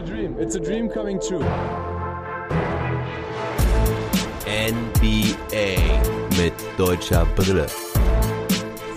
a 0.00 0.06
dream. 0.06 0.36
It's 0.38 0.54
a 0.54 0.60
dream 0.60 0.88
coming 0.88 1.20
true. 1.20 1.44
NBA 4.46 5.76
mit 6.38 6.54
deutscher 6.78 7.26
Brille. 7.36 7.66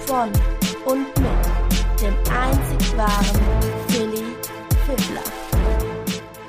Von 0.06 0.32
und 0.86 1.08
mit 1.20 2.02
dem 2.02 2.16
einzig 2.32 2.98
wahren 2.98 3.42
Philly 3.90 4.24
Fiddler. 4.86 5.24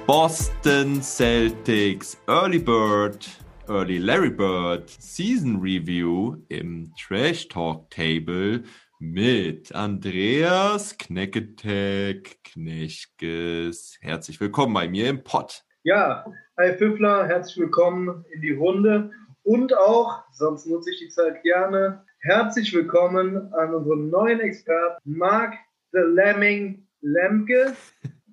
Boston 0.07 1.03
Celtics 1.03 2.17
Early 2.29 2.59
Bird, 2.59 3.27
Early 3.69 3.99
Larry 3.99 4.31
Bird 4.31 4.89
Season 4.89 5.61
Review 5.61 6.37
im 6.49 6.93
Trash 6.97 7.49
Talk 7.49 7.91
Table 7.91 8.63
mit 9.13 9.75
Andreas 9.75 10.97
Knecketek 10.97 12.43
Knechkes. 12.43 13.99
Herzlich 14.01 14.41
willkommen 14.41 14.73
bei 14.73 14.89
mir 14.89 15.11
im 15.11 15.23
Pod. 15.23 15.63
Ja, 15.83 16.25
hi 16.59 16.73
Pfiffler, 16.73 17.27
herzlich 17.27 17.59
willkommen 17.59 18.25
in 18.33 18.41
die 18.41 18.53
Runde 18.53 19.11
und 19.43 19.77
auch, 19.77 20.25
sonst 20.33 20.67
nutze 20.67 20.91
ich 20.91 21.01
die 21.01 21.11
Zeit 21.11 21.43
gerne, 21.43 22.03
herzlich 22.21 22.73
willkommen 22.73 23.53
an 23.53 23.75
unseren 23.75 24.09
neuen 24.09 24.41
Experten 24.41 24.99
Mark 25.05 25.55
the 25.93 26.01
Lemming 26.01 26.87
Lemke 27.03 27.77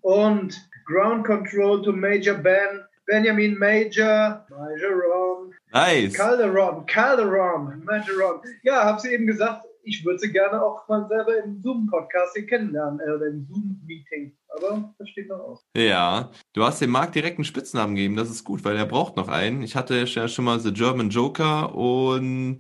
und 0.02 0.58
Ground 0.85 1.25
Control 1.25 1.81
to 1.83 1.91
Major 1.91 2.35
Ben 2.35 2.85
Benjamin 3.08 3.58
Major 3.58 4.45
Majoron 4.49 5.53
Nice. 5.73 6.13
Calderon 6.13 6.85
Calderon 6.85 7.83
Majoron. 7.83 8.41
Ja, 8.63 8.85
hab's 8.85 9.03
eben 9.03 9.27
gesagt, 9.27 9.66
ich 9.84 10.05
würde 10.05 10.20
sie 10.20 10.31
gerne 10.31 10.63
auch 10.63 10.88
mal 10.88 11.08
selber 11.08 11.44
im 11.44 11.62
Zoom-Podcast 11.62 12.35
hier 12.35 12.45
kennenlernen, 12.45 12.99
äh, 12.99 13.12
oder 13.12 13.27
im 13.27 13.45
Zoom-Meeting. 13.45 14.35
Aber 14.49 14.94
das 14.98 15.09
steht 15.09 15.30
noch 15.30 15.39
aus. 15.39 15.66
Ja, 15.76 16.31
du 16.53 16.63
hast 16.63 16.81
dem 16.81 16.91
Marc 16.91 17.13
direkt 17.13 17.38
einen 17.38 17.45
Spitznamen 17.45 17.95
gegeben, 17.95 18.16
das 18.16 18.30
ist 18.30 18.44
gut, 18.44 18.64
weil 18.66 18.75
er 18.75 18.86
braucht 18.86 19.16
noch 19.16 19.28
einen. 19.28 19.61
Ich 19.61 19.75
hatte 19.75 19.95
ja 19.95 20.28
schon 20.28 20.45
mal 20.45 20.59
The 20.59 20.73
German 20.73 21.09
Joker 21.09 21.73
und 21.73 22.59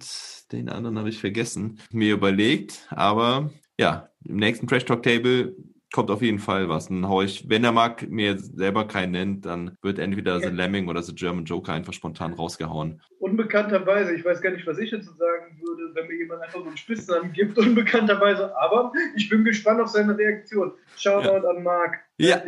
den 0.51 0.69
anderen 0.69 0.97
habe 0.97 1.09
ich 1.09 1.19
vergessen, 1.19 1.79
mir 1.91 2.13
überlegt, 2.13 2.87
aber 2.89 3.51
ja, 3.77 4.09
im 4.25 4.37
nächsten 4.37 4.67
Trash 4.67 4.85
Talk 4.85 5.03
Table 5.03 5.55
kommt 5.91 6.09
auf 6.09 6.21
jeden 6.21 6.39
Fall 6.39 6.69
was. 6.69 6.87
Dann 6.87 7.07
hau 7.07 7.21
ich, 7.21 7.49
wenn 7.49 7.61
der 7.61 7.71
Marc 7.71 8.09
mir 8.09 8.37
selber 8.37 8.87
keinen 8.87 9.11
nennt, 9.11 9.45
dann 9.45 9.77
wird 9.81 9.99
entweder 9.99 10.39
The 10.39 10.47
Lemming 10.47 10.87
oder 10.87 11.03
The 11.03 11.13
German 11.13 11.45
Joker 11.45 11.73
einfach 11.73 11.93
spontan 11.93 12.33
rausgehauen. 12.33 13.01
Unbekannterweise, 13.19 14.15
ich 14.15 14.23
weiß 14.23 14.41
gar 14.41 14.51
nicht, 14.51 14.65
was 14.65 14.77
ich 14.77 14.89
dazu 14.91 15.11
sagen 15.13 15.59
würde, 15.61 15.93
wenn 15.93 16.07
mir 16.07 16.15
jemand 16.15 16.41
einfach 16.41 16.59
so 16.59 16.65
einen 16.65 16.77
Spitznamen 16.77 17.33
gibt, 17.33 17.57
unbekannterweise, 17.57 18.57
aber 18.57 18.91
ich 19.15 19.29
bin 19.29 19.43
gespannt 19.43 19.81
auf 19.81 19.89
seine 19.89 20.17
Reaktion. 20.17 20.71
Shoutout 20.97 21.47
an 21.47 21.63
Marc. 21.63 21.99
Ja. 22.17 22.41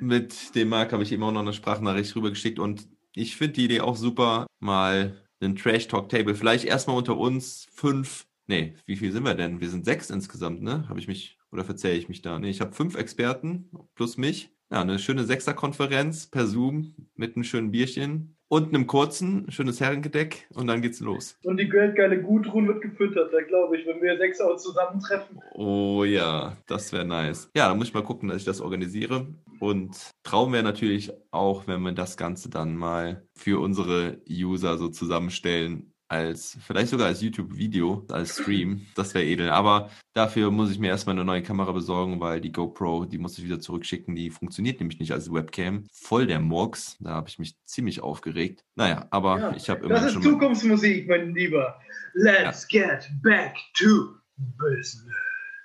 Mit 0.00 0.54
dem 0.54 0.68
Marc 0.68 0.92
habe 0.92 1.02
ich 1.02 1.12
eben 1.12 1.22
auch 1.22 1.32
noch 1.32 1.40
eine 1.40 1.52
Sprachnachricht 1.52 2.14
rübergeschickt 2.16 2.58
und 2.58 2.88
ich 3.14 3.36
finde 3.36 3.54
die 3.54 3.64
Idee 3.64 3.80
auch 3.80 3.96
super, 3.96 4.46
mal 4.60 5.16
einen 5.40 5.56
Trash 5.56 5.88
Talk 5.88 6.08
Table, 6.08 6.34
vielleicht 6.34 6.64
erstmal 6.64 6.96
unter 6.96 7.16
uns 7.16 7.66
fünf, 7.72 8.26
nee, 8.46 8.74
wie 8.86 8.96
viel 8.96 9.12
sind 9.12 9.24
wir 9.24 9.34
denn? 9.34 9.60
Wir 9.60 9.68
sind 9.68 9.84
sechs 9.84 10.10
insgesamt, 10.10 10.62
ne? 10.62 10.88
Habe 10.88 11.00
ich 11.00 11.08
mich, 11.08 11.38
oder 11.52 11.64
verzähle 11.64 11.98
ich 11.98 12.08
mich 12.08 12.22
da? 12.22 12.38
Nee, 12.38 12.50
ich 12.50 12.60
habe 12.60 12.72
fünf 12.72 12.96
Experten 12.96 13.70
plus 13.94 14.16
mich. 14.16 14.50
Ja, 14.72 14.82
eine 14.82 15.00
schöne 15.00 15.24
Sechserkonferenz 15.24 16.28
per 16.28 16.46
Zoom 16.46 16.94
mit 17.16 17.34
einem 17.34 17.42
schönen 17.42 17.72
Bierchen 17.72 18.36
und 18.46 18.68
einem 18.68 18.86
kurzen, 18.86 19.50
schönes 19.50 19.80
Herrengedeck 19.80 20.48
und 20.54 20.66
dann 20.66 20.82
geht's 20.82 21.00
los. 21.00 21.38
Und 21.44 21.58
die 21.58 21.68
geldgeile 21.68 22.20
Gudrun 22.20 22.66
wird 22.66 22.82
gefüttert, 22.82 23.32
da 23.32 23.42
glaube 23.42 23.78
ich, 23.78 23.86
wenn 23.86 24.02
wir 24.02 24.16
sechs 24.18 24.40
auch 24.40 24.56
zusammentreffen. 24.56 25.40
Oh 25.54 26.04
ja, 26.04 26.56
das 26.66 26.92
wäre 26.92 27.04
nice. 27.04 27.50
Ja, 27.56 27.68
da 27.68 27.74
muss 27.74 27.88
ich 27.88 27.94
mal 27.94 28.02
gucken, 28.02 28.28
dass 28.28 28.38
ich 28.38 28.44
das 28.44 28.60
organisiere. 28.60 29.28
Und 29.60 30.10
Traum 30.24 30.52
wäre 30.52 30.64
natürlich 30.64 31.12
auch, 31.30 31.66
wenn 31.66 31.82
wir 31.82 31.92
das 31.92 32.16
Ganze 32.16 32.50
dann 32.50 32.76
mal 32.76 33.24
für 33.36 33.60
unsere 33.60 34.20
User 34.28 34.78
so 34.78 34.88
zusammenstellen, 34.88 35.89
als 36.10 36.58
vielleicht 36.66 36.88
sogar 36.88 37.06
als 37.06 37.22
YouTube-Video, 37.22 38.04
als 38.10 38.34
Stream. 38.38 38.86
Das 38.96 39.14
wäre 39.14 39.24
edel. 39.24 39.50
Aber 39.50 39.90
dafür 40.12 40.50
muss 40.50 40.70
ich 40.70 40.78
mir 40.78 40.88
erstmal 40.88 41.14
eine 41.14 41.24
neue 41.24 41.42
Kamera 41.42 41.70
besorgen, 41.72 42.20
weil 42.20 42.40
die 42.40 42.50
GoPro, 42.52 43.04
die 43.04 43.18
muss 43.18 43.38
ich 43.38 43.44
wieder 43.44 43.60
zurückschicken. 43.60 44.16
Die 44.16 44.30
funktioniert 44.30 44.80
nämlich 44.80 44.98
nicht 44.98 45.12
als 45.12 45.32
Webcam. 45.32 45.84
Voll 45.92 46.26
der 46.26 46.40
Murks. 46.40 46.96
Da 47.00 47.10
habe 47.10 47.28
ich 47.28 47.38
mich 47.38 47.54
ziemlich 47.64 48.02
aufgeregt. 48.02 48.64
Naja, 48.74 49.06
aber 49.10 49.38
Ja, 49.38 49.56
ich 49.56 49.70
habe 49.70 49.88
Das 49.88 49.98
immer 50.00 50.06
ist 50.08 50.12
schon. 50.14 50.22
Zukunftsmusik, 50.22 51.08
mein 51.08 51.32
Lieber. 51.34 51.78
Let's 52.14 52.66
get 52.66 53.08
back 53.22 53.54
to 53.78 54.14
business. 54.58 55.06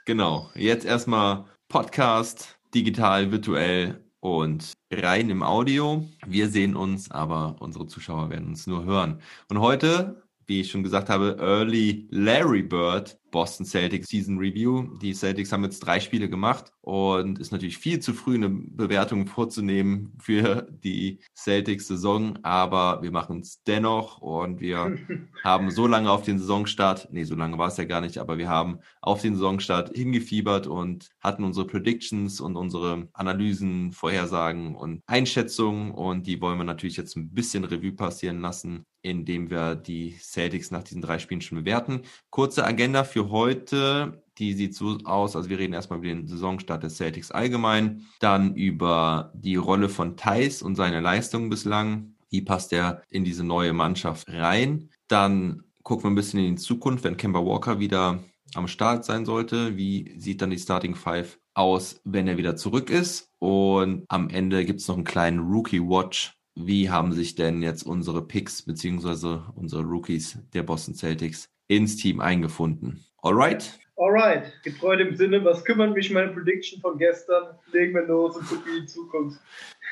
Genau. 0.06 0.51
Jetzt 0.53 0.85
erstmal 0.85 1.45
Podcast, 1.69 2.59
digital, 2.75 3.31
virtuell 3.31 4.00
und 4.19 4.73
rein 4.91 5.29
im 5.31 5.41
Audio. 5.41 6.07
Wir 6.27 6.50
sehen 6.50 6.75
uns, 6.75 7.09
aber 7.09 7.56
unsere 7.59 7.88
Zuschauer 7.88 8.29
werden 8.29 8.47
uns 8.50 8.67
nur 8.67 8.85
hören. 8.85 9.22
Und 9.50 9.59
heute, 9.59 10.22
wie 10.47 10.61
ich 10.61 10.72
schon 10.72 10.83
gesagt 10.83 11.09
habe, 11.09 11.38
Early 11.39 12.07
Larry 12.11 12.63
Bird 12.63 13.17
Boston 13.35 13.66
Celtics 13.66 14.07
Season 14.07 14.38
Review. 14.38 14.96
Die 15.01 15.13
Celtics 15.13 15.51
haben 15.51 15.66
jetzt 15.66 15.81
drei 15.81 16.00
Spiele 16.00 16.29
gemacht 16.29 16.72
und 16.79 17.38
ist 17.38 17.51
natürlich 17.51 17.78
viel 17.78 18.00
zu 18.00 18.13
früh 18.13 18.35
eine 18.35 18.47
Bewertung 18.47 19.28
vorzunehmen 19.28 20.13
für 20.22 20.66
die 20.72 21.19
Celtics 21.35 21.88
Saison, 21.88 22.40
aber 22.44 23.01
wir 23.01 23.12
machen 23.12 23.41
es 23.41 23.62
dennoch 23.63 24.19
und 24.22 24.62
wir 24.62 24.97
haben 25.44 25.69
so 25.69 25.85
lange 25.85 26.12
auf 26.12 26.22
den 26.22 26.40
Saisonstart, 26.40 27.09
nee, 27.12 27.25
so 27.25 27.35
lange 27.35 27.57
war 27.57 27.68
es 27.68 27.75
ja 27.75 27.84
gar 27.84 28.00
nicht, 28.00 28.19
aber 28.19 28.38
wir 28.38 28.47
haben 28.47 28.79
auf 29.01 29.22
den 29.22 29.34
Saisonstart 29.34 29.94
hingefiebert 29.94 30.66
und 30.66 31.09
hatten 31.19 31.44
unsere 31.44 31.68
Predictions 31.68 32.40
und 32.40 32.56
unsere 32.56 33.09
Analysen, 33.12 33.91
Vorhersagen 33.91 34.75
und 34.75 35.01
Einschätzungen 35.07 35.91
und 35.91 36.25
die 36.25 36.40
wollen 36.40 36.57
wir 36.57 36.63
natürlich 36.63 36.95
jetzt 36.95 37.18
ein 37.18 37.31
bisschen 37.31 37.66
Revue 37.66 37.91
passieren 37.91 38.40
lassen, 38.40 38.85
indem 39.01 39.50
wir 39.50 39.75
die 39.75 40.18
Celtics 40.19 40.72
nach 40.72 40.84
diesen 40.84 41.01
drei 41.01 41.19
Spielen 41.19 41.41
schon 41.41 41.59
bewerten. 41.59 42.01
Kurze 42.29 42.66
Agenda 42.66 43.03
für 43.03 43.25
heute. 43.30 44.24
Die 44.38 44.53
sieht 44.53 44.75
so 44.75 44.97
aus, 45.06 45.36
also 45.36 45.50
wir 45.50 45.59
reden 45.59 45.74
erstmal 45.74 46.00
über 46.00 46.09
den 46.09 46.28
Saisonstart 46.28 46.84
des 46.84 46.97
Celtics 46.97 47.31
allgemein, 47.31 48.06
dann 48.19 48.53
über 48.56 49.31
die 49.34 49.56
Rolle 49.56 49.88
von 49.88 50.18
Thais 50.18 50.62
und 50.62 50.75
seine 50.75 51.00
Leistung 51.00 51.50
bislang. 51.50 52.16
Wie 52.30 52.41
passt 52.41 52.74
er 52.74 53.02
in 53.09 53.24
diese 53.24 53.46
neue 53.46 53.72
Mannschaft 53.72 54.28
rein? 54.30 54.90
Dann 55.08 55.63
gucken 55.84 56.03
wir 56.06 56.12
ein 56.12 56.16
bisschen 56.16 56.41
in 56.41 56.56
die 56.56 56.62
Zukunft, 56.62 57.06
wenn 57.06 57.16
Kemba 57.16 57.46
Walker 57.46 57.80
wieder 57.80 58.24
am 58.56 58.68
Start 58.68 59.06
sein 59.06 59.25
sollte. 59.25 59.78
Wie 59.78 60.13
sieht 60.18 60.42
dann 60.42 60.50
die 60.50 60.59
Starting 60.59 60.96
Five 60.96 61.40
aus, 61.53 62.02
wenn 62.03 62.28
er 62.28 62.38
wieder 62.38 62.56
zurück 62.56 62.90
ist? 62.90 63.30
Und 63.40 64.03
am 64.09 64.30
Ende 64.30 64.66
gibt 64.66 64.81
es 64.81 64.88
noch 64.88 64.96
einen 64.96 65.06
kleinen 65.06 65.40
Rookie 65.40 65.81
Watch. 65.81 66.34
Wie 66.56 66.90
haben 66.90 67.13
sich 67.13 67.36
denn 67.36 67.62
jetzt 67.62 67.84
unsere 67.84 68.25
Picks 68.25 68.62
beziehungsweise 68.63 69.44
unsere 69.56 69.84
Rookies 69.84 70.40
der 70.53 70.63
Boston 70.63 70.96
Celtics 70.96 71.50
ins 71.68 71.97
Team 71.97 72.19
eingefunden? 72.19 73.06
Alright? 73.25 73.80
Alright, 73.97 74.53
getreu 74.63 74.97
dem 74.97 75.16
Sinne, 75.16 75.44
was 75.44 75.66
kümmert 75.66 75.96
mich 75.96 76.12
meine 76.12 76.31
Prediction 76.31 76.80
von 76.80 77.00
gestern? 77.00 77.58
Legen 77.72 77.96
wir 77.96 78.03
los 78.03 78.38
und 78.38 78.47
gucken 78.47 78.72
in 78.72 78.81
die 78.81 78.86
Zukunft. 78.86 79.40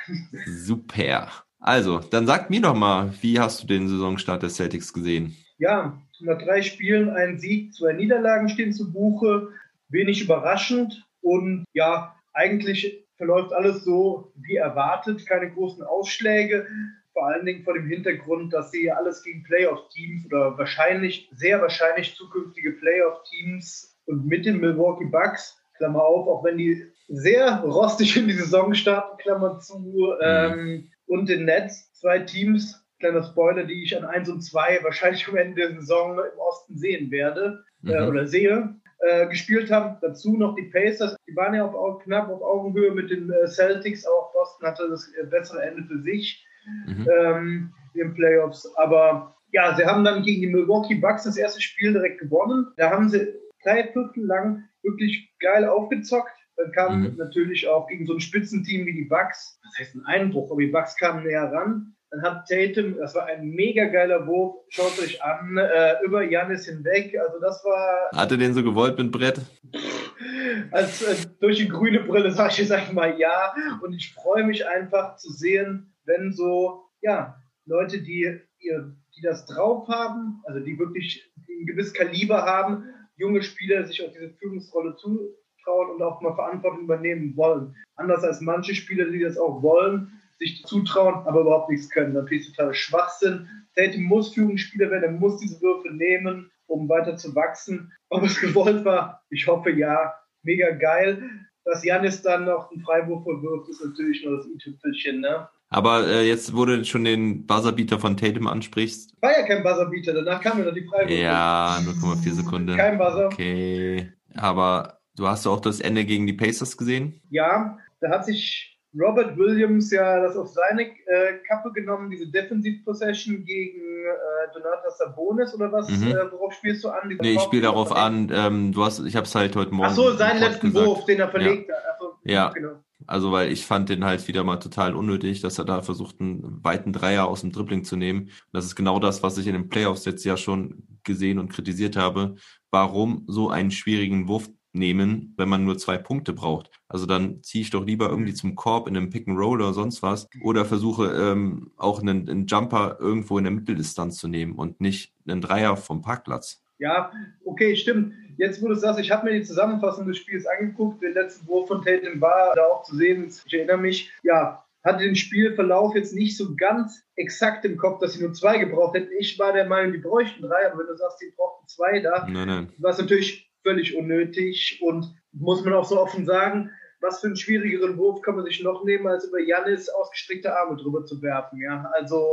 Super. 0.46 1.32
Also, 1.60 1.98
dann 1.98 2.28
sag 2.28 2.52
mir 2.52 2.62
doch 2.62 2.76
mal, 2.76 3.12
wie 3.22 3.40
hast 3.40 3.64
du 3.64 3.66
den 3.66 3.88
Saisonstart 3.88 4.44
der 4.44 4.52
Celtics 4.52 4.94
gesehen? 4.94 5.36
Ja, 5.58 6.00
nach 6.20 6.38
drei 6.44 6.62
Spielen 6.62 7.10
ein 7.10 7.40
Sieg, 7.40 7.74
zwei 7.74 7.94
Niederlagen 7.94 8.50
stehen 8.50 8.72
zu 8.72 8.94
Buche. 8.94 9.50
Wenig 9.90 10.22
überraschend 10.22 11.04
und 11.22 11.66
ja, 11.74 12.16
eigentlich 12.34 13.04
verläuft 13.18 13.52
alles 13.52 13.84
so 13.84 14.32
wie 14.36 14.58
erwartet, 14.58 15.26
keine 15.26 15.50
großen 15.52 15.82
Ausschläge. 15.82 16.68
Vor 17.13 17.28
allen 17.28 17.46
Dingen 17.46 17.63
vor 17.63 17.75
dem 17.75 17.88
Hintergrund, 17.88 18.51
dass 18.53 18.72
sie 18.72 18.91
alles 18.91 19.24
gegen 19.24 19.44
Playoff-Teams 19.44 20.25
oder 20.25 20.57
wahrscheinlich, 20.57 21.29
sehr 21.31 21.62
wahrscheinlich 21.62 22.16
zukünftige 22.16 22.72
Playoff-Teams 22.74 24.00
und 24.06 24.25
mit 24.25 24.46
den 24.46 24.59
Milwaukee 24.59 25.06
Bucks, 25.06 25.57
Klammer 25.78 26.03
auf, 26.03 26.28
auch 26.28 26.44
wenn 26.44 26.57
die 26.57 26.85
sehr 27.07 27.59
rostig 27.62 28.17
in 28.17 28.28
die 28.28 28.34
Saison 28.34 28.73
starten, 28.73 29.17
Klammer 29.17 29.59
zu, 29.59 30.14
ähm, 30.22 30.90
und 31.08 31.29
den 31.29 31.46
Nets, 31.46 31.91
zwei 31.93 32.20
Teams, 32.20 32.84
kleiner 32.99 33.23
Spoiler, 33.23 33.64
die 33.66 33.84
ich 33.84 33.96
an 33.97 34.05
1 34.05 34.29
und 34.29 34.41
2 34.41 34.79
wahrscheinlich 34.84 35.28
am 35.28 35.35
Ende 35.35 35.55
der 35.61 35.79
Saison 35.79 36.17
im 36.17 36.40
Osten 36.40 36.78
sehen 36.78 37.11
werde 37.11 37.64
äh, 37.85 38.02
Mhm. 38.02 38.08
oder 38.08 38.26
sehe, 38.26 38.76
äh, 38.99 39.28
gespielt 39.28 39.70
haben. 39.70 39.97
Dazu 40.02 40.38
noch 40.38 40.55
die 40.55 40.64
Pacers, 40.72 41.16
die 41.28 41.35
waren 41.35 41.53
ja 41.53 41.66
auf, 41.66 41.76
Au- 41.76 41.97
knapp 41.97 42.29
auf 42.29 42.41
Augenhöhe 42.41 42.91
mit 42.91 43.09
den 43.11 43.29
äh, 43.32 43.46
Celtics, 43.47 44.05
auch 44.08 44.32
Boston 44.32 44.67
hatte 44.67 44.90
das 44.90 45.11
äh, 45.14 45.26
bessere 45.26 45.61
Ende 45.64 45.84
für 45.84 45.99
sich 46.02 46.46
Mhm. 46.88 47.08
ähm, 47.12 47.74
in 47.94 48.00
den 48.00 48.14
Playoffs. 48.16 48.66
Aber 48.76 49.36
ja, 49.52 49.76
sie 49.76 49.86
haben 49.86 50.04
dann 50.04 50.24
gegen 50.24 50.42
die 50.42 50.48
Milwaukee 50.48 50.96
Bucks 50.96 51.24
das 51.24 51.38
erste 51.38 51.62
Spiel 51.62 51.94
direkt 51.94 52.20
gewonnen. 52.22 52.68
Da 52.78 52.90
haben 52.90 53.10
sie 53.10 53.34
drei 53.64 53.84
Viertel 53.92 54.26
lang 54.26 54.64
wirklich 54.82 55.32
geil 55.40 55.66
aufgezockt. 55.68 56.32
Dann 56.58 56.72
kam 56.72 57.02
Mhm. 57.02 57.16
natürlich 57.18 57.68
auch 57.68 57.88
gegen 57.88 58.06
so 58.06 58.14
ein 58.14 58.20
Spitzenteam 58.20 58.86
wie 58.86 58.94
die 58.94 59.06
Bucks, 59.06 59.60
das 59.64 59.80
heißt 59.80 59.96
ein 59.96 60.06
Einbruch, 60.06 60.52
aber 60.52 60.62
die 60.62 60.68
Bucks 60.68 60.96
kamen 60.98 61.24
näher 61.24 61.52
ran. 61.52 61.96
Dann 62.12 62.22
hat 62.22 62.48
Tatum, 62.48 62.96
das 63.00 63.16
war 63.16 63.26
ein 63.26 63.50
mega 63.50 63.86
geiler 63.86 64.28
Wurf, 64.28 64.58
schaut 64.70 65.00
euch 65.00 65.24
an, 65.24 65.58
äh, 65.58 65.96
über 66.06 66.22
Janis 66.24 66.68
hinweg. 66.68 67.18
Also 67.20 67.40
das 67.40 67.64
war. 67.66 68.12
Hat 68.16 68.30
er 68.30 68.38
den 68.38 68.54
so 68.54 68.64
gewollt 68.64 69.00
mit 69.00 69.12
Brett? 69.12 69.42
Als 70.72 71.02
äh, 71.02 71.16
durch 71.40 71.58
die 71.58 71.68
grüne 71.68 72.02
Brille 72.02 72.32
sage 72.32 72.50
ich 72.52 72.58
jetzt 72.60 72.72
einfach 72.72 72.94
mal 72.94 73.20
ja. 73.20 73.54
Und 73.82 73.94
ich 73.94 74.14
freue 74.14 74.44
mich 74.44 74.68
einfach 74.68 75.16
zu 75.18 75.32
sehen, 75.32 75.92
wenn 76.05 76.32
so, 76.34 76.85
ja, 77.02 77.35
Leute, 77.66 78.02
die, 78.02 78.40
die 78.61 79.22
das 79.22 79.46
drauf 79.46 79.88
haben, 79.88 80.41
also 80.46 80.59
die 80.59 80.78
wirklich 80.78 81.32
ein 81.38 81.66
gewisses 81.66 81.94
Kaliber 81.94 82.44
haben, 82.44 82.85
junge 83.16 83.41
Spieler 83.41 83.85
sich 83.85 84.03
auch 84.03 84.11
diese 84.11 84.29
Führungsrolle 84.32 84.96
zutrauen 84.96 85.91
und 85.91 86.02
auch 86.02 86.22
mal 86.22 86.35
Verantwortung 86.35 86.82
übernehmen 86.82 87.35
wollen. 87.38 87.76
Anders 87.96 88.23
als 88.23 88.41
manche 88.41 88.76
Spieler, 88.76 89.05
die 89.05 89.20
das 89.20 89.38
auch 89.38 89.61
wollen, 89.61 90.11
sich 90.40 90.64
zutrauen, 90.66 91.26
aber 91.26 91.41
überhaupt 91.41 91.70
nichts 91.70 91.90
können. 91.90 92.14
Natürlich 92.14 92.52
total 92.53 92.73
Schwachsinn. 92.73 93.47
Tatum 93.76 94.03
muss 94.03 94.34
Führungsspieler 94.34 94.91
werden, 94.91 95.03
er 95.03 95.11
muss 95.11 95.40
diese 95.40 95.61
Würfe 95.61 95.90
nehmen, 95.91 96.52
um 96.67 96.90
weiter 96.90 97.16
zu 97.16 97.34
wachsen. 97.35 97.91
Ob 98.09 98.23
es 98.23 98.40
gewollt 98.40 98.84
war, 98.84 99.23
ich 99.29 99.47
hoffe 99.47 99.72
ja. 99.72 100.14
Mega 100.46 100.72
geil. 100.72 101.29
Dass 101.64 101.85
Janis 101.85 102.22
dann 102.22 102.44
noch 102.46 102.70
einen 102.70 102.82
Freiwurf 102.82 103.23
verwirft, 103.23 103.70
ist 103.70 103.84
natürlich 103.84 104.26
nur 104.26 104.35
das 104.35 104.47
i-Tüpfelchen, 104.47 105.22
ne? 105.22 105.47
Aber 105.73 106.08
äh, 106.08 106.28
jetzt, 106.28 106.55
wo 106.55 106.66
du 106.66 106.85
schon 106.85 107.03
den 107.03 107.47
Buzzerbeater 107.47 107.97
von 107.99 108.16
Tatum 108.16 108.47
ansprichst. 108.47 109.16
War 109.22 109.31
ja 109.31 109.46
kein 109.46 109.64
Buzzerbeater, 109.64 110.14
danach 110.14 110.40
kam 110.40 110.59
ja 110.59 110.66
noch 110.66 110.73
die 110.73 110.85
Freiwurf. 110.85 111.09
Ja, 111.09 111.79
0,4 111.79 112.34
Sekunden. 112.34 112.78
Kein 112.78 112.99
Buzzer. 112.99 113.25
Okay. 113.25 114.11
Aber 114.35 114.99
du 115.16 115.28
hast 115.28 115.47
auch 115.47 115.59
das 115.59 115.79
Ende 115.79 116.05
gegen 116.05 116.28
die 116.28 116.34
Pacers 116.34 116.78
gesehen? 116.78 117.22
Ja, 117.31 117.78
da 118.02 118.09
hat 118.09 118.25
sich 118.25 118.79
Robert 118.99 119.35
Williams 119.35 119.90
ja 119.90 120.20
das 120.22 120.37
auf 120.37 120.49
seine 120.49 120.84
äh, 120.84 121.40
Kappe 121.47 121.72
genommen, 121.72 122.11
diese 122.11 122.28
Defensive 122.28 122.84
Possession 122.84 123.43
gegen 123.43 123.79
äh, 123.81 124.53
Donatas 124.53 124.99
Sabonis 124.99 125.55
oder 125.55 125.72
was? 125.72 125.90
Mhm. 125.90 126.11
Äh, 126.11 126.31
worauf 126.31 126.53
spielst 126.53 126.84
du 126.84 126.90
an? 126.90 127.17
Nee, 127.19 127.34
ich 127.34 127.41
spiele 127.41 127.64
darauf 127.64 127.91
an, 127.91 128.31
ähm, 128.31 128.72
du 128.72 128.84
hast, 128.84 128.99
ich 128.99 129.16
habe 129.16 129.26
es 129.26 129.34
halt 129.34 129.55
heute 129.55 129.73
Morgen. 129.73 129.90
Ach 129.90 129.96
so, 129.96 130.11
seinen 130.11 130.40
letzten 130.40 130.67
gesagt. 130.67 130.85
Wurf, 130.85 131.05
den 131.05 131.19
er 131.19 131.29
verlegt 131.29 131.72
hat. 131.72 131.78
Also, 131.93 132.14
Ja. 132.23 132.49
Genau. 132.49 132.84
Also, 133.08 133.32
weil 133.32 133.52
ich 133.52 133.66
fand 133.66 133.90
den 133.90 134.03
halt 134.03 134.28
wieder 134.28 134.44
mal 134.44 134.58
total 134.58 134.96
unnötig, 134.96 135.41
dass 135.41 135.58
er 135.58 135.66
da 135.66 135.82
versucht, 135.82 136.20
einen 136.20 136.64
weiten 136.64 136.94
Dreier 136.94 137.28
aus 137.28 137.41
dem 137.41 137.52
Dribbling 137.52 137.84
zu 137.84 137.96
nehmen. 137.96 138.23
Und 138.23 138.32
das 138.53 138.66
ist 138.66 138.76
genau 138.76 139.00
das, 139.00 139.23
was 139.23 139.38
ich 139.38 139.47
in 139.47 139.53
den 139.53 139.70
Playoffs 139.70 140.05
jetzt 140.05 140.23
ja 140.23 140.38
schon 140.38 140.84
gesehen 141.03 141.40
und 141.40 141.50
kritisiert 141.52 141.96
habe. 141.96 142.35
Warum 142.72 143.23
so 143.28 143.50
einen 143.50 143.72
schwierigen 143.72 144.28
Wurf 144.28 144.50
nehmen, 144.73 145.34
wenn 145.38 145.50
man 145.50 145.64
nur 145.64 145.78
zwei 145.78 145.97
Punkte 145.97 146.34
braucht? 146.34 146.72
Also 146.88 147.05
dann 147.05 147.44
ziehe 147.44 147.61
ich 147.61 147.70
doch 147.70 147.85
lieber 147.85 148.09
irgendwie 148.09 148.34
zum 148.34 148.55
Korb 148.55 148.88
in 148.88 148.97
einem 148.97 149.09
Pick 149.09 149.28
and 149.28 149.38
Roll 149.38 149.61
oder 149.61 149.73
sonst 149.73 150.02
was 150.02 150.28
oder 150.41 150.66
versuche 150.66 151.11
ähm, 151.11 151.72
auch 151.78 152.02
einen, 152.02 152.28
einen 152.29 152.47
Jumper 152.47 152.97
irgendwo 153.00 153.38
in 153.38 153.44
der 153.44 153.53
Mitteldistanz 153.53 154.17
zu 154.17 154.28
nehmen 154.28 154.53
und 154.53 154.82
nicht 154.82 155.14
einen 155.28 155.41
Dreier 155.41 155.78
vom 155.78 156.02
Parkplatz. 156.02 156.64
Ja, 156.79 157.11
okay, 157.46 157.76
stimmt. 157.76 158.14
Jetzt, 158.38 158.62
wo 158.62 158.68
du 158.68 158.76
sagst, 158.76 159.00
ich 159.00 159.12
habe 159.12 159.26
mir 159.26 159.34
die 159.34 159.44
Zusammenfassung 159.44 160.08
des 160.08 160.18
Spiels 160.18 160.46
angeguckt. 160.46 161.02
Der 161.02 161.12
letzte 161.12 161.47
Wurf 161.47 161.68
von 161.68 161.84
Tatum 161.84 162.20
war 162.22 162.53
da 162.56 162.64
auch 162.66 162.84
zu 162.84 162.96
sehen. 162.96 163.32
Ich 163.46 163.53
erinnere 163.53 163.78
mich, 163.78 164.12
ja, 164.24 164.64
hatte 164.84 165.03
den 165.03 165.16
Spielverlauf 165.16 165.96
jetzt 165.96 166.14
nicht 166.14 166.35
so 166.38 166.56
ganz 166.56 167.03
exakt 167.16 167.64
im 167.66 167.78
Kopf, 167.78 168.00
dass 168.00 168.14
sie 168.14 168.24
nur 168.24 168.34
zwei 168.34 168.58
gebraucht 168.58 168.96
hätten. 168.96 169.12
Ich 169.18 169.40
war 169.40 169.53
der 169.53 169.66
Meinung, 169.66 169.94
die 169.94 170.00
bräuchten 170.00 170.41
drei, 170.41 170.70
aber 170.70 170.80
wenn 170.80 170.88
du 170.88 170.96
sagst, 170.96 171.22
die 171.22 171.34
brauchten 171.35 171.68
zwei 171.68 172.00
da, 172.00 172.28
Nein, 172.30 172.47
nein. 172.47 172.74
war 172.80 172.91
es 172.91 172.97
natürlich 172.97 173.50
völlig 173.64 173.96
unnötig 173.96 174.79
und 174.82 175.16
muss 175.32 175.64
man 175.64 175.74
auch 175.74 175.86
so 175.86 176.00
offen 176.00 176.26
sagen, 176.26 176.70
was 177.00 177.20
für 177.20 177.28
einen 177.28 177.36
schwierigeren 177.36 177.97
Wurf 177.97 178.22
kann 178.22 178.36
man 178.36 178.46
sich 178.46 178.64
noch 178.64 178.84
nehmen, 178.84 179.08
als 179.08 179.26
über 179.26 179.40
Jannis 179.40 179.90
ausgestreckte 179.90 180.56
Arme 180.56 180.78
drüber 180.78 181.06
zu 181.06 181.22
werfen. 181.22 181.59
Ja, 181.62 181.90
also 181.94 182.26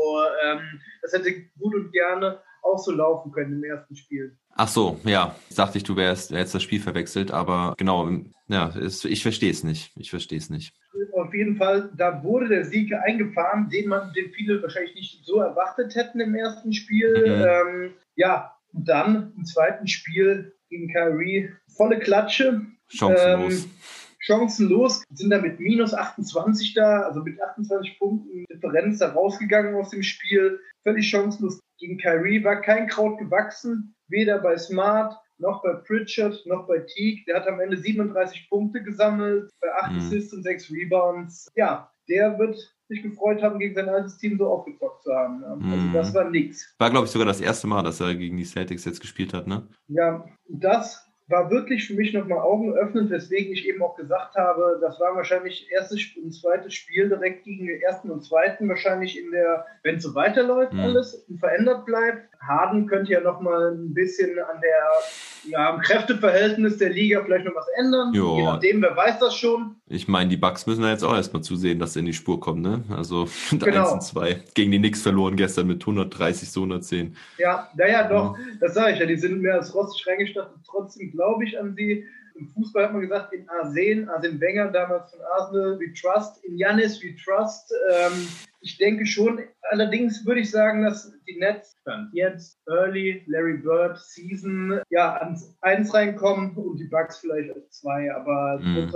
ähm, 0.45 0.81
das 1.03 1.13
hätte 1.13 1.33
gut 1.59 1.75
und 1.75 1.93
gerne 1.93 2.41
auch 2.63 2.79
so 2.79 2.93
laufen 2.93 3.33
können 3.33 3.55
im 3.55 3.65
ersten 3.65 3.97
Spiel. 3.97 4.37
Ach 4.63 4.69
so, 4.69 5.01
ja. 5.05 5.35
Dachte 5.57 5.79
ich, 5.79 5.85
du 5.85 5.97
wärst 5.97 6.33
hättest 6.33 6.55
das 6.55 6.63
Spiel 6.63 6.83
verwechselt, 6.83 7.31
aber 7.31 7.73
genau, 7.79 8.11
ja, 8.49 8.69
es, 8.77 9.07
ich 9.07 9.23
verstehe 9.23 9.51
es 9.51 9.65
nicht. 9.65 9.91
Ich 9.97 10.11
verstehe 10.11 10.37
es 10.37 10.51
nicht. 10.51 10.75
Auf 11.15 11.33
jeden 11.33 11.57
Fall, 11.57 11.91
da 11.97 12.23
wurde 12.23 12.49
der 12.49 12.67
Sieg 12.67 12.93
eingefahren, 12.93 13.71
den 13.71 13.89
man, 13.89 14.13
den 14.13 14.31
viele 14.33 14.63
wahrscheinlich 14.63 14.95
nicht 14.95 15.25
so 15.25 15.41
erwartet 15.41 15.95
hätten 15.95 16.21
im 16.21 16.35
ersten 16.35 16.75
Spiel. 16.75 17.09
Mhm. 17.09 17.47
Ähm, 17.87 17.93
ja, 18.17 18.55
und 18.75 18.87
dann 18.87 19.33
im 19.35 19.47
zweiten 19.47 19.87
Spiel 19.87 20.53
gegen 20.69 20.93
Kyrie 20.93 21.51
volle 21.75 21.99
Klatsche. 21.99 22.61
Chancenlos. 22.89 23.65
Ähm, 23.65 23.71
chancenlos, 24.19 25.05
sind 25.15 25.31
da 25.31 25.41
mit 25.41 25.59
minus 25.59 25.95
28 25.95 26.75
da, 26.75 27.01
also 27.01 27.23
mit 27.23 27.41
28 27.41 27.99
Punkten 27.99 28.45
Differenz 28.53 28.99
da 28.99 29.11
rausgegangen 29.13 29.75
aus 29.75 29.89
dem 29.89 30.03
Spiel. 30.03 30.61
Völlig 30.83 31.09
chancenlos 31.09 31.61
gegen 31.79 31.97
Kyrie, 31.97 32.45
war 32.45 32.61
kein 32.61 32.89
Kraut 32.89 33.19
gewachsen, 33.19 33.95
weder 34.11 34.39
bei 34.39 34.57
Smart 34.59 35.17
noch 35.39 35.63
bei 35.63 35.73
Pritchard 35.73 36.45
noch 36.45 36.67
bei 36.67 36.81
Teague. 36.81 37.25
Der 37.27 37.37
hat 37.37 37.49
am 37.49 37.61
Ende 37.61 37.77
37 37.79 38.49
Punkte 38.51 38.83
gesammelt, 38.83 39.51
bei 39.61 39.69
8 39.83 39.93
Mhm. 39.93 39.99
Assists 39.99 40.35
und 40.35 40.43
6 40.43 40.71
Rebounds. 40.71 41.49
Ja, 41.57 41.91
der 42.09 42.39
wird 42.39 42.57
sich 42.89 43.03
gefreut 43.03 43.41
haben, 43.43 43.59
gegen 43.59 43.75
sein 43.75 43.89
altes 43.89 44.19
Team 44.19 44.37
so 44.37 44.49
aufgezockt 44.49 45.03
zu 45.05 45.15
haben. 45.15 45.43
Also 45.45 45.65
Mhm. 45.65 45.93
das 45.93 46.13
war 46.13 46.29
nix. 46.29 46.75
War, 46.79 46.91
glaube 46.91 47.07
ich, 47.07 47.13
sogar 47.13 47.27
das 47.27 47.41
erste 47.41 47.67
Mal, 47.69 47.83
dass 47.83 48.01
er 48.01 48.15
gegen 48.15 48.37
die 48.37 48.45
Celtics 48.45 48.85
jetzt 48.85 49.01
gespielt 49.01 49.33
hat, 49.33 49.47
ne? 49.47 49.67
Ja, 49.89 50.27
das 50.49 51.07
war 51.31 51.51
wirklich 51.51 51.87
für 51.87 51.95
mich 51.95 52.13
nochmal 52.13 52.39
Augen 52.41 52.73
öffnend, 52.75 53.11
weswegen 53.11 53.53
ich 53.53 53.67
eben 53.67 53.83
auch 53.83 53.97
gesagt 53.97 54.35
habe, 54.37 54.79
das 54.81 54.99
war 55.01 55.15
wahrscheinlich 55.17 55.69
erstes 55.71 56.01
und 56.23 56.33
zweites 56.33 56.75
Spiel 56.75 57.09
direkt 57.09 57.45
gegen 57.45 57.67
den 57.67 57.81
ersten 57.81 58.11
und 58.11 58.23
zweiten, 58.25 58.69
wahrscheinlich 58.69 59.19
in 59.19 59.31
der, 59.31 59.65
wenn 59.83 59.97
es 59.97 60.03
so 60.03 60.15
weiterläuft 60.15 60.73
Mhm. 60.73 60.81
alles 60.81 61.15
und 61.29 61.39
verändert 61.39 61.87
bleibt. 61.87 62.29
Harden 62.47 62.87
könnte 62.87 63.13
ja 63.13 63.21
nochmal 63.21 63.73
ein 63.75 63.93
bisschen 63.93 64.31
an 64.39 64.61
der, 64.63 65.51
ja, 65.51 65.71
am 65.75 65.81
Kräfteverhältnis 65.81 66.79
der 66.79 66.89
Liga 66.91 67.23
vielleicht 67.23 67.45
noch 67.45 67.55
was 67.55 67.67
ändern. 67.79 68.13
Jo. 68.15 68.37
Je 68.37 68.43
nachdem, 68.45 68.83
wer 68.83 68.97
weiß 68.97 69.19
das 69.19 69.35
schon. 69.37 69.77
Ich 69.89 70.09
meine, 70.09 70.31
die 70.31 70.37
Bucks 70.39 70.67
müssen 70.67 70.83
da 70.83 70.91
jetzt 70.91 71.03
auch 71.05 71.15
erstmal 71.15 71.43
zusehen, 71.43 71.79
dass 71.79 71.93
sie 71.93 72.01
in 72.01 72.07
die 72.07 72.13
Spur 72.15 72.41
kommen, 72.41 72.63
ne? 72.63 72.83
Also 72.97 73.29
mit 73.51 73.63
Genau. 73.63 73.81
1 73.83 73.93
und 73.93 74.03
2. 74.03 74.43
Gegen 74.55 74.73
die 74.73 74.79
Knicks 74.79 75.03
verloren 75.03 75.37
gestern 75.37 75.67
mit 75.67 75.83
130 75.83 76.51
zu 76.51 76.61
110. 76.61 77.15
Ja, 77.39 77.69
naja, 77.77 78.09
doch, 78.09 78.37
das 78.61 78.75
sage 78.75 78.95
ich 78.95 78.99
ja, 79.01 79.07
die 79.07 79.17
sind 79.17 79.41
mehr 79.43 79.55
als 79.55 79.75
rostig 79.75 80.07
reingestattet. 80.07 80.57
Trotzdem 80.67 81.11
glaube 81.21 81.45
ich 81.45 81.59
an 81.59 81.75
sie. 81.75 82.07
Im 82.37 82.49
Fußball 82.49 82.85
hat 82.85 82.93
man 82.93 83.03
gesagt, 83.03 83.35
in 83.35 83.47
Arsen, 83.51 84.09
Arsene 84.09 84.41
Wenger 84.41 84.69
damals 84.69 85.11
von 85.11 85.21
Arsenal, 85.37 85.79
we 85.79 85.93
trust, 85.93 86.43
in 86.45 86.57
Janis, 86.57 87.03
we 87.03 87.15
trust. 87.23 87.71
Ähm, 87.93 88.27
ich 88.63 88.79
denke 88.79 89.05
schon, 89.05 89.41
allerdings 89.71 90.25
würde 90.25 90.41
ich 90.41 90.51
sagen, 90.51 90.83
dass 90.83 91.13
die 91.29 91.39
Nets 91.39 91.77
dann 91.85 92.09
jetzt 92.15 92.59
Early, 92.67 93.23
Larry 93.27 93.59
Bird, 93.59 93.99
Season, 93.99 94.81
ja, 94.91 95.17
ans 95.17 95.55
Eins 95.61 95.93
reinkommen 95.93 96.55
und 96.57 96.79
die 96.79 96.85
Bucks 96.85 97.19
vielleicht 97.19 97.55
als 97.55 97.71
zwei, 97.81 98.11
aber 98.15 98.59
Mhm. 98.61 98.91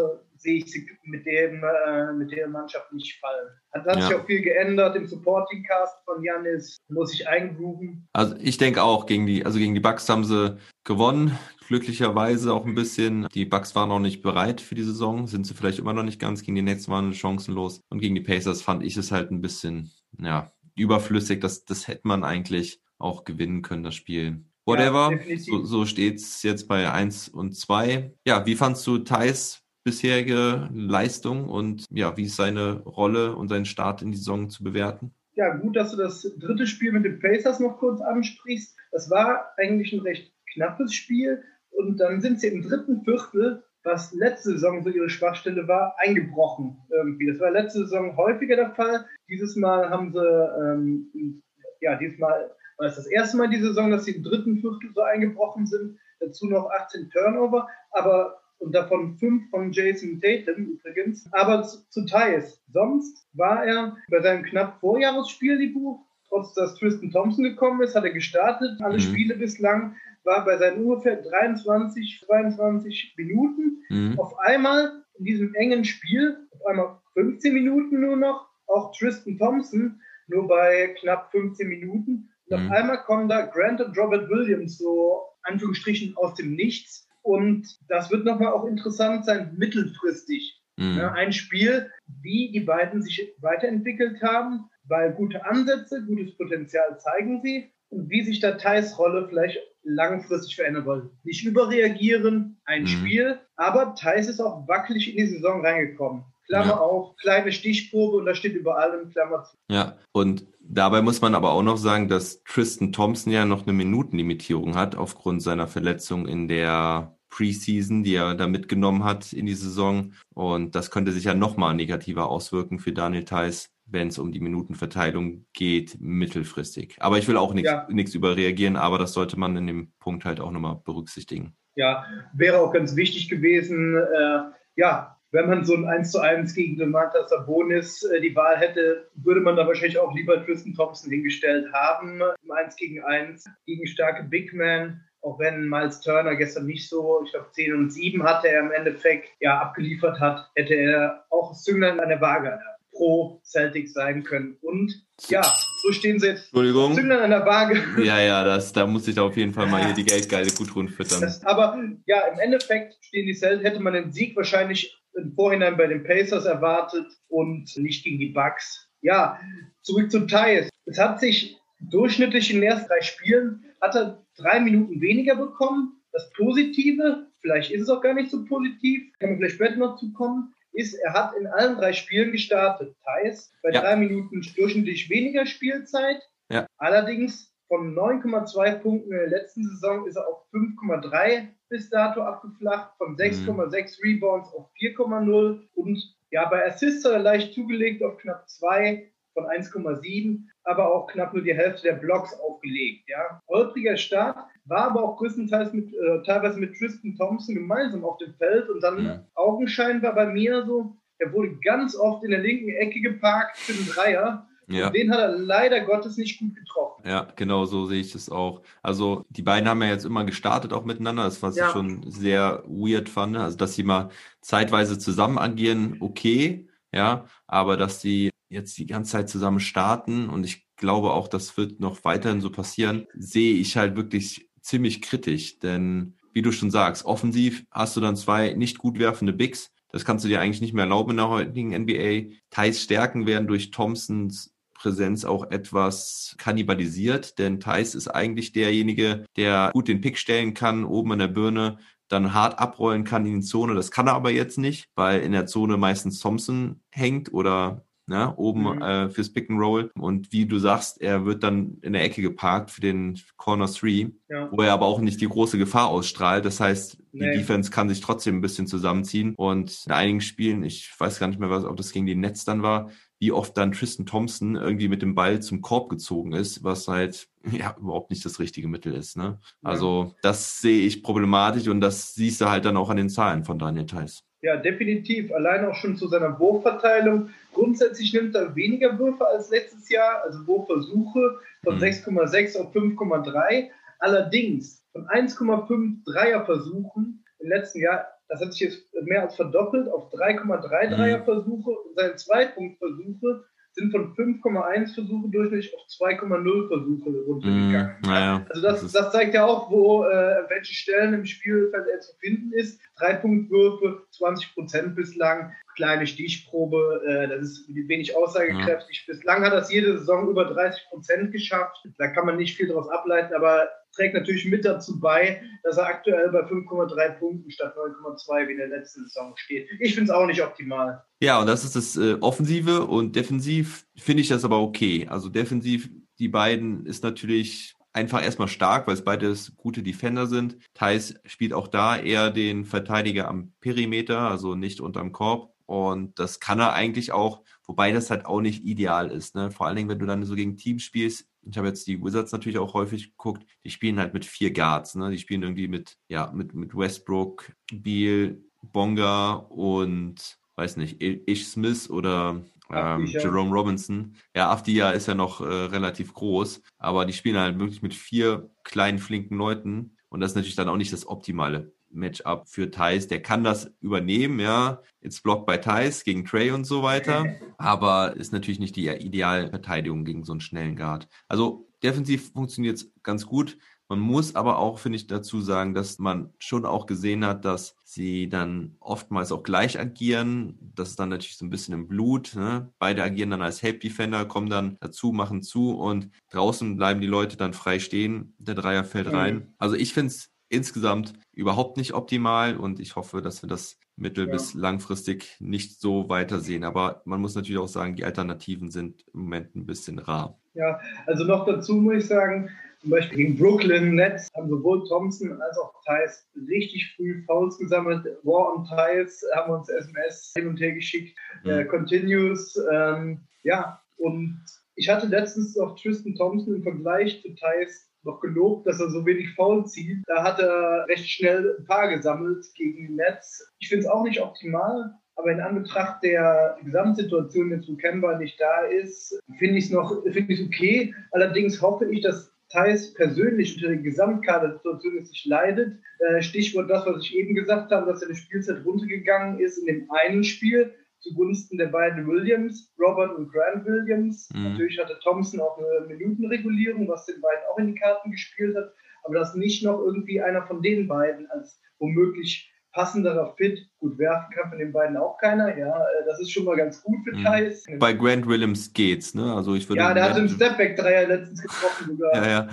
Sehe 0.45 0.59
ich 0.59 0.71
sie 0.71 0.87
mit 1.05 1.25
dem, 1.27 1.63
äh, 1.65 2.13
mit 2.13 2.31
der 2.31 2.47
Mannschaft 2.49 2.93
nicht 2.93 3.19
fallen. 3.19 3.49
Hat, 3.73 3.87
hat 3.87 3.97
Ja. 3.97 4.07
sich 4.07 4.15
auch 4.15 4.27
viel 4.27 4.43
geändert 4.43 4.95
im 4.95 5.07
Supporting 5.07 5.65
Cast 5.65 5.97
von 6.05 6.23
Janis, 6.23 6.77
muss 6.89 7.11
sich 7.11 7.27
eingrooven. 7.27 8.07
Also 8.13 8.37
ich 8.39 8.59
denke 8.59 8.83
auch, 8.83 9.07
gegen 9.07 9.27
die, 9.27 9.45
also 9.45 9.59
gegen 9.59 9.75
die 9.75 9.81
Bucks 9.81 10.09
haben 10.09 10.25
sie 10.25 10.57
gewonnen, 10.85 11.37
glücklicherweise 11.67 12.53
auch 12.53 12.67
ein 12.67 12.75
bisschen. 12.75 13.27
Die 13.35 13.47
Bucks 13.47 13.75
waren 13.75 13.89
noch 13.89 13.99
nicht 14.01 14.23
bereit 14.23 14.61
für 14.61 14.75
die 14.75 14.83
Saison, 14.85 15.27
sind 15.27 15.47
sie 15.47 15.55
vielleicht 15.55 15.79
immer 15.79 15.95
noch 15.95 16.03
nicht 16.03 16.21
ganz. 16.21 16.43
Gegen 16.43 16.55
die 16.57 16.63
Nets 16.63 16.89
waren 16.89 17.11
sie 17.11 17.19
chancenlos. 17.19 17.81
Und 17.89 18.01
gegen 18.01 18.15
die 18.15 18.21
Pacers 18.21 18.63
fand 18.63 18.83
ich 18.85 18.97
es 18.97 19.11
halt 19.11 19.31
ein 19.31 19.41
bisschen, 19.41 19.91
ja, 20.21 20.53
überflüssig. 20.77 21.41
Das, 21.41 21.65
das 21.65 21.89
hätte 21.89 22.03
man 22.05 22.23
eigentlich 22.23 22.81
auch 22.99 23.25
gewinnen 23.25 23.63
können, 23.63 23.83
das 23.83 23.95
Spiel. 23.95 24.45
Whatever. 24.67 25.11
definitiv. 25.11 25.45
so, 25.47 25.65
so 25.65 25.85
steht's 25.87 26.43
jetzt 26.43 26.69
bei 26.69 26.91
1 26.91 27.29
und 27.29 27.55
2. 27.57 28.15
Ja, 28.27 28.47
wie 28.47 28.55
fandst 28.57 28.87
du 28.87 28.99
Thais 28.99 29.64
bisherige 29.85 30.69
Leistung 30.73 31.49
und 31.49 31.85
ja, 31.91 32.17
wie 32.17 32.25
ist 32.25 32.37
seine 32.37 32.81
Rolle 32.81 33.37
und 33.37 33.49
sein 33.49 33.67
Start 33.67 34.03
in 34.03 34.11
die 34.11 34.17
Saison 34.17 34.49
zu 34.49 34.65
bewerten? 34.65 35.13
Ja, 35.35 35.55
gut, 35.57 35.77
dass 35.77 35.91
du 35.91 35.97
das 35.97 36.23
dritte 36.39 36.67
Spiel 36.67 36.93
mit 36.93 37.05
den 37.05 37.21
Pacers 37.21 37.61
noch 37.61 37.79
kurz 37.79 38.01
ansprichst. 38.01 38.77
Das 38.93 39.11
war 39.11 39.53
eigentlich 39.57 39.93
ein 39.93 40.01
recht 40.01 40.33
knappes 40.53 40.95
Spiel. 40.95 41.43
Und 41.71 41.99
dann 41.99 42.21
sind 42.21 42.41
sie 42.41 42.49
im 42.49 42.63
dritten 42.63 43.03
Viertel, 43.05 43.65
was 43.83 44.15
letzte 44.15 44.53
Saison 44.53 44.83
so 44.83 44.91
ihre 44.91 45.11
Schwachstelle 45.11 45.67
war, 45.69 45.95
eingebrochen 45.99 46.79
irgendwie. 46.91 47.27
Das 47.27 47.41
war 47.41 47.51
letzte 47.51 47.81
Saison 47.81 48.17
häufiger 48.17 48.57
der 48.57 48.71
Fall. 48.71 49.05
Dieses 49.29 49.57
Mal 49.57 49.91
haben 49.91 50.13
sie, 50.13 50.19
ähm, 50.19 51.43
ja, 51.81 51.97
diesmal 51.97 52.53
war 52.79 52.87
es 52.87 52.97
das 52.97 53.07
erste 53.07 53.37
Mal 53.37 53.51
die 53.51 53.61
Saison, 53.61 53.91
dass 53.91 54.05
sie 54.05 54.13
im 54.13 54.23
dritten 54.23 54.61
Viertel 54.61 54.91
so 54.95 55.03
eingebrochen 55.03 55.67
sind. 55.67 55.99
Dazu 56.21 56.47
noch 56.47 56.71
18 56.71 57.11
Turnover, 57.11 57.69
aber 57.91 58.41
und 58.59 58.75
davon 58.75 59.17
fünf 59.19 59.49
von 59.51 59.73
Jason 59.73 60.21
Tatum 60.21 60.65
übrigens. 60.67 61.29
Aber 61.33 61.63
zu, 61.65 61.87
zu 61.91 62.07
Thais. 62.07 62.61
Sonst 62.73 63.27
war 63.35 63.65
er 63.65 63.97
bei 64.11 64.21
seinem 64.23 64.43
knapp 64.45 64.81
Vorjahresspieldebut, 64.81 65.99
trotz 66.29 66.55
dass 66.55 66.75
Tristan 66.77 67.11
Thompson 67.11 67.45
gekommen 67.45 67.83
ist, 67.83 67.95
hat 67.95 68.05
er 68.05 68.11
gestartet, 68.13 68.81
alle 68.81 68.97
Mhm. 68.97 69.01
Spiele 69.01 69.37
bislang, 69.37 69.97
war 70.25 70.45
bei 70.45 70.57
seinen 70.57 70.85
ungefähr 70.85 71.17
23, 71.23 72.25
22 72.27 73.15
Minuten. 73.17 73.83
Mhm. 73.91 74.19
Auf 74.19 74.39
einmal 74.39 75.05
in 75.19 75.25
diesem 75.27 75.55
engen 75.55 75.85
Spiel, 75.85 76.37
auf 76.53 76.67
einmal 76.67 76.99
15 77.15 77.53
Minuten 77.53 78.01
nur 78.01 78.17
noch, 78.17 78.49
auch 78.67 78.93
Tristan 78.97 79.37
Thompson 79.39 80.01
nur 80.29 80.49
bei 80.49 80.95
knapp 81.01 81.31
15 81.31 81.69
Minuten. 81.69 82.31
Und 82.49 82.59
Mhm. 82.61 82.67
auf 82.67 82.73
einmal 82.73 83.03
kommen 83.05 83.29
da 83.29 83.43
Grant 83.47 83.81
und 83.81 83.97
Robert 83.99 84.29
Williams 84.31 84.79
so 84.79 85.21
Anführungsstrichen 85.43 86.17
aus 86.17 86.35
dem 86.35 86.55
Nichts. 86.55 87.07
Und 87.25 87.67
das 87.89 88.11
wird 88.11 88.27
nochmal 88.27 88.53
auch 88.53 88.67
interessant 88.67 89.25
sein, 89.25 89.55
mittelfristig. 89.57 90.61
Mhm. 90.77 90.97
Ne, 90.97 91.13
ein 91.13 91.33
Spiel, 91.33 91.91
wie 92.07 92.53
die 92.53 92.61
beiden 92.61 93.01
sich 93.01 93.35
weiterentwickelt 93.41 94.23
haben, 94.23 94.69
weil 94.87 95.15
gute 95.15 95.45
Ansätze, 95.47 96.05
gutes 96.05 96.37
Potenzial 96.37 96.99
zeigen 96.99 97.41
sie 97.43 97.73
und 97.89 98.11
wie 98.11 98.23
sich 98.23 98.41
da 98.41 98.53
Thais 98.53 98.99
Rolle 98.99 99.27
vielleicht 99.29 99.59
langfristig 99.85 100.57
verändern 100.57 100.85
soll. 100.85 101.11
Nicht 101.23 101.47
überreagieren, 101.47 102.61
ein 102.67 102.83
Mhm. 102.83 102.89
Spiel, 102.89 103.41
aber 103.57 103.95
Thais 103.95 104.29
ist 104.29 104.41
auch 104.41 104.69
wackelig 104.69 105.11
in 105.11 105.17
die 105.17 105.31
Saison 105.31 105.65
reingekommen. 105.65 106.25
Klammer 106.47 106.67
Ja. 106.67 106.79
auf, 106.81 107.17
kleine 107.17 107.53
Stichprobe 107.53 108.19
und 108.19 108.27
da 108.27 108.35
steht 108.35 108.55
über 108.55 108.79
allem 108.79 109.11
Klammer 109.11 109.45
zu. 109.45 109.57
Ja, 109.71 109.97
und 110.13 110.47
dabei 110.61 111.03
muss 111.03 111.21
man 111.21 111.35
aber 111.35 111.53
auch 111.53 111.63
noch 111.63 111.77
sagen, 111.79 112.09
dass 112.09 112.43
Tristan 112.45 112.93
Thompson 112.93 113.33
ja 113.33 113.45
noch 113.45 113.63
eine 113.63 113.73
Minutenlimitierung 113.73 114.75
hat 114.77 114.95
aufgrund 114.97 115.43
seiner 115.43 115.67
Verletzung 115.67 116.27
in 116.29 116.49
der 116.49 117.17
Preseason, 117.31 118.05
die 118.05 118.15
er 118.15 118.35
da 118.35 118.47
mitgenommen 118.47 119.03
hat 119.05 119.33
in 119.33 119.47
die 119.47 119.55
Saison. 119.55 120.13
Und 120.35 120.75
das 120.77 120.91
könnte 120.91 121.11
sich 121.13 121.25
ja 121.25 121.35
nochmal 121.35 121.75
negativer 121.75 122.29
auswirken 122.29 122.79
für 122.79 122.93
Daniel 122.93 123.25
Theiss, 123.25 123.71
wenn 123.87 124.09
es 124.09 124.19
um 124.19 124.31
die 124.31 124.39
Minutenverteilung 124.41 125.45
geht, 125.53 125.97
mittelfristig. 126.01 126.97
Aber 127.01 127.19
ich 127.19 127.27
will 127.27 127.37
auch 127.37 127.53
nichts 127.55 127.71
Ja. 127.71 127.89
überreagieren, 128.15 128.77
aber 128.77 128.99
das 128.99 129.13
sollte 129.15 129.39
man 129.39 129.57
in 129.57 129.67
dem 129.67 129.93
Punkt 129.99 130.25
halt 130.25 130.41
auch 130.41 130.51
nochmal 130.53 130.81
berücksichtigen. 130.85 131.57
Ja, 131.77 132.05
wäre 132.35 132.59
auch 132.61 132.73
ganz 132.73 132.95
wichtig 132.95 133.29
gewesen, 133.29 133.97
äh, 133.97 134.39
ja, 134.77 135.14
wenn 135.35 135.49
man 135.49 135.65
so 135.65 135.75
ein 135.75 135.85
1 135.85 136.13
zu 136.13 136.21
1 136.21 136.55
gegen 136.55 136.79
Domantas 136.79 137.29
Sabonis 137.29 138.05
äh, 138.05 138.21
die 138.21 138.35
Wahl 138.37 138.57
hätte, 138.57 139.11
würde 139.17 139.41
man 139.41 139.57
da 139.57 139.67
wahrscheinlich 139.67 139.99
auch 139.99 140.15
lieber 140.15 140.43
Tristan 140.45 140.75
Thompson 140.75 141.11
hingestellt 141.11 141.67
haben, 141.73 142.23
im 142.43 142.51
1 142.51 142.77
gegen 142.77 143.03
1 143.03 143.45
gegen 143.67 143.87
starke 143.87 144.23
Big 144.23 144.55
Man. 144.55 145.01
Auch 145.23 145.39
wenn 145.41 145.69
Miles 145.69 146.01
Turner 146.01 146.37
gestern 146.37 146.67
nicht 146.67 146.89
so, 146.89 147.23
ich 147.25 147.33
glaube 147.33 147.49
10 147.51 147.75
und 147.75 147.91
7 147.91 148.23
hatte 148.23 148.49
er 148.49 148.61
im 148.61 148.71
Endeffekt 148.71 149.29
ja 149.41 149.59
abgeliefert 149.59 150.21
hat, 150.21 150.51
hätte 150.55 150.75
er 150.75 151.25
auch 151.31 151.53
Zünglein 151.53 151.99
an 151.99 152.11
der 152.11 152.21
Waage 152.21 152.51
äh, 152.51 152.97
pro 152.97 153.41
Celtics 153.43 153.93
sein 153.93 154.23
können. 154.23 154.57
Und 154.61 155.03
ja, 155.29 155.43
so 155.83 155.91
stehen 155.91 156.21
sie 156.21 156.29
jetzt 156.29 156.45
Entschuldigung. 156.45 156.95
Zünglein 156.95 157.21
an 157.21 157.31
der 157.31 157.45
Waage. 157.45 157.83
Ja, 158.05 158.21
ja, 158.21 158.45
das, 158.45 158.73
da 158.73 158.87
muss 158.87 159.09
ich 159.09 159.17
da 159.17 159.23
auf 159.23 159.37
jeden 159.37 159.53
Fall 159.53 159.67
mal 159.67 159.85
hier 159.85 159.95
die 159.95 160.05
Geldgeile 160.05 160.53
Gudrun 160.53 160.89
füttern. 160.89 161.23
Das, 161.23 161.45
aber 161.45 161.77
ja, 162.07 162.21
im 162.29 162.39
Endeffekt 162.39 162.95
stehen 163.01 163.27
die 163.27 163.35
Celtics, 163.35 163.69
hätte 163.69 163.81
man 163.81 163.95
den 163.95 164.13
Sieg 164.13 164.37
wahrscheinlich 164.37 165.01
im 165.17 165.33
Vorhinein 165.35 165.77
bei 165.77 165.87
den 165.87 166.05
Pacers 166.05 166.45
erwartet 166.45 167.07
und 167.29 167.71
nicht 167.77 168.05
gegen 168.05 168.19
die 168.19 168.31
Bucks. 168.31 168.89
Ja, 169.03 169.39
zurück 169.83 170.11
zu 170.11 170.27
Tyus. 170.27 170.69
Es 170.87 170.99
hat 170.99 171.21
sich 171.21 171.59
durchschnittlich 171.81 172.51
in 172.51 172.61
den 172.61 172.71
ersten 172.71 172.89
drei 172.89 173.03
Spielen, 173.03 173.65
hat 173.81 173.95
er 173.95 174.25
drei 174.37 174.61
Minuten 174.61 175.01
weniger 175.01 175.37
bekommen. 175.37 176.01
Das 176.13 176.31
Positive, 176.31 177.27
vielleicht 177.41 177.71
ist 177.71 177.83
es 177.83 177.89
auch 177.91 178.01
gar 178.01 178.15
nicht 178.15 178.31
so 178.31 178.45
positiv, 178.45 179.03
kann 179.19 179.31
man 179.31 179.39
vielleicht 179.39 179.57
später 179.57 179.77
noch 179.77 179.97
zukommen, 179.97 180.55
ist, 180.73 180.95
er 180.95 181.13
hat 181.13 181.35
in 181.37 181.47
allen 181.47 181.77
drei 181.77 181.93
Spielen 181.93 182.33
gestartet. 182.33 182.97
Thais 183.05 183.53
bei 183.63 183.71
Ja. 183.71 183.81
drei 183.81 183.97
Minuten 183.97 184.43
durchschnittlich 184.57 185.09
weniger 185.11 185.47
Spielzeit. 185.47 186.21
Ja. 186.51 186.67
Allerdings 186.79 187.53
von 187.69 187.95
9,2 187.95 188.77
Punkten 188.77 189.13
in 189.13 189.19
der 189.19 189.29
letzten 189.29 189.65
Saison 189.65 190.07
ist 190.07 190.17
er 190.17 190.27
auf 190.27 190.47
5,3 190.53 191.49
bis 191.75 191.91
dato 191.91 192.23
abgeflacht, 192.23 192.93
von 192.99 193.17
6,6 193.17 194.01
Rebounds 194.05 194.55
auf 194.55 194.71
4,0 194.81 195.61
und 195.75 195.99
ja, 196.31 196.49
bei 196.49 196.65
Assists 196.67 197.05
hat 197.05 197.15
er 197.15 197.19
leicht 197.19 197.53
zugelegt 197.53 198.01
auf 198.05 198.17
knapp 198.19 198.49
2 198.49 199.11
von 199.35 199.45
1,7, 199.47 200.39
aber 200.63 200.95
auch 200.95 201.09
knapp 201.09 201.35
nur 201.35 201.43
die 201.43 201.53
Hälfte 201.55 201.83
der 201.89 201.95
Blocks 201.95 202.33
aufgelegt. 202.39 203.09
Ja. 203.09 203.41
Holpriger 203.49 203.97
Start, 203.97 204.37
war 204.67 204.91
aber 204.91 205.03
auch 205.03 205.17
größtenteils 205.17 205.73
mit, 205.73 205.93
äh, 205.93 206.23
teilweise 206.25 206.61
mit 206.61 206.77
Tristan 206.79 207.17
Thompson 207.17 207.57
gemeinsam 207.57 208.05
auf 208.05 208.19
dem 208.19 208.33
Feld 208.35 208.69
und 208.71 208.81
dann 208.81 209.03
Mhm. 209.03 209.21
augenscheinbar 209.35 210.15
bei 210.15 210.27
mir 210.27 210.65
so, 210.65 210.97
er 211.19 211.33
wurde 211.33 211.57
ganz 211.65 211.97
oft 211.97 212.23
in 212.25 212.31
der 212.31 212.41
linken 212.41 212.69
Ecke 212.69 213.01
geparkt 213.01 213.57
für 213.59 213.73
den 213.73 213.87
Dreier. 213.89 214.47
Ja. 214.69 214.89
Und 214.89 214.97
den 214.97 215.11
hat 215.11 215.19
er 215.19 215.39
leider 215.39 215.81
Gottes 215.81 216.17
nicht 216.17 216.39
gut 216.39 216.55
getroffen. 216.57 217.03
Ja, 217.07 217.29
genau 217.37 217.65
so 217.67 217.87
sehe 217.87 218.01
ich 218.01 218.15
es 218.15 218.31
auch. 218.31 218.63
Also 218.83 219.25
die 219.29 219.43
beiden 219.43 219.69
haben 219.69 219.83
ja 219.83 219.89
jetzt 219.89 220.05
immer 220.05 220.25
gestartet 220.25 220.73
auch 220.73 220.85
miteinander, 220.85 221.25
das 221.25 221.43
was 221.43 221.57
Ja. 221.57 221.67
ich 221.67 221.73
schon 221.73 222.11
sehr 222.11 222.63
weird 222.67 223.09
fand. 223.09 223.37
Also 223.37 223.57
dass 223.57 223.75
sie 223.75 223.83
mal 223.83 224.09
zeitweise 224.41 224.99
zusammen 224.99 225.39
agieren, 225.39 225.97
okay, 226.01 226.69
ja, 226.93 227.27
aber 227.47 227.77
dass 227.77 228.01
sie 228.01 228.31
jetzt 228.49 228.79
die 228.79 228.87
ganze 228.87 229.13
Zeit 229.13 229.29
zusammen 229.29 229.61
starten 229.61 230.29
und 230.29 230.45
ich 230.45 230.67
glaube 230.77 231.13
auch, 231.13 231.29
das 231.29 231.57
wird 231.57 231.81
noch 231.81 232.05
weiterhin 232.05 232.41
so 232.41 232.51
passieren, 232.51 233.07
sehe 233.15 233.55
ich 233.55 233.77
halt 233.77 233.97
wirklich 233.97 234.49
ziemlich 234.61 235.03
kritisch, 235.03 235.59
denn 235.59 236.17
wie 236.33 236.43
du 236.43 236.53
schon 236.53 236.71
sagst, 236.71 237.05
offensiv 237.05 237.65
hast 237.71 237.97
du 237.97 238.01
dann 238.01 238.17
zwei 238.17 238.55
nicht 238.55 238.79
gut 238.79 238.99
werfende 238.99 239.33
Bigs. 239.33 239.71
Das 239.91 240.05
kannst 240.05 240.25
du 240.25 240.29
dir 240.29 240.41
eigentlich 240.41 240.61
nicht 240.61 240.75
mehr 240.75 240.85
erlauben 240.85 241.13
in 241.13 241.17
der 241.19 241.29
heutigen 241.29 241.71
NBA. 241.73 242.35
Thais 242.51 242.83
Stärken 242.83 243.27
werden 243.27 243.47
durch 243.47 243.71
Thompsons 243.71 244.54
Präsenz 244.85 245.25
auch 245.25 245.51
etwas 245.51 246.35
kannibalisiert, 246.37 247.39
denn 247.39 247.59
Thais 247.59 247.95
ist 247.95 248.09
eigentlich 248.09 248.53
derjenige, 248.53 249.25
der 249.39 249.71
gut 249.73 249.89
den 249.89 250.03
Pick 250.03 250.19
stellen 250.19 250.53
kann, 250.53 250.85
oben 250.85 251.13
an 251.13 251.21
der 251.21 251.29
Birne, 251.29 251.79
dann 252.09 252.35
hart 252.35 252.59
abrollen 252.59 253.05
kann 253.05 253.25
in 253.25 253.41
die 253.41 253.47
Zone. 253.47 253.75
Das 253.75 253.91
kann 253.91 254.09
er 254.09 254.13
aber 254.15 254.31
jetzt 254.31 254.59
nicht, 254.59 254.89
weil 254.95 255.23
in 255.23 255.33
der 255.33 255.47
Zone 255.47 255.79
meistens 255.79 256.21
Thompson 256.21 256.81
hängt 256.91 257.33
oder 257.33 257.83
ne, 258.07 258.35
oben 258.37 258.77
Mhm. 258.77 258.83
äh, 258.83 259.09
fürs 259.09 259.33
Pick 259.33 259.49
and 259.49 259.59
Roll. 259.59 259.91
Und 259.99 260.31
wie 260.31 260.45
du 260.45 260.59
sagst, 260.59 261.01
er 261.01 261.25
wird 261.25 261.43
dann 261.43 261.79
in 261.81 261.95
der 261.95 262.05
Ecke 262.05 262.21
geparkt 262.21 262.71
für 262.71 262.83
den 262.83 263.19
Corner 263.39 263.67
Three, 263.67 264.09
Ja. 264.29 264.51
wo 264.53 264.61
er 264.61 264.75
aber 264.75 264.85
auch 264.85 265.01
nicht 265.01 265.23
die 265.23 265.29
große 265.29 265.57
Gefahr 265.57 265.89
ausstrahlt. 265.89 266.45
Das 266.45 266.61
heißt, 266.61 266.99
die 267.15 267.19
Nee. 267.21 267.37
Defense 267.39 267.71
kann 267.71 267.89
sich 267.89 268.03
trotzdem 268.03 268.37
ein 268.37 268.41
bisschen 268.43 268.67
zusammenziehen. 268.67 269.33
Und 269.37 269.85
in 269.87 269.93
einigen 269.93 270.21
Spielen, 270.21 270.63
ich 270.65 270.93
weiß 270.99 271.19
gar 271.19 271.29
nicht 271.29 271.41
mehr, 271.41 271.49
was, 271.49 271.65
ob 271.65 271.79
das 271.79 271.93
gegen 271.93 272.05
die 272.05 272.15
Nets 272.15 272.45
dann 272.45 272.61
war, 272.63 272.91
wie 273.25 273.33
oft 273.33 273.57
dann 273.57 273.73
Tristan 273.73 274.05
Thompson 274.05 274.55
irgendwie 274.55 274.89
mit 274.89 275.01
dem 275.01 275.15
Ball 275.15 275.41
zum 275.41 275.63
Korb 275.63 275.89
gezogen 275.89 276.35
ist, 276.35 276.63
was 276.63 276.89
halt 276.89 277.27
ja 277.51 277.75
überhaupt 277.81 278.11
nicht 278.11 278.23
das 278.25 278.39
richtige 278.39 278.69
Mittel 278.69 278.93
ist. 278.95 279.17
Ne? 279.17 279.39
Also 279.63 280.15
das 280.21 280.61
sehe 280.61 280.87
ich 280.87 281.03
problematisch 281.03 281.69
und 281.69 281.81
das 281.81 282.15
siehst 282.15 282.43
du 282.43 282.51
halt 282.51 282.67
dann 282.67 282.77
auch 282.77 282.91
an 282.91 282.99
den 282.99 283.09
Zahlen 283.09 283.43
von 283.45 283.59
Daniel 283.59 283.87
Theiss. 283.87 284.23
Ja, 284.43 284.59
definitiv. 284.59 285.33
Allein 285.33 285.65
auch 285.65 285.75
schon 285.75 285.97
zu 285.97 286.07
seiner 286.07 286.39
Wurfverteilung. 286.39 287.31
Grundsätzlich 287.55 288.13
nimmt 288.13 288.35
er 288.35 288.55
weniger 288.55 288.99
Würfe 288.99 289.27
als 289.27 289.49
letztes 289.49 289.89
Jahr, 289.89 290.23
also 290.23 290.47
Wurfversuche 290.47 291.39
von 291.65 291.77
Mhm. 291.77 291.81
6,6 291.81 292.59
auf 292.59 292.75
5,3. 292.75 293.71
Allerdings 294.01 294.83
von 294.93 295.07
1,5 295.09 296.05
Dreierversuchen 296.05 297.24
im 297.45 297.51
letzten 297.51 297.81
Jahr, 297.81 298.07
das 298.29 298.41
hat 298.41 298.53
sich 298.53 298.63
jetzt 298.63 298.83
mehr 299.03 299.23
als 299.23 299.37
verdoppelt 299.37 299.89
auf 299.89 300.11
3,3 300.11 300.87
Mhm. 300.89 300.91
Dreierversuche. 300.95 301.71
Und 301.71 301.95
seine 301.97 302.17
Zweipunktversuche 302.17 303.45
sind 303.73 303.91
von 303.91 304.15
5,1 304.15 304.95
Versuche 304.95 305.29
durchschnittlich 305.31 305.75
auf 305.75 305.81
2,0 305.89 306.69
Versuche 306.69 307.11
runtergegangen. 307.27 307.97
Mm, 308.03 308.07
naja, 308.07 308.47
Also 308.49 308.63
das, 308.63 308.75
das 308.75 308.83
ist- 308.85 308.95
das 308.95 309.11
zeigt 309.13 309.35
ja 309.35 309.45
auch, 309.47 309.69
wo 309.71 310.05
äh, 310.05 310.45
welche 310.49 310.75
Stellen 310.75 311.13
im 311.13 311.25
Spielfeld 311.27 311.87
er 311.93 311.99
zu 312.01 312.17
finden 312.21 312.53
ist. 312.53 312.81
Dreipunktwürfe, 312.99 314.03
20 314.13 314.55
Prozent 314.55 314.95
bislang, 314.95 315.53
kleine 315.77 316.07
Stichprobe, 316.07 317.03
äh, 317.05 317.27
das 317.29 317.43
ist 317.43 317.69
wenig 317.69 318.17
aussagekräftig. 318.17 319.05
Bislang 319.09 319.43
hat 319.45 319.55
es 319.55 319.73
jede 319.73 319.99
Saison 319.99 320.29
über 320.29 320.45
30 320.45 320.87
Prozent 320.89 321.33
geschafft. 321.33 321.77
Da 321.99 322.07
kann 322.09 322.27
man 322.27 322.37
nicht 322.37 322.57
viel 322.57 322.69
daraus 322.69 322.89
ableiten, 322.89 323.35
aber 323.35 323.69
trägt 323.95 324.15
natürlich 324.15 324.45
mit 324.47 324.65
dazu 324.65 325.01
bei, 325.01 325.43
dass 325.63 325.77
er 325.77 325.87
aktuell 325.87 326.31
bei 326.31 326.41
5,3 326.41 327.19
Punkten 327.19 327.51
statt 327.51 327.75
9,2 327.77 328.49
wie 328.49 328.53
in 328.53 328.59
der 328.59 328.69
letzten 328.69 329.05
Saison 329.05 329.35
steht. 329.37 329.69
Ich 329.81 329.95
finde 329.95 330.11
es 330.11 330.17
auch 330.17 330.27
nicht 330.27 330.43
optimal. 330.43 331.05
Ja, 331.21 331.41
und 331.41 331.47
das 331.47 331.65
ist 331.65 331.77
das 331.77 331.97
äh, 331.97 332.17
Offensive 332.21 332.85
und 332.85 333.17
defensiv 333.17 333.87
finde 333.97 334.23
ich 334.23 334.29
das 334.29 334.45
aber 334.45 334.61
okay. 334.61 335.07
Also 335.09 335.29
defensiv, 335.29 335.91
die 336.19 336.29
beiden 336.29 336.87
ist 336.87 337.03
natürlich 337.03 337.75
einfach 337.93 338.23
erstmal 338.23 338.49
stark, 338.49 338.87
weil 338.87 338.95
es 338.95 339.05
beides 339.05 339.57
gute 339.57 339.83
Defender 339.83 340.27
sind. 340.27 340.59
Thais 340.75 341.15
spielt 341.25 341.53
auch 341.53 341.69
da 341.69 341.97
eher 341.97 342.31
den 342.31 342.65
Verteidiger 342.65 343.29
am 343.29 343.53
Perimeter, 343.61 344.21
also 344.21 344.55
nicht 344.55 344.81
unterm 344.81 345.13
Korb. 345.13 345.55
Und 345.67 346.19
das 346.19 346.41
kann 346.41 346.61
er 346.61 346.75
eigentlich 346.75 347.13
auch, 347.13 347.43
wobei 347.67 347.93
das 347.93 348.11
halt 348.11 348.27
auch 348.27 348.41
nicht 348.41 348.65
ideal 348.65 349.11
ist. 349.11 349.35
Ne? 349.35 349.51
Vor 349.51 349.67
allen 349.67 349.77
Dingen, 349.77 349.89
wenn 349.89 349.99
du 349.99 350.07
dann 350.07 350.25
so 350.25 350.35
gegen 350.35 350.57
Teams 350.57 350.83
spielst. 350.83 351.27
Ich 351.43 351.59
habe 351.59 351.69
jetzt 351.69 351.87
die 351.87 352.03
Wizards 352.03 352.33
natürlich 352.33 352.59
auch 352.59 352.75
häufig 352.75 353.11
geguckt. 353.11 353.45
Die 353.65 353.71
spielen 353.71 353.99
halt 353.99 354.15
mit 354.15 354.25
vier 354.25 354.53
Guards. 354.53 354.95
Ne? 354.95 355.11
Die 355.11 355.19
spielen 355.19 355.43
irgendwie 355.43 355.69
mit, 355.69 355.99
ja, 356.09 356.31
mit, 356.33 356.55
mit 356.55 356.77
Westbrook, 356.77 357.53
Beal, 357.73 358.39
Bonga 358.63 359.35
und 359.35 360.39
weiß 360.57 360.77
nicht, 360.77 361.03
Ish 361.03 361.47
Smith 361.47 361.91
oder 361.91 362.43
ähm. 362.71 363.07
Jerome 363.07 363.51
Robinson. 363.51 364.15
Ja, 364.35 364.51
Afdia 364.51 364.91
ist 364.91 365.07
ja 365.07 365.15
noch 365.15 365.41
äh, 365.41 365.45
relativ 365.45 366.15
groß, 366.15 366.63
aber 366.79 367.05
die 367.05 367.13
spielen 367.13 367.37
halt 367.37 367.59
wirklich 367.59 367.83
mit 367.83 367.95
vier 367.95 368.51
kleinen, 368.63 368.99
flinken 368.99 369.37
Leuten 369.37 369.97
und 370.09 370.21
das 370.21 370.31
ist 370.31 370.37
natürlich 370.37 370.57
dann 370.57 370.69
auch 370.69 370.77
nicht 370.77 370.93
das 370.93 371.07
Optimale. 371.07 371.73
Matchup 371.95 372.49
für 372.49 372.71
Thais. 372.71 373.09
Der 373.09 373.23
kann 373.23 373.45
das 373.45 373.71
übernehmen, 373.81 374.41
ja. 374.41 374.83
Jetzt 375.01 375.23
blockt 375.23 375.47
bei 375.47 375.57
Thais 375.59 376.05
gegen 376.05 376.25
Trey 376.25 376.51
und 376.51 376.65
so 376.65 376.83
weiter. 376.83 377.27
Aber 377.59 378.17
ist 378.17 378.33
natürlich 378.33 378.59
nicht 378.61 378.77
die 378.77 378.89
Idealverteidigung 378.89 380.05
gegen 380.05 380.25
so 380.25 380.33
einen 380.33 380.41
schnellen 380.41 380.77
Guard. 380.77 381.09
Also 381.29 381.69
defensiv 381.83 382.33
funktioniert 382.33 382.77
es 382.77 382.93
ganz 383.03 383.27
gut. 383.27 383.59
Man 383.89 384.01
muss 384.01 384.35
aber 384.35 384.59
auch, 384.59 384.79
finde 384.79 384.97
ich, 384.97 385.07
dazu 385.07 385.43
sagen, 385.43 385.75
dass 385.75 385.99
man 385.99 386.33
schon 386.39 386.65
auch 386.65 386.87
gesehen 386.87 387.25
hat, 387.25 387.45
dass 387.45 387.77
sie 387.85 388.31
dann 388.31 388.77
oftmals 388.81 389.31
auch 389.31 389.43
gleich 389.43 389.79
agieren. 389.79 390.59
Das 390.75 390.91
ist 390.91 390.99
dann 390.99 391.11
natürlich 391.11 391.37
so 391.37 391.45
ein 391.45 391.51
bisschen 391.51 391.75
im 391.75 391.87
Blut. 391.87 392.35
Ne? 392.35 392.73
Beide 392.79 393.03
agieren 393.03 393.31
dann 393.31 393.43
als 393.43 393.63
Help 393.63 393.81
Defender, 393.81 394.25
kommen 394.25 394.49
dann 394.49 394.79
dazu, 394.81 395.13
machen 395.13 395.43
zu 395.43 395.77
und 395.77 396.11
draußen 396.31 396.77
bleiben 396.77 397.03
die 397.03 397.07
Leute 397.07 397.37
dann 397.37 397.53
frei 397.53 397.79
stehen. 397.79 398.35
Der 398.39 398.55
Dreier 398.55 398.85
fällt 398.85 399.09
mhm. 399.09 399.15
rein. 399.15 399.55
Also 399.59 399.77
ich 399.77 399.93
finde 399.93 400.09
es 400.09 400.34
insgesamt 400.55 401.13
überhaupt 401.33 401.77
nicht 401.77 401.95
optimal 401.95 402.57
und 402.57 402.81
ich 402.81 402.97
hoffe, 402.97 403.23
dass 403.23 403.43
wir 403.43 403.49
das 403.49 403.79
mittel- 403.97 404.27
ja. 404.27 404.33
bis 404.33 404.55
langfristig 404.55 405.37
nicht 405.41 405.81
so 405.81 406.09
weitersehen. 406.09 406.65
Aber 406.65 407.03
man 407.05 407.21
muss 407.21 407.35
natürlich 407.35 407.61
auch 407.61 407.69
sagen, 407.69 407.97
die 407.97 408.05
Alternativen 408.05 408.71
sind 408.71 409.05
im 409.13 409.21
Moment 409.21 409.55
ein 409.55 409.67
bisschen 409.67 409.99
rar. 409.99 410.39
Ja, 410.55 410.81
also 411.07 411.25
noch 411.25 411.45
dazu 411.47 411.75
muss 411.75 411.97
ich 411.97 412.07
sagen, 412.07 412.49
zum 412.81 412.91
Beispiel 412.91 413.17
gegen 413.17 413.39
Brooklyn 413.39 413.95
Nets 413.95 414.29
haben 414.37 414.49
sowohl 414.49 414.87
Thompson 414.87 415.41
als 415.41 415.59
auch 415.59 415.73
Thais 415.87 416.29
richtig 416.49 416.95
früh 416.95 417.25
Fouls 417.25 417.59
gesammelt. 417.59 418.05
War 418.25 418.55
und 418.55 418.69
Thais 418.69 419.25
haben 419.35 419.55
uns 419.55 419.69
SMS 419.69 420.33
hin 420.37 420.49
und 420.49 420.61
her 420.61 420.73
geschickt. 420.73 421.19
Mhm. 421.45 421.51
Äh, 421.51 421.65
continues. 421.65 422.61
Ähm, 422.71 423.21
ja, 423.43 423.81
und 423.97 424.39
ich 424.77 424.89
hatte 424.89 425.07
letztens 425.07 425.57
noch 425.57 425.81
Tristan 425.81 426.15
Thompson 426.15 426.57
im 426.57 426.63
Vergleich 426.63 427.23
zu 427.23 427.35
Thais 427.35 427.89
noch 428.05 428.21
gelobt, 428.21 428.67
dass 428.67 428.81
er 428.81 428.91
so 428.91 429.05
wenig 429.07 429.35
Foul 429.35 429.67
zieht. 429.67 430.03
Da 430.07 430.23
hat 430.23 430.39
er 430.41 430.87
recht 430.89 431.09
schnell 431.09 431.57
ein 431.59 431.65
paar 431.65 431.89
gesammelt 431.89 432.47
gegen 432.55 432.77
die 432.77 432.93
Nets. 432.95 433.53
Ich 433.59 433.69
finde 433.69 433.85
es 433.85 433.91
auch 433.91 434.05
nicht 434.05 434.21
optimal, 434.21 434.95
aber 435.17 435.31
in 435.31 435.41
Anbetracht 435.41 436.03
der 436.03 436.57
Gesamtsituation, 436.65 437.51
jetzt 437.51 437.69
wo 437.69 437.77
Kemba 437.77 438.19
nicht 438.19 438.41
da 438.41 438.65
ist, 438.67 439.19
finde 439.39 439.59
ich 439.59 439.67
es 439.67 439.71
noch 439.71 440.03
find 440.03 440.29
ich's 440.31 440.45
okay. 440.45 440.95
Allerdings 441.13 441.63
hoffe 441.63 441.87
ich, 441.91 442.03
dass 442.03 442.33
Thais 442.51 442.95
persönlich 442.95 443.57
unter 443.57 443.69
der 443.69 443.79
Gesamtkadersituation 443.79 444.95
nicht 444.95 445.27
leidet. 445.27 445.79
Äh, 445.99 446.23
Stichwort 446.23 446.71
das, 446.71 446.87
was 446.87 447.05
ich 447.05 447.17
eben 447.17 447.35
gesagt 447.35 447.73
habe, 447.73 447.91
dass 447.91 448.01
seine 448.01 448.15
Spielzeit 448.15 448.65
runtergegangen 448.65 449.41
ist 449.41 449.59
in 449.59 449.67
dem 449.67 449.91
einen 449.91 450.25
Spiel 450.25 450.73
zugunsten 451.05 451.59
der 451.59 451.67
beiden 451.67 452.07
Williams, 452.07 452.73
Robert 452.79 453.17
und 453.17 453.31
Grant 453.31 453.65
Williams. 453.67 454.29
Mhm. 454.35 454.51
Natürlich 454.51 454.79
hatte 454.79 454.99
Thompson 455.03 455.41
auch 455.41 455.59
eine 455.59 455.87
Minutenregulierung, 455.87 456.89
was 456.89 457.07
den 457.07 457.21
beiden 457.21 457.43
auch 457.53 457.59
in 457.59 457.75
die 457.75 457.81
Karten 457.81 458.11
gespielt 458.11 458.57
hat. 458.57 458.73
Aber 459.05 459.15
dass 459.15 459.35
nicht 459.35 459.63
noch 459.63 459.79
irgendwie 459.81 460.21
einer 460.21 460.47
von 460.47 460.63
den 460.63 460.89
beiden 460.89 461.31
als 461.31 461.61
womöglich 461.79 462.51
passenderer 462.75 463.35
Fit 463.37 463.67
gut 463.79 463.97
werfen 463.99 464.35
kann 464.35 464.51
von 464.51 464.59
den 464.59 464.73
beiden 464.73 464.97
auch 464.97 465.17
keiner. 465.19 465.57
Ja, 465.57 465.79
äh, 465.79 466.05
das 466.07 466.21
ist 466.21 466.33
schon 466.33 466.45
mal 466.45 466.57
ganz 466.57 466.83
gut 466.83 466.97
für 467.05 467.17
mhm. 467.17 467.23
Thais. 467.23 467.65
Bei 467.79 467.93
Grant 467.93 468.27
Williams 468.27 468.73
geht's, 468.73 469.15
ne? 469.15 469.33
Also 469.33 469.55
ich 469.55 469.69
würde. 469.69 469.81
Ja, 469.81 469.95
der 469.95 470.05
hat 470.05 470.17
einen 470.17 470.29
Stepback-Dreier 470.29 471.07
letztens 471.07 471.43
getroffen 471.43 471.97
sogar. 471.97 472.15
ja, 472.27 472.49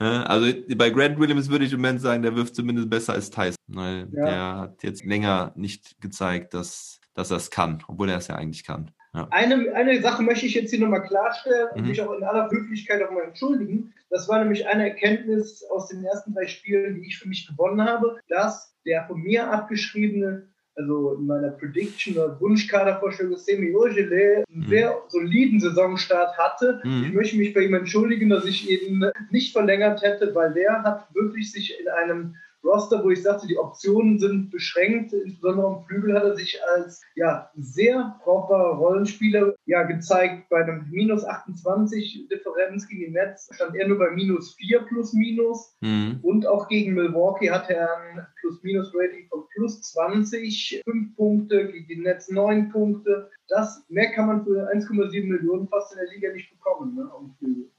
ja. 0.00 0.22
Also 0.22 0.52
bei 0.74 0.90
Grant 0.90 1.18
Williams 1.18 1.50
würde 1.50 1.66
ich 1.66 1.72
im 1.72 1.80
Moment 1.80 2.00
sagen, 2.00 2.22
der 2.22 2.34
wirft 2.34 2.54
zumindest 2.54 2.88
besser 2.88 3.12
als 3.12 3.30
Thais. 3.30 3.56
Weil 3.66 4.08
ja. 4.12 4.24
der 4.24 4.56
hat 4.56 4.82
jetzt 4.82 5.04
länger 5.04 5.52
nicht 5.54 6.00
gezeigt, 6.00 6.54
dass, 6.54 6.97
dass 7.18 7.32
er 7.32 7.38
es 7.38 7.50
kann, 7.50 7.82
obwohl 7.88 8.08
er 8.08 8.18
es 8.18 8.28
ja 8.28 8.36
eigentlich 8.36 8.64
kann. 8.64 8.92
Ja. 9.12 9.26
Eine, 9.30 9.74
eine 9.74 10.00
Sache 10.00 10.22
möchte 10.22 10.46
ich 10.46 10.54
jetzt 10.54 10.70
hier 10.70 10.78
nochmal 10.78 11.02
klarstellen 11.02 11.68
und 11.74 11.82
mhm. 11.82 11.88
mich 11.88 12.00
auch 12.00 12.12
in 12.16 12.22
aller 12.22 12.48
Höflichkeit 12.48 13.02
auch 13.02 13.10
mal 13.10 13.24
entschuldigen. 13.24 13.92
Das 14.08 14.28
war 14.28 14.38
nämlich 14.38 14.68
eine 14.68 14.90
Erkenntnis 14.90 15.64
aus 15.64 15.88
den 15.88 16.04
ersten 16.04 16.32
drei 16.32 16.46
Spielen, 16.46 16.94
die 17.00 17.08
ich 17.08 17.18
für 17.18 17.28
mich 17.28 17.48
gewonnen 17.48 17.82
habe, 17.82 18.18
dass 18.28 18.76
der 18.86 19.04
von 19.06 19.20
mir 19.20 19.50
abgeschriebene, 19.50 20.46
also 20.76 21.14
in 21.14 21.26
meiner 21.26 21.50
Prediction 21.50 22.14
oder 22.14 22.40
Wunschkadervorstellung 22.40 23.36
Semi 23.36 23.74
Ogele, 23.74 24.44
einen 24.48 24.60
mhm. 24.60 24.68
sehr 24.68 24.96
soliden 25.08 25.58
Saisonstart 25.58 26.38
hatte. 26.38 26.80
Mhm. 26.84 27.04
Ich 27.06 27.12
möchte 27.14 27.36
mich 27.36 27.52
bei 27.52 27.62
ihm 27.62 27.74
entschuldigen, 27.74 28.28
dass 28.28 28.44
ich 28.44 28.70
ihn 28.70 29.04
nicht 29.30 29.52
verlängert 29.52 30.02
hätte, 30.02 30.32
weil 30.36 30.54
der 30.54 30.84
hat 30.84 31.12
wirklich 31.14 31.50
sich 31.50 31.80
in 31.80 31.88
einem 31.88 32.36
Roster, 32.64 33.02
wo 33.04 33.10
ich 33.10 33.22
sagte, 33.22 33.46
die 33.46 33.58
Optionen 33.58 34.18
sind 34.18 34.50
beschränkt. 34.50 35.12
Insbesondere 35.12 35.66
am 35.66 35.84
Flügel 35.84 36.14
hat 36.14 36.24
er 36.24 36.36
sich 36.36 36.58
als 36.74 37.00
ja, 37.14 37.50
sehr 37.56 38.18
brauchbarer 38.24 38.76
Rollenspieler 38.76 39.54
ja, 39.66 39.84
gezeigt. 39.84 40.48
Bei 40.48 40.62
einem 40.62 40.86
minus 40.90 41.24
28 41.24 42.28
Differenz 42.30 42.88
gegen 42.88 43.06
die 43.06 43.10
Nets 43.10 43.48
stand 43.52 43.76
er 43.76 43.88
nur 43.88 43.98
bei 43.98 44.10
minus 44.10 44.54
4 44.54 44.80
plus 44.80 45.12
minus. 45.12 45.76
Mhm. 45.80 46.18
Und 46.22 46.46
auch 46.46 46.68
gegen 46.68 46.94
Milwaukee 46.94 47.50
hat 47.50 47.70
er 47.70 47.88
ein 47.96 48.26
Plus-Minus-Rating 48.40 49.28
von 49.28 49.44
plus 49.54 49.80
20, 49.82 50.82
5 50.84 51.16
Punkte, 51.16 51.70
gegen 51.70 51.86
die 51.86 52.00
Nets 52.00 52.28
9 52.30 52.70
Punkte. 52.70 53.30
Das, 53.48 53.84
mehr 53.88 54.10
kann 54.12 54.26
man 54.26 54.44
für 54.44 54.70
1,7 54.70 55.26
Millionen 55.26 55.68
fast 55.68 55.92
in 55.92 55.98
der 55.98 56.08
Liga 56.14 56.32
nicht 56.32 56.50
bekommen. 56.50 56.94
Ne, 56.94 57.10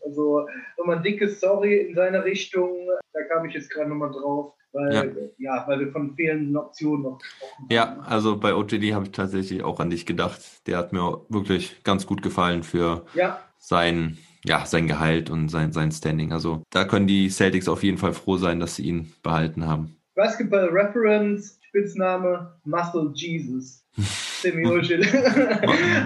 also 0.04 0.48
nochmal 0.78 0.98
ein 0.98 1.04
dickes 1.04 1.40
Sorry 1.40 1.78
in 1.78 1.96
seine 1.96 2.24
Richtung. 2.24 2.88
Da 3.14 3.22
kam 3.24 3.46
ich 3.46 3.54
jetzt 3.54 3.70
gerade 3.70 3.90
nochmal 3.90 4.12
drauf. 4.12 4.54
Weil, 4.72 5.32
ja. 5.38 5.56
ja. 5.56 5.68
weil 5.68 5.80
wir 5.80 5.92
von 5.92 6.16
fehlenden 6.16 6.56
Optionen 6.56 7.04
noch 7.04 7.18
gesprochen 7.18 7.64
haben. 7.64 7.68
Ja, 7.72 7.98
also 8.06 8.38
bei 8.38 8.54
OJD 8.54 8.94
habe 8.94 9.06
ich 9.06 9.12
tatsächlich 9.12 9.64
auch 9.64 9.80
an 9.80 9.90
dich 9.90 10.06
gedacht. 10.06 10.68
Der 10.68 10.78
hat 10.78 10.94
mir 10.94 11.26
wirklich 11.30 11.84
ganz 11.84 12.06
gut 12.06 12.22
gefallen 12.22 12.62
für 12.62 13.06
ja. 13.16 13.40
sein, 13.58 14.18
ja, 14.46 14.66
sein 14.66 14.88
Gehalt 14.88 15.32
und 15.32 15.50
sein, 15.50 15.72
sein 15.72 15.92
Standing. 15.92 16.34
Also 16.34 16.62
da 16.70 16.86
können 16.86 17.08
die 17.08 17.30
Celtics 17.30 17.68
auf 17.68 17.84
jeden 17.84 17.98
Fall 17.98 18.14
froh 18.14 18.38
sein, 18.38 18.60
dass 18.60 18.76
sie 18.76 18.84
ihn 18.84 19.12
behalten 19.24 19.66
haben. 19.66 19.96
Basketball 20.14 20.70
Reference, 20.70 21.60
Spitzname 21.68 22.60
Muscle 22.64 23.12
Jesus. 23.16 23.84
Semi 24.42 24.66
Ojile. 24.66 25.06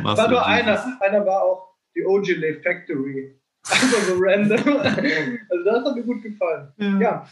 war 0.03 0.29
nur 0.29 0.45
einer. 0.45 1.01
Einer 1.01 1.25
war 1.25 1.43
auch 1.43 1.75
die 1.95 2.05
Ojile 2.05 2.59
Factory. 2.61 3.39
Einfach 3.69 4.01
so 4.01 4.15
random. 4.17 4.77
Also 4.77 5.63
das 5.63 5.85
hat 5.85 5.95
mir 5.95 6.03
gut 6.03 6.21
gefallen. 6.21 6.73
ja. 6.77 6.99
ja. 6.99 7.27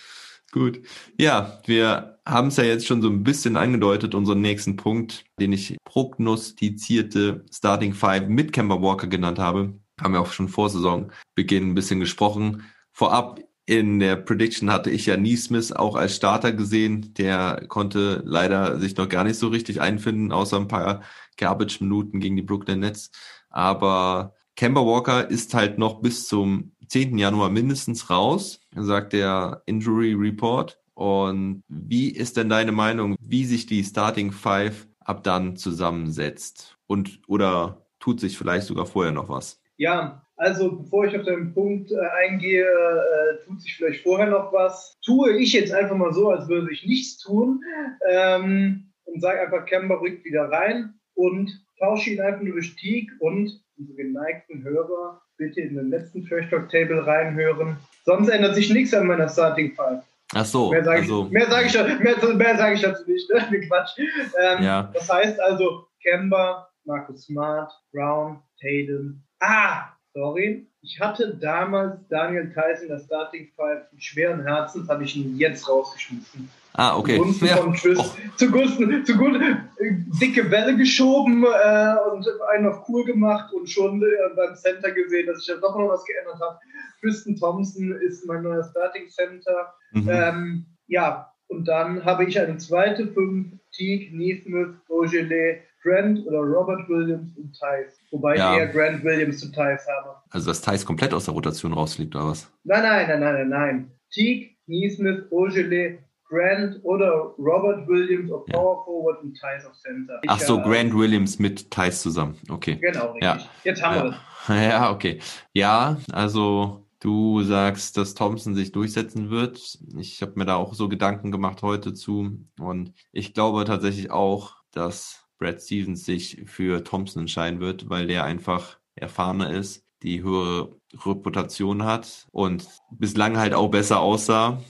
Gut. 0.52 0.82
Ja, 1.18 1.62
wir 1.66 2.20
haben 2.26 2.50
es 2.50 2.58
ja 2.58 2.66
jetzt 2.66 2.86
schon 2.86 3.02
so 3.02 3.10
ein 3.10 3.24
bisschen 3.24 3.56
angedeutet, 3.56 4.14
unseren 4.14 4.42
nächsten 4.42 4.76
Punkt, 4.76 5.24
den 5.40 5.54
ich 5.54 5.78
prognostizierte 5.86 7.46
Starting 7.52 7.94
Five 7.94 8.28
mit 8.28 8.52
Kemba 8.52 8.82
Walker 8.82 9.08
genannt 9.08 9.40
habe. 9.40 9.80
Haben 10.02 10.14
wir 10.14 10.20
auch 10.20 10.34
schon 10.34 10.50
vor 10.50 10.70
Saisonbeginn 10.70 11.70
ein 11.70 11.76
bisschen 11.76 12.02
gesprochen. 12.02 12.66
Vorab 12.92 13.40
in 13.66 14.00
der 14.00 14.16
Prediction 14.16 14.72
hatte 14.72 14.90
ich 14.90 15.06
ja 15.06 15.18
Neesmith 15.18 15.72
auch 15.72 15.96
als 15.96 16.16
Starter 16.16 16.52
gesehen. 16.52 17.14
Der 17.14 17.66
konnte 17.68 18.22
leider 18.26 18.80
sich 18.80 18.98
noch 18.98 19.08
gar 19.08 19.24
nicht 19.24 19.38
so 19.38 19.48
richtig 19.48 19.82
einfinden, 19.82 20.32
außer 20.32 20.58
ein 20.58 20.68
paar 20.68 21.02
Garbage-Minuten 21.38 22.20
gegen 22.20 22.36
die 22.36 22.42
Brooklyn 22.42 22.80
Nets. 22.80 23.12
Aber 23.50 24.34
Kemba 24.56 24.82
Walker 24.82 25.30
ist 25.30 25.54
halt 25.54 25.78
noch 25.78 26.02
bis 26.02 26.28
zum 26.28 26.74
10. 26.88 27.18
Januar 27.18 27.50
mindestens 27.50 28.10
raus, 28.10 28.60
sagt 28.76 29.14
der 29.14 29.64
Injury 29.66 30.14
Report. 30.14 30.80
Und 30.94 31.64
wie 31.68 32.10
ist 32.10 32.38
denn 32.38 32.50
deine 32.50 32.72
Meinung, 32.72 33.16
wie 33.20 33.46
sich 33.46 33.66
die 33.66 33.84
Starting 33.84 34.32
Five 34.32 34.88
ab 35.00 35.24
dann 35.24 35.56
zusammensetzt? 35.56 36.78
Und 36.88 37.22
oder 37.28 37.86
tut 38.00 38.20
sich 38.20 38.38
vielleicht 38.38 38.68
sogar 38.68 38.86
vorher 38.86 39.14
noch 39.14 39.30
was? 39.30 39.61
Ja, 39.78 40.22
also 40.38 40.78
bevor 40.78 41.06
ich 41.06 41.16
auf 41.16 41.26
den 41.26 41.54
Punkt 41.54 41.92
äh, 41.92 42.00
eingehe, 42.26 42.66
äh, 42.66 43.46
tut 43.46 43.62
sich 43.62 43.76
vielleicht 43.76 44.04
vorher 44.04 44.28
noch 44.28 44.52
was. 44.52 44.98
Tue 45.06 45.38
ich 45.38 45.54
jetzt 45.54 45.72
einfach 45.72 45.96
mal 45.96 46.14
so, 46.14 46.30
als 46.30 46.48
würde 46.48 46.72
ich 46.72 46.86
nichts 46.86 47.20
tun 47.20 47.64
ähm, 48.10 48.92
und 49.06 49.22
sage 49.22 49.42
einfach, 49.42 49.66
Kemba 49.66 49.96
rückt 49.96 50.26
wieder 50.26 50.46
rein 50.52 50.96
und 51.16 51.52
tausche 51.80 52.12
ihn 52.12 52.22
einfach 52.22 52.42
nur 52.42 52.54
durch 52.54 52.76
Teague 52.76 53.14
und 53.20 53.62
unsere 53.78 53.98
geneigten 53.98 54.64
Hörer 54.64 55.22
bitte 55.38 55.62
in 55.62 55.76
den 55.76 55.90
letzten 55.90 56.26
Trash 56.26 56.50
Talk 56.50 56.70
Table 56.70 57.06
reinhören. 57.06 57.78
Sonst 58.04 58.30
ändert 58.30 58.56
sich 58.56 58.72
nichts 58.72 58.94
an 58.94 59.08
meiner 59.08 59.28
Starting 59.28 59.74
Five. 59.74 60.04
Ach 60.34 60.46
so. 60.46 60.72
Mehr 60.72 60.84
sage 60.84 61.02
also. 61.02 61.26
ich, 61.26 61.32
mehr 61.32 61.50
sag 61.50 61.66
ich, 61.66 61.74
mehr, 61.74 62.36
mehr 62.36 62.58
sag 62.58 62.74
ich 62.74 62.82
dazu 62.82 63.10
nicht. 63.10 63.30
Ne? 63.32 63.60
Quatsch. 63.68 63.98
Ähm, 64.40 64.64
ja. 64.64 64.92
Das 64.94 65.12
heißt 65.12 65.40
also 65.40 65.88
Kemba, 66.02 66.70
Marcus 66.86 67.26
Smart, 67.26 67.72
Brown, 67.92 68.42
Tatum. 68.60 69.24
Ah, 69.42 69.98
sorry. 70.14 70.68
Ich 70.84 71.00
hatte 71.00 71.36
damals 71.36 72.00
Daniel 72.10 72.52
Tyson, 72.54 72.90
das 72.90 73.06
Starting 73.06 73.50
Five, 73.56 73.84
schweren 73.98 74.42
Herzens, 74.44 74.90
habe 74.90 75.04
ich 75.04 75.16
ihn 75.16 75.38
jetzt 75.38 75.68
rausgeschmissen. 75.68 76.50
Ah, 76.74 76.98
okay. 76.98 77.18
Zugunsten 77.18 77.48
ja. 77.48 77.58
vom 77.58 77.74
Twist. 77.76 78.02
Oh. 78.02 78.38
Zugunsten, 78.38 79.06
zugunsten, 79.06 79.44
äh, 79.44 79.94
dicke 80.20 80.50
Welle 80.50 80.76
geschoben 80.78 81.44
äh, 81.44 81.96
und 82.12 82.26
einen 82.54 82.68
auf 82.68 82.88
cool 82.88 83.04
gemacht 83.04 83.54
und 83.54 83.70
schon 83.70 84.02
äh, 84.02 84.08
beim 84.36 84.56
Center 84.56 84.92
gesehen, 84.92 85.28
dass 85.28 85.44
sich 85.44 85.54
da 85.54 85.60
doch 85.60 85.78
noch 85.78 85.90
was 85.90 86.06
geändert 86.06 86.40
hat. 86.40 86.60
Tristan 87.00 87.36
Thompson 87.36 87.92
ist 88.02 88.26
mein 88.26 88.44
neuer 88.44 88.64
Starting 88.64 89.10
Center. 89.10 89.74
Mhm. 89.92 90.10
Ähm, 90.10 90.66
ja, 90.88 91.32
und 91.48 91.68
dann 91.68 92.06
habe 92.06 92.26
ich 92.26 92.40
eine 92.40 92.58
zweite 92.58 93.08
fünf, 93.08 93.54
Teague, 93.74 94.16
Neesmith, 94.16 94.76
Ogele, 94.88 95.60
Grant 95.82 96.26
oder 96.28 96.40
Robert 96.40 96.88
Williams 96.90 97.36
und 97.38 97.58
Thais. 97.60 98.00
Wobei 98.12 98.36
ja. 98.36 98.54
ich 98.54 98.60
eher 98.60 98.68
Grant 98.68 99.04
Williams 99.04 99.40
zu 99.40 99.52
Thais 99.52 99.86
habe. 99.88 100.16
Also 100.30 100.50
dass 100.50 100.62
Thais 100.62 100.86
komplett 100.86 101.14
aus 101.14 101.26
der 101.26 101.34
Rotation 101.34 101.74
rausfliegt, 101.74 102.16
oder 102.16 102.28
was? 102.28 102.52
Nein, 102.64 102.84
nein, 102.84 103.08
nein, 103.08 103.20
nein, 103.20 103.50
nein. 103.50 103.92
Teague, 104.12 104.52
Neesmith, 104.68 105.26
Ogele, 105.32 106.00
Grant 106.32 106.80
oder 106.84 107.34
Robert 107.38 107.88
Williams 107.88 108.32
auf 108.32 108.46
Power 108.46 108.86
Forward 108.86 109.22
und 109.22 109.38
Thais 109.38 109.66
auf 109.66 109.74
Center. 109.78 110.20
Ach 110.28 110.40
so, 110.40 110.62
Grant 110.62 110.94
Williams 110.94 111.40
mit 111.40 111.70
Thais 111.70 112.02
zusammen. 112.02 112.38
Okay. 112.50 112.76
Genau, 112.76 113.12
richtig. 113.12 113.24
Ja. 113.24 113.40
Jetzt 113.64 113.84
haben 113.84 114.14
wir 114.48 114.56
Ja. 114.56 114.62
ja, 114.70 114.92
okay. 114.92 115.20
Ja, 115.54 115.98
also 116.12 116.86
du 117.02 117.42
sagst, 117.44 117.98
dass 117.98 118.14
Thompson 118.14 118.56
sich 118.56 118.72
durchsetzen 118.72 119.30
wird. 119.30 119.78
Ich 119.98 120.22
habe 120.22 120.34
mir 120.36 120.46
da 120.46 120.56
auch 120.56 120.74
so 120.74 120.88
Gedanken 120.88 121.32
gemacht 121.32 121.64
heute 121.64 121.94
zu. 121.94 122.40
Und 122.58 122.94
ich 123.12 123.34
glaube 123.34 123.66
tatsächlich 123.66 124.10
auch, 124.12 124.56
dass 124.72 125.28
Brad 125.42 125.60
Stevens 125.60 126.06
sich 126.06 126.44
für 126.46 126.84
Thompson 126.84 127.24
entscheiden 127.24 127.60
wird, 127.60 127.90
weil 127.90 128.06
der 128.06 128.24
einfach 128.24 128.78
erfahrener 128.96 129.52
ist, 129.52 129.84
die 130.04 130.22
höhere 130.22 130.76
Reputation 131.04 131.84
hat 131.84 132.28
und 132.32 132.68
bislang 132.92 133.38
halt 133.38 133.56
auch 133.56 133.70
besser 133.70 134.00
aussah. 134.02 134.62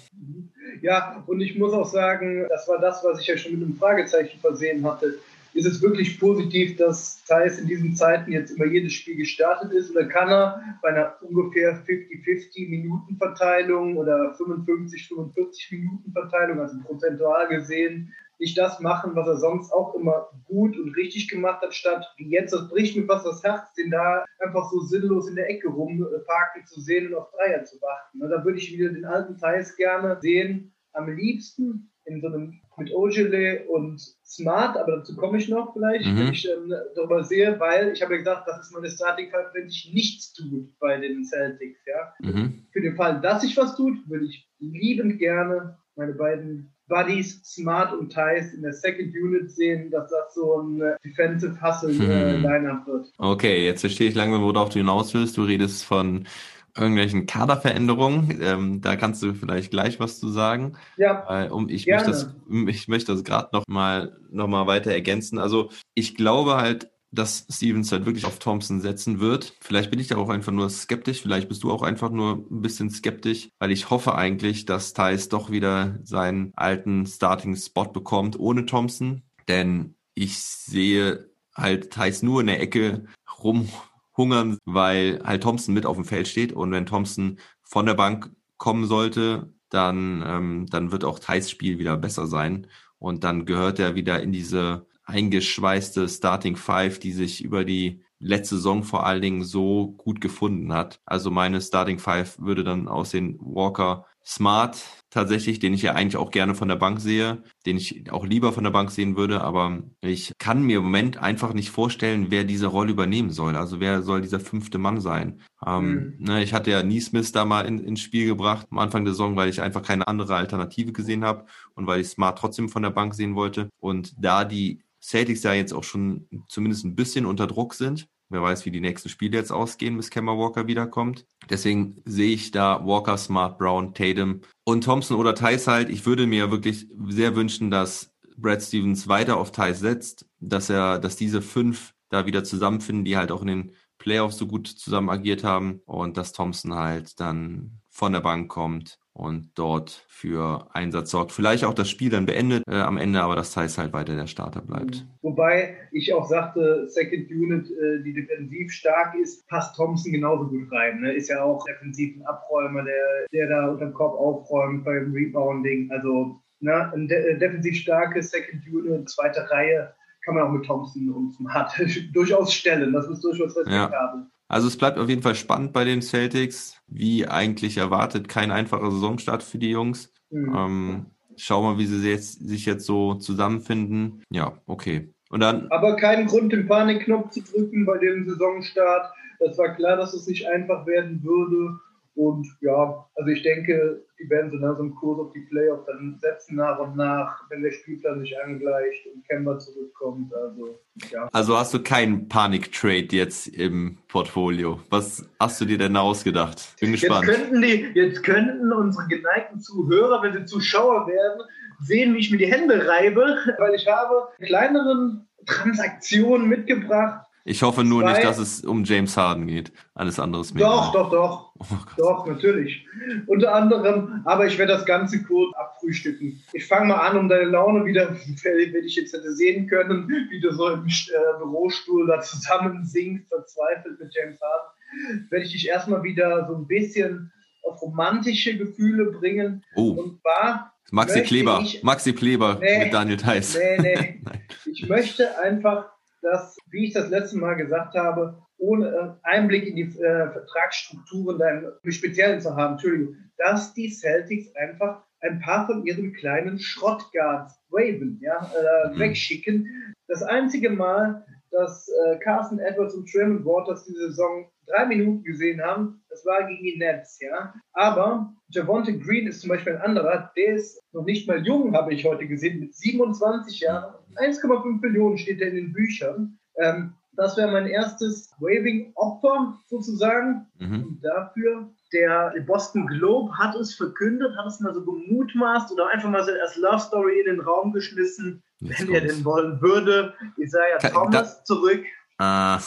Ja, 0.81 1.23
und 1.27 1.41
ich 1.41 1.57
muss 1.57 1.73
auch 1.73 1.85
sagen, 1.85 2.47
das 2.49 2.69
war 2.69 2.79
das, 2.79 3.03
was 3.03 3.19
ich 3.19 3.27
ja 3.27 3.37
schon 3.37 3.51
mit 3.51 3.63
einem 3.63 3.75
Fragezeichen 3.75 4.39
versehen 4.39 4.83
hatte. 4.85 5.19
Ist 5.53 5.65
es 5.65 5.81
wirklich 5.81 6.17
positiv, 6.17 6.77
dass 6.77 7.21
Thais 7.25 7.59
in 7.59 7.67
diesen 7.67 7.93
Zeiten 7.93 8.31
jetzt 8.31 8.51
immer 8.51 8.65
jedes 8.65 8.93
Spiel 8.93 9.17
gestartet 9.17 9.73
ist? 9.73 9.91
Oder 9.91 10.05
kann 10.05 10.29
er 10.29 10.61
bei 10.81 10.89
einer 10.89 11.15
ungefähr 11.21 11.83
50-50 11.85 12.69
Minutenverteilung 12.69 13.97
oder 13.97 14.33
55-45 14.37 15.71
Minutenverteilung, 15.71 16.61
also 16.61 16.77
prozentual 16.85 17.49
gesehen, 17.49 18.13
nicht 18.41 18.57
das 18.57 18.79
machen, 18.81 19.15
was 19.15 19.27
er 19.27 19.37
sonst 19.37 19.71
auch 19.71 19.93
immer 19.95 20.27
gut 20.45 20.77
und 20.77 20.93
richtig 20.95 21.29
gemacht 21.29 21.61
hat, 21.61 21.73
statt 21.73 22.05
wie 22.17 22.29
jetzt, 22.29 22.51
das 22.53 22.67
bricht 22.69 22.97
mir 22.97 23.05
fast 23.05 23.25
das 23.25 23.43
Herz, 23.43 23.71
den 23.75 23.91
da 23.91 24.25
einfach 24.39 24.69
so 24.71 24.79
sinnlos 24.81 25.29
in 25.29 25.35
der 25.35 25.49
Ecke 25.49 25.69
rumparken 25.69 26.65
zu 26.65 26.81
sehen 26.81 27.07
und 27.07 27.15
auf 27.15 27.31
Dreier 27.31 27.63
zu 27.63 27.79
warten. 27.81 28.17
Na, 28.19 28.27
Da 28.27 28.43
würde 28.43 28.57
ich 28.57 28.73
wieder 28.73 28.89
den 28.89 29.05
alten 29.05 29.37
Thais 29.37 29.75
gerne 29.77 30.17
sehen, 30.21 30.73
am 30.93 31.07
liebsten 31.09 31.91
in 32.05 32.19
so 32.19 32.27
einem 32.27 32.59
mit 32.77 32.91
Ogile 32.95 33.63
und 33.69 34.01
Smart, 34.25 34.75
aber 34.75 34.97
dazu 34.97 35.15
komme 35.15 35.37
ich 35.37 35.47
noch 35.49 35.71
vielleicht, 35.73 36.03
Mhm. 36.07 36.17
wenn 36.17 36.33
ich 36.33 36.49
ähm, 36.49 36.73
darüber 36.95 37.23
sehe, 37.23 37.59
weil 37.59 37.91
ich 37.93 38.01
habe 38.01 38.13
ja 38.13 38.19
gesagt, 38.19 38.47
das 38.47 38.59
ist 38.59 38.73
meine 38.73 38.89
Starting 38.89 39.29
Five, 39.29 39.53
wenn 39.53 39.69
sich 39.69 39.91
nichts 39.93 40.33
tut 40.33 40.67
bei 40.79 40.97
den 40.97 41.23
Celtics, 41.23 41.79
ja. 41.85 42.11
Mhm. 42.27 42.65
Für 42.71 42.81
den 42.81 42.95
Fall, 42.95 43.21
dass 43.21 43.43
sich 43.43 43.55
was 43.55 43.75
tut, 43.75 43.97
würde 44.09 44.25
ich 44.25 44.49
liebend 44.57 45.19
gerne 45.19 45.77
meine 45.95 46.13
beiden 46.13 46.70
Buddies 46.91 47.41
Smart 47.45 47.93
und 47.93 48.11
Thais 48.11 48.53
in 48.53 48.61
der 48.63 48.73
Second 48.73 49.13
Unit 49.15 49.49
sehen, 49.49 49.89
dass 49.91 50.09
das 50.11 50.33
so 50.35 50.61
ein 50.61 50.81
äh, 50.81 50.95
Defensive 51.05 51.57
Hustle 51.61 51.91
äh, 51.91 52.33
Hm. 52.33 52.43
Lineup 52.43 52.85
wird. 52.85 53.07
Okay, 53.17 53.65
jetzt 53.65 53.79
verstehe 53.79 54.09
ich 54.09 54.15
langsam, 54.15 54.41
worauf 54.43 54.67
du 54.69 54.79
hinaus 54.79 55.13
willst. 55.13 55.37
Du 55.37 55.43
redest 55.43 55.85
von 55.85 56.27
irgendwelchen 56.75 57.25
Kaderveränderungen. 57.27 58.39
Ähm, 58.41 58.81
da 58.81 58.97
kannst 58.97 59.23
du 59.23 59.33
vielleicht 59.33 59.71
gleich 59.71 59.99
was 60.01 60.19
zu 60.19 60.29
sagen. 60.29 60.77
Ja, 60.97 61.23
Weil, 61.27 61.49
um, 61.51 61.69
ich, 61.69 61.85
Gerne. 61.85 62.03
möchte 62.03 62.11
das, 62.11 62.35
ich 62.67 62.87
möchte 62.89 63.13
das 63.13 63.23
gerade 63.23 63.49
noch 63.53 63.63
mal, 63.67 64.17
noch 64.29 64.47
mal 64.47 64.67
weiter 64.67 64.91
ergänzen. 64.91 65.37
Also 65.39 65.69
ich 65.93 66.15
glaube 66.15 66.55
halt, 66.57 66.89
dass 67.11 67.45
Stevens 67.49 67.91
halt 67.91 68.05
wirklich 68.05 68.25
auf 68.25 68.39
Thompson 68.39 68.79
setzen 68.79 69.19
wird. 69.19 69.53
Vielleicht 69.59 69.91
bin 69.91 69.99
ich 69.99 70.07
da 70.07 70.15
auch 70.17 70.29
einfach 70.29 70.51
nur 70.51 70.69
skeptisch. 70.69 71.21
Vielleicht 71.21 71.49
bist 71.49 71.63
du 71.63 71.71
auch 71.71 71.81
einfach 71.81 72.09
nur 72.09 72.45
ein 72.49 72.61
bisschen 72.61 72.89
skeptisch, 72.89 73.49
weil 73.59 73.71
ich 73.71 73.89
hoffe 73.89 74.15
eigentlich, 74.15 74.65
dass 74.65 74.93
Thais 74.93 75.27
doch 75.27 75.51
wieder 75.51 75.99
seinen 76.03 76.53
alten 76.55 77.05
Starting-Spot 77.05 77.85
bekommt 77.85 78.39
ohne 78.39 78.65
Thompson. 78.65 79.23
Denn 79.47 79.95
ich 80.13 80.37
sehe 80.39 81.29
halt 81.55 81.91
Thais 81.91 82.23
nur 82.23 82.41
in 82.41 82.47
der 82.47 82.61
Ecke 82.61 83.05
rumhungern, 83.43 84.57
weil 84.65 85.21
halt 85.23 85.43
Thompson 85.43 85.73
mit 85.73 85.85
auf 85.85 85.97
dem 85.97 86.05
Feld 86.05 86.29
steht. 86.29 86.53
Und 86.53 86.71
wenn 86.71 86.85
Thompson 86.85 87.39
von 87.61 87.85
der 87.85 87.95
Bank 87.95 88.31
kommen 88.57 88.85
sollte, 88.85 89.53
dann, 89.69 90.23
ähm, 90.25 90.65
dann 90.69 90.91
wird 90.91 91.03
auch 91.03 91.19
Thais 91.19 91.49
Spiel 91.49 91.77
wieder 91.77 91.97
besser 91.97 92.27
sein. 92.27 92.67
Und 92.99 93.23
dann 93.23 93.45
gehört 93.45 93.79
er 93.79 93.95
wieder 93.95 94.21
in 94.21 94.31
diese 94.31 94.85
eingeschweißte 95.11 96.07
Starting 96.07 96.55
Five, 96.55 96.99
die 96.99 97.11
sich 97.11 97.43
über 97.43 97.65
die 97.65 98.01
letzte 98.19 98.55
Saison 98.55 98.83
vor 98.83 99.05
allen 99.05 99.21
Dingen 99.21 99.43
so 99.43 99.93
gut 99.97 100.21
gefunden 100.21 100.71
hat. 100.73 101.01
Also 101.05 101.31
meine 101.31 101.59
Starting 101.61 101.99
Five 101.99 102.39
würde 102.39 102.63
dann 102.63 102.87
aussehen 102.87 103.37
Walker 103.41 104.05
Smart 104.23 104.77
tatsächlich, 105.09 105.57
den 105.57 105.73
ich 105.73 105.81
ja 105.81 105.93
eigentlich 105.93 106.17
auch 106.17 106.29
gerne 106.29 106.53
von 106.53 106.67
der 106.67 106.75
Bank 106.75 107.01
sehe, 107.01 107.41
den 107.65 107.77
ich 107.77 108.11
auch 108.11 108.23
lieber 108.23 108.53
von 108.53 108.63
der 108.63 108.71
Bank 108.71 108.91
sehen 108.91 109.17
würde, 109.17 109.41
aber 109.41 109.81
ich 110.01 110.31
kann 110.37 110.63
mir 110.63 110.77
im 110.77 110.83
Moment 110.83 111.17
einfach 111.17 111.53
nicht 111.53 111.71
vorstellen, 111.71 112.27
wer 112.29 112.43
diese 112.43 112.67
Rolle 112.67 112.91
übernehmen 112.91 113.31
soll. 113.31 113.55
Also 113.55 113.79
wer 113.79 114.03
soll 114.03 114.21
dieser 114.21 114.39
fünfte 114.39 114.77
Mann 114.77 115.01
sein? 115.01 115.41
Ähm, 115.65 116.15
ne, 116.19 116.43
ich 116.43 116.53
hatte 116.53 116.69
ja 116.69 116.83
Neesmith 116.83 117.31
da 117.31 117.45
mal 117.45 117.65
in, 117.65 117.79
ins 117.79 118.01
Spiel 118.01 118.27
gebracht 118.27 118.67
am 118.69 118.77
Anfang 118.77 119.03
der 119.03 119.13
Saison, 119.13 119.35
weil 119.35 119.49
ich 119.49 119.61
einfach 119.61 119.81
keine 119.81 120.07
andere 120.07 120.35
Alternative 120.35 120.91
gesehen 120.91 121.25
habe 121.25 121.45
und 121.73 121.87
weil 121.87 122.01
ich 122.01 122.07
Smart 122.07 122.37
trotzdem 122.37 122.69
von 122.69 122.83
der 122.83 122.91
Bank 122.91 123.15
sehen 123.15 123.35
wollte. 123.35 123.69
Und 123.79 124.13
da 124.23 124.45
die 124.45 124.83
Celtics 125.01 125.43
ja 125.43 125.53
jetzt 125.53 125.73
auch 125.73 125.83
schon 125.83 126.27
zumindest 126.47 126.85
ein 126.85 126.95
bisschen 126.95 127.25
unter 127.25 127.47
Druck 127.47 127.73
sind. 127.73 128.07
Wer 128.29 128.41
weiß, 128.41 128.65
wie 128.65 128.71
die 128.71 128.79
nächsten 128.79 129.09
Spiele 129.09 129.37
jetzt 129.37 129.51
ausgehen, 129.51 129.97
bis 129.97 130.09
Kemba 130.09 130.37
Walker 130.37 130.67
wiederkommt. 130.67 131.25
Deswegen 131.49 132.01
sehe 132.05 132.33
ich 132.33 132.51
da 132.51 132.85
Walker, 132.85 133.17
Smart, 133.17 133.57
Brown, 133.57 133.93
Tatum 133.93 134.41
und 134.63 134.85
Thompson 134.85 135.17
oder 135.17 135.35
Thais 135.35 135.67
halt. 135.67 135.89
Ich 135.89 136.05
würde 136.05 136.27
mir 136.27 136.49
wirklich 136.49 136.87
sehr 137.09 137.35
wünschen, 137.35 137.71
dass 137.71 138.13
Brad 138.37 138.61
Stevens 138.61 139.07
weiter 139.09 139.37
auf 139.37 139.51
Thais 139.51 139.79
setzt, 139.79 140.25
dass 140.39 140.69
er, 140.69 140.97
dass 140.99 141.17
diese 141.17 141.41
fünf 141.41 141.93
da 142.09 142.25
wieder 142.25 142.43
zusammenfinden, 142.43 143.03
die 143.03 143.17
halt 143.17 143.31
auch 143.31 143.41
in 143.41 143.47
den 143.47 143.71
Playoffs 143.97 144.37
so 144.37 144.47
gut 144.47 144.67
zusammen 144.67 145.09
agiert 145.09 145.43
haben 145.43 145.81
und 145.85 146.15
dass 146.15 146.31
Thompson 146.31 146.75
halt 146.75 147.19
dann 147.19 147.81
von 147.89 148.13
der 148.13 148.21
Bank 148.21 148.49
kommt 148.49 149.00
und 149.13 149.51
dort 149.55 150.05
für 150.07 150.67
Einsatz 150.73 151.11
sorgt. 151.11 151.31
Vielleicht 151.31 151.65
auch 151.65 151.73
das 151.73 151.89
Spiel 151.89 152.09
dann 152.09 152.25
beendet 152.25 152.63
äh, 152.67 152.75
am 152.75 152.97
Ende, 152.97 153.21
aber 153.21 153.35
dass 153.35 153.53
Thais 153.53 153.77
halt 153.77 153.93
weiter 153.93 154.15
der 154.15 154.27
Starter 154.27 154.61
bleibt. 154.61 155.05
Wobei 155.21 155.75
ich 155.91 156.13
auch 156.13 156.27
sagte, 156.27 156.87
Second 156.87 157.29
Unit, 157.29 157.69
äh, 157.71 158.03
die 158.03 158.13
defensiv 158.13 158.71
stark 158.71 159.15
ist, 159.15 159.47
passt 159.47 159.75
Thompson 159.75 160.11
genauso 160.11 160.47
gut 160.47 160.71
rein. 160.71 161.01
Ne? 161.01 161.13
Ist 161.13 161.29
ja 161.29 161.43
auch 161.43 161.65
defensiv 161.65 162.15
ein 162.15 162.25
Abräumer, 162.25 162.83
der, 162.83 163.27
der 163.33 163.49
da 163.49 163.67
unterm 163.67 163.93
Korb 163.93 164.17
aufräumt 164.17 164.85
beim 164.85 165.11
Rebounding. 165.13 165.91
Also 165.91 166.41
ne, 166.61 166.91
ein 166.93 167.07
de 167.07 167.17
äh, 167.17 167.37
defensiv 167.37 167.75
starke 167.75 168.21
Second 168.23 168.65
Unit, 168.67 169.09
zweite 169.09 169.49
Reihe, 169.49 169.93
kann 170.23 170.35
man 170.35 170.43
auch 170.43 170.51
mit 170.51 170.65
Thompson 170.65 171.09
und 171.09 171.33
Smart 171.33 171.73
durchaus 172.13 172.53
stellen. 172.53 172.93
Das 172.93 173.07
ist 173.07 173.23
durchaus 173.23 173.57
respektabel. 173.57 174.27
Also 174.51 174.67
es 174.67 174.75
bleibt 174.75 174.97
auf 174.97 175.07
jeden 175.07 175.21
Fall 175.21 175.35
spannend 175.35 175.71
bei 175.71 175.85
den 175.85 176.01
Celtics. 176.01 176.75
Wie 176.87 177.25
eigentlich 177.25 177.77
erwartet, 177.77 178.27
kein 178.27 178.51
einfacher 178.51 178.91
Saisonstart 178.91 179.43
für 179.43 179.57
die 179.57 179.69
Jungs. 179.69 180.11
Mhm. 180.29 180.53
Ähm, 180.53 181.05
schau 181.37 181.63
mal, 181.63 181.77
wie 181.77 181.85
sie 181.85 182.05
jetzt, 182.09 182.45
sich 182.45 182.65
jetzt 182.65 182.85
so 182.85 183.13
zusammenfinden. 183.15 184.23
Ja, 184.29 184.57
okay. 184.65 185.13
Und 185.29 185.39
dann, 185.39 185.67
Aber 185.69 185.95
keinen 185.95 186.27
Grund, 186.27 186.51
den 186.51 186.67
Panikknopf 186.67 187.29
zu 187.29 187.41
drücken 187.41 187.85
bei 187.85 187.97
dem 187.97 188.27
Saisonstart. 188.27 189.13
Das 189.39 189.57
war 189.57 189.73
klar, 189.73 189.95
dass 189.95 190.13
es 190.13 190.27
nicht 190.27 190.45
einfach 190.45 190.85
werden 190.85 191.23
würde. 191.23 191.79
Und 192.15 192.45
ja, 192.59 193.07
also 193.15 193.29
ich 193.29 193.41
denke, 193.41 194.03
die 194.19 194.29
werden 194.29 194.51
so 194.51 194.57
langsam 194.57 194.93
Kurs 194.95 195.19
auf 195.19 195.31
die 195.33 195.47
Playoffs 195.49 195.85
dann 195.85 196.17
setzen 196.19 196.57
nach 196.57 196.77
und 196.79 196.97
nach, 196.97 197.49
wenn 197.49 197.61
der 197.61 197.71
Spielplan 197.71 198.19
sich 198.19 198.35
angleicht 198.43 199.07
und 199.07 199.27
Kemba 199.27 199.57
zurückkommt. 199.57 200.33
Also 200.33 200.79
ja. 201.09 201.29
also 201.31 201.57
hast 201.57 201.73
du 201.73 201.81
keinen 201.81 202.27
Panik-Trade 202.27 203.07
jetzt 203.11 203.47
im 203.47 203.97
Portfolio. 204.09 204.79
Was 204.89 205.25
hast 205.39 205.61
du 205.61 205.65
dir 205.65 205.77
denn 205.77 205.95
ausgedacht? 205.95 206.75
Bin 206.79 206.91
Jetzt 206.91 207.01
gespannt. 207.01 207.25
könnten, 207.25 207.61
die, 207.61 207.91
jetzt 207.93 208.23
könnten 208.23 208.73
unsere 208.73 209.07
geneigten 209.07 209.61
Zuhörer, 209.61 210.21
wenn 210.21 210.33
sie 210.33 210.45
Zuschauer 210.45 211.07
werden, 211.07 211.41
sehen, 211.79 212.13
wie 212.13 212.19
ich 212.19 212.31
mir 212.31 212.37
die 212.37 212.51
Hände 212.51 212.87
reibe, 212.87 213.37
weil 213.57 213.73
ich 213.73 213.87
habe 213.87 214.27
kleineren 214.39 215.27
Transaktionen 215.45 216.47
mitgebracht. 216.47 217.25
Ich 217.43 217.63
hoffe 217.63 217.83
nur 217.83 218.03
Zwei- 218.03 218.11
nicht, 218.13 218.23
dass 218.23 218.37
es 218.37 218.61
um 218.63 218.83
James 218.83 219.17
Harden 219.17 219.47
geht. 219.47 219.71
Alles 219.95 220.19
andere 220.19 220.41
ist 220.41 220.53
mir 220.53 220.59
Doch, 220.61 220.91
egal. 220.91 221.03
doch, 221.03 221.09
doch. 221.11 221.51
Oh. 221.61 221.75
Doch, 221.97 222.25
natürlich. 222.25 222.87
Unter 223.27 223.53
anderem, 223.53 224.21
aber 224.25 224.47
ich 224.47 224.57
werde 224.57 224.73
das 224.73 224.85
Ganze 224.85 225.21
kurz 225.23 225.55
abfrühstücken. 225.55 226.41
Ich 226.53 226.65
fange 226.65 226.87
mal 226.87 226.95
an, 227.07 227.17
um 227.17 227.29
deine 227.29 227.45
Laune 227.51 227.85
wieder, 227.85 228.09
wenn 228.15 228.85
ich 228.85 228.95
jetzt 228.95 229.13
hätte 229.13 229.31
sehen 229.33 229.67
können, 229.67 230.07
wie 230.31 230.39
du 230.39 230.51
so 230.53 230.69
im 230.69 230.85
äh, 230.87 231.37
Bürostuhl 231.37 232.07
da 232.07 232.19
zusammensinkst, 232.21 233.27
verzweifelt 233.29 233.99
mit 233.99 234.11
James 234.15 234.39
Harden, 234.41 235.27
werde 235.29 235.45
ich 235.45 235.51
dich 235.51 235.67
erstmal 235.67 236.01
wieder 236.03 236.47
so 236.47 236.55
ein 236.55 236.65
bisschen 236.67 237.31
auf 237.63 237.79
romantische 237.81 238.57
Gefühle 238.57 239.11
bringen. 239.11 239.63
Oh, 239.75 239.91
Und 239.91 240.19
zwar, 240.21 240.73
Maxi 240.91 241.21
Kleber. 241.21 241.59
ich- 241.63 241.83
Maxi 241.83 242.13
Kleber 242.13 242.57
Nee. 242.59 242.85
mit 242.85 242.93
Daniel 242.93 243.17
Theiss. 243.17 243.55
nee, 243.55 243.77
nee, 243.81 244.21
Nein. 244.23 244.41
ich 244.65 244.89
möchte 244.89 245.39
einfach, 245.39 245.85
dass, 246.21 246.57
wie 246.69 246.85
ich 246.87 246.93
das 246.93 247.09
letzte 247.09 247.37
Mal 247.37 247.55
gesagt 247.55 247.95
habe, 247.95 248.41
ohne 248.57 248.87
äh, 248.89 249.27
Einblick 249.27 249.65
in 249.65 249.75
die 249.75 249.99
äh, 249.99 250.31
Vertragsstrukturen 250.31 251.39
da 251.39 251.49
im 251.49 251.71
im 251.83 251.91
Speziellen 251.91 252.39
zu 252.41 252.55
haben, 252.55 252.73
Entschuldigung, 252.73 253.15
dass 253.37 253.73
die 253.73 253.89
Celtics 253.89 254.53
einfach 254.55 255.03
ein 255.21 255.39
paar 255.39 255.65
von 255.67 255.85
ihren 255.85 256.13
kleinen 256.13 256.59
Schrottguards 256.59 257.59
waven, 257.69 258.19
ja, 258.21 258.37
äh, 258.55 258.89
Mhm. 258.89 258.99
wegschicken. 258.99 259.93
Das 260.07 260.23
einzige 260.23 260.69
Mal, 260.69 261.25
dass 261.51 261.87
äh, 261.89 262.17
Carson 262.19 262.59
Edwards 262.59 262.95
und 262.95 263.09
Tremont 263.11 263.45
Waters 263.45 263.85
diese 263.85 264.07
Saison 264.07 264.49
drei 264.71 264.85
Minuten 264.85 265.23
gesehen 265.23 265.61
haben. 265.61 266.01
Das 266.09 266.25
war 266.25 266.47
gegen 266.47 266.63
die 266.63 266.77
Nets, 266.77 267.19
ja. 267.21 267.53
Aber 267.73 268.33
Javonte 268.49 268.97
Green 268.97 269.27
ist 269.27 269.41
zum 269.41 269.49
Beispiel 269.49 269.75
ein 269.75 269.81
anderer, 269.81 270.31
der 270.35 270.55
ist 270.55 270.81
noch 270.93 271.03
nicht 271.03 271.27
mal 271.27 271.45
jung, 271.45 271.73
habe 271.75 271.93
ich 271.93 272.05
heute 272.05 272.27
gesehen, 272.27 272.59
mit 272.59 272.75
27 272.75 273.59
Jahren. 273.61 273.93
1,5 274.17 274.81
Millionen 274.81 275.17
steht 275.17 275.41
er 275.41 275.49
in 275.49 275.55
den 275.55 275.73
Büchern. 275.73 276.37
Ähm, 276.57 276.93
das 277.13 277.35
wäre 277.37 277.51
mein 277.51 277.67
erstes 277.67 278.31
Waving-Opfer 278.39 279.57
sozusagen. 279.67 280.47
Mhm. 280.59 280.83
Und 280.83 281.01
dafür, 281.03 281.69
der 281.93 282.33
Boston 282.47 282.87
Globe 282.87 283.37
hat 283.37 283.55
es 283.55 283.75
verkündet, 283.75 284.35
hat 284.37 284.47
es 284.47 284.59
mal 284.59 284.73
so 284.73 284.83
gemutmaßt 284.83 285.71
oder 285.73 285.89
einfach 285.89 286.09
mal 286.09 286.23
so 286.23 286.31
als 286.31 286.55
Love 286.57 286.79
Story 286.79 287.19
in 287.19 287.25
den 287.35 287.41
Raum 287.41 287.73
geschmissen, 287.73 288.41
Jetzt 288.59 288.79
wenn 288.79 288.87
kommt's. 288.87 289.01
er 289.01 289.07
denn 289.07 289.25
wollen 289.25 289.61
würde. 289.61 290.13
Isaiah 290.37 290.77
Thomas 290.79 291.39
da, 291.39 291.43
zurück. 291.43 291.83
Ah, 292.17 292.59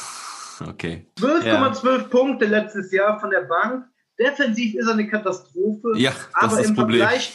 okay. 0.62 1.06
12,12 1.18 1.86
ja. 1.86 2.04
Punkte 2.04 2.46
letztes 2.46 2.92
Jahr 2.92 3.18
von 3.20 3.30
der 3.30 3.42
Bank. 3.42 3.86
Defensiv 4.18 4.74
ist 4.74 4.86
er 4.86 4.92
eine 4.92 5.08
Katastrophe. 5.08 5.92
Ja, 5.96 6.10
das 6.10 6.28
aber 6.34 6.52
ist 6.52 6.58
das 6.58 6.68
im 6.68 6.74
Problem. 6.76 7.00
Vergleich, 7.00 7.32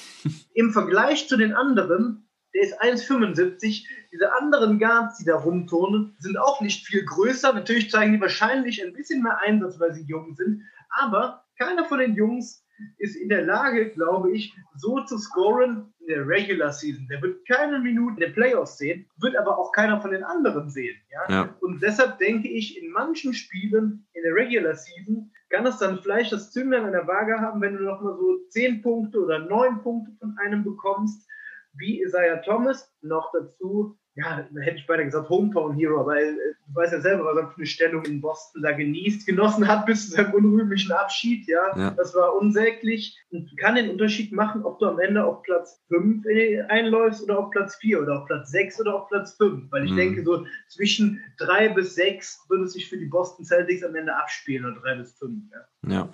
im 0.54 0.72
Vergleich 0.72 1.28
zu 1.28 1.38
den 1.38 1.54
anderen 1.54 2.30
der 2.54 2.64
ist 2.64 2.82
1,75. 2.82 3.86
Diese 4.12 4.34
anderen 4.34 4.80
Guards, 4.80 5.20
die 5.20 5.26
da 5.26 5.36
rumturnen, 5.36 6.16
sind 6.20 6.38
auch 6.38 6.62
nicht 6.62 6.86
viel 6.86 7.06
größer. 7.06 7.54
Natürlich 7.54 7.92
zeigen 7.92 8.14
die 8.14 8.22
wahrscheinlich 8.22 8.84
ein 8.84 8.94
bisschen 8.94 9.22
mehr 9.22 9.40
Einsatz, 9.40 9.80
weil 9.80 9.94
sie 9.94 10.04
jung 10.04 10.36
sind. 10.36 10.64
Aber 10.90 11.46
keiner 11.58 11.86
von 11.86 12.00
den 12.00 12.16
Jungs 12.16 12.64
ist 12.98 13.16
in 13.16 13.30
der 13.30 13.44
Lage, 13.44 13.90
glaube 13.90 14.32
ich, 14.32 14.56
so 14.76 15.02
zu 15.02 15.18
scoren 15.18 15.94
in 16.00 16.08
der 16.08 16.28
Regular 16.28 16.72
Season. 16.72 17.08
Der 17.10 17.22
wird 17.22 17.48
keine 17.48 17.80
Minuten 17.80 18.16
in 18.16 18.30
den 18.30 18.34
Playoffs 18.34 18.78
sehen, 18.78 19.06
wird 19.18 19.36
aber 19.36 19.58
auch 19.58 19.72
keiner 19.72 20.02
von 20.02 20.12
den 20.12 20.24
anderen 20.24 20.70
sehen. 20.70 20.98
Ja? 21.12 21.34
ja? 21.34 21.56
Und 21.62 21.82
deshalb 21.82 22.18
denke 22.20 22.48
ich, 22.48 22.82
in 22.82 22.92
manchen 22.92 23.34
Spielen 23.34 24.08
in 24.14 24.24
der 24.24 24.36
Regular 24.36 24.76
Season 24.76 25.32
kann 25.50 25.66
es 25.66 25.78
dann 25.78 26.00
vielleicht 26.02 26.32
das 26.32 26.52
Zünglein 26.52 26.86
an 26.86 26.92
der 26.92 27.08
Waage 27.08 27.40
haben, 27.40 27.62
wenn 27.62 27.76
du 27.76 27.84
noch 27.84 28.02
mal 28.02 28.16
so 28.16 28.38
10 28.50 28.82
Punkte 28.82 29.20
oder 29.24 29.40
9 29.40 29.82
Punkte 29.82 30.12
von 30.20 30.38
einem 30.40 30.64
bekommst 30.64 31.28
wie 31.74 32.02
Isaiah 32.02 32.42
Thomas, 32.42 32.92
noch 33.02 33.32
dazu, 33.32 33.98
ja, 34.20 34.46
hätte 34.62 34.78
ich 34.78 34.86
beinahe 34.86 35.06
gesagt 35.06 35.30
Hometown 35.30 35.76
Hero, 35.76 36.06
weil 36.06 36.34
äh, 36.34 36.54
du 36.68 36.76
weißt 36.76 36.94
ja 36.94 37.02
selber, 37.02 37.24
was 37.26 37.38
er 37.38 37.48
für 37.50 37.58
eine 37.58 37.66
Stellung 37.66 38.04
in 38.06 38.20
Boston 38.20 38.62
da 38.62 38.72
genießt, 38.74 39.26
genossen 39.26 39.68
hat 39.68 39.86
bis 39.86 40.10
zu 40.10 40.16
seinem 40.16 40.34
unrühmlichen 40.34 40.92
Abschied, 40.92 41.48
ja. 41.48 41.78
ja. 41.78 41.92
Das 41.92 42.14
war 42.16 42.36
unsäglich 42.36 43.18
und 43.32 43.56
kann 43.58 43.76
den 43.76 43.90
Unterschied 43.90 44.34
machen, 44.34 44.64
ob 44.64 44.80
du 44.80 44.88
am 44.88 45.00
Ende 45.00 45.24
auf 45.24 45.42
Platz 45.44 45.82
5 45.88 46.26
einläufst 46.68 47.24
oder 47.24 47.40
auf 47.40 47.52
Platz 47.52 47.76
4 47.78 48.02
oder 48.02 48.22
auf 48.22 48.28
Platz 48.28 48.52
6 48.52 48.82
oder 48.82 48.96
auf 48.96 49.08
Platz 49.08 49.38
5, 49.38 49.72
weil 49.72 49.86
ich 49.86 49.92
mhm. 49.92 49.98
denke, 49.98 50.24
so 50.24 50.46
zwischen 50.68 51.24
3 51.38 51.70
bis 51.70 51.96
6 51.96 52.46
würde 52.50 52.66
es 52.66 52.74
sich 52.74 52.90
für 52.90 52.98
die 52.98 53.06
Boston 53.06 53.46
Celtics 53.46 53.84
am 53.84 53.96
Ende 53.96 54.16
abspielen 54.16 54.66
oder 54.66 54.82
3 54.82 54.96
bis 54.96 55.14
5, 55.14 55.44
ja. 55.52 55.92
Ja. 55.94 56.10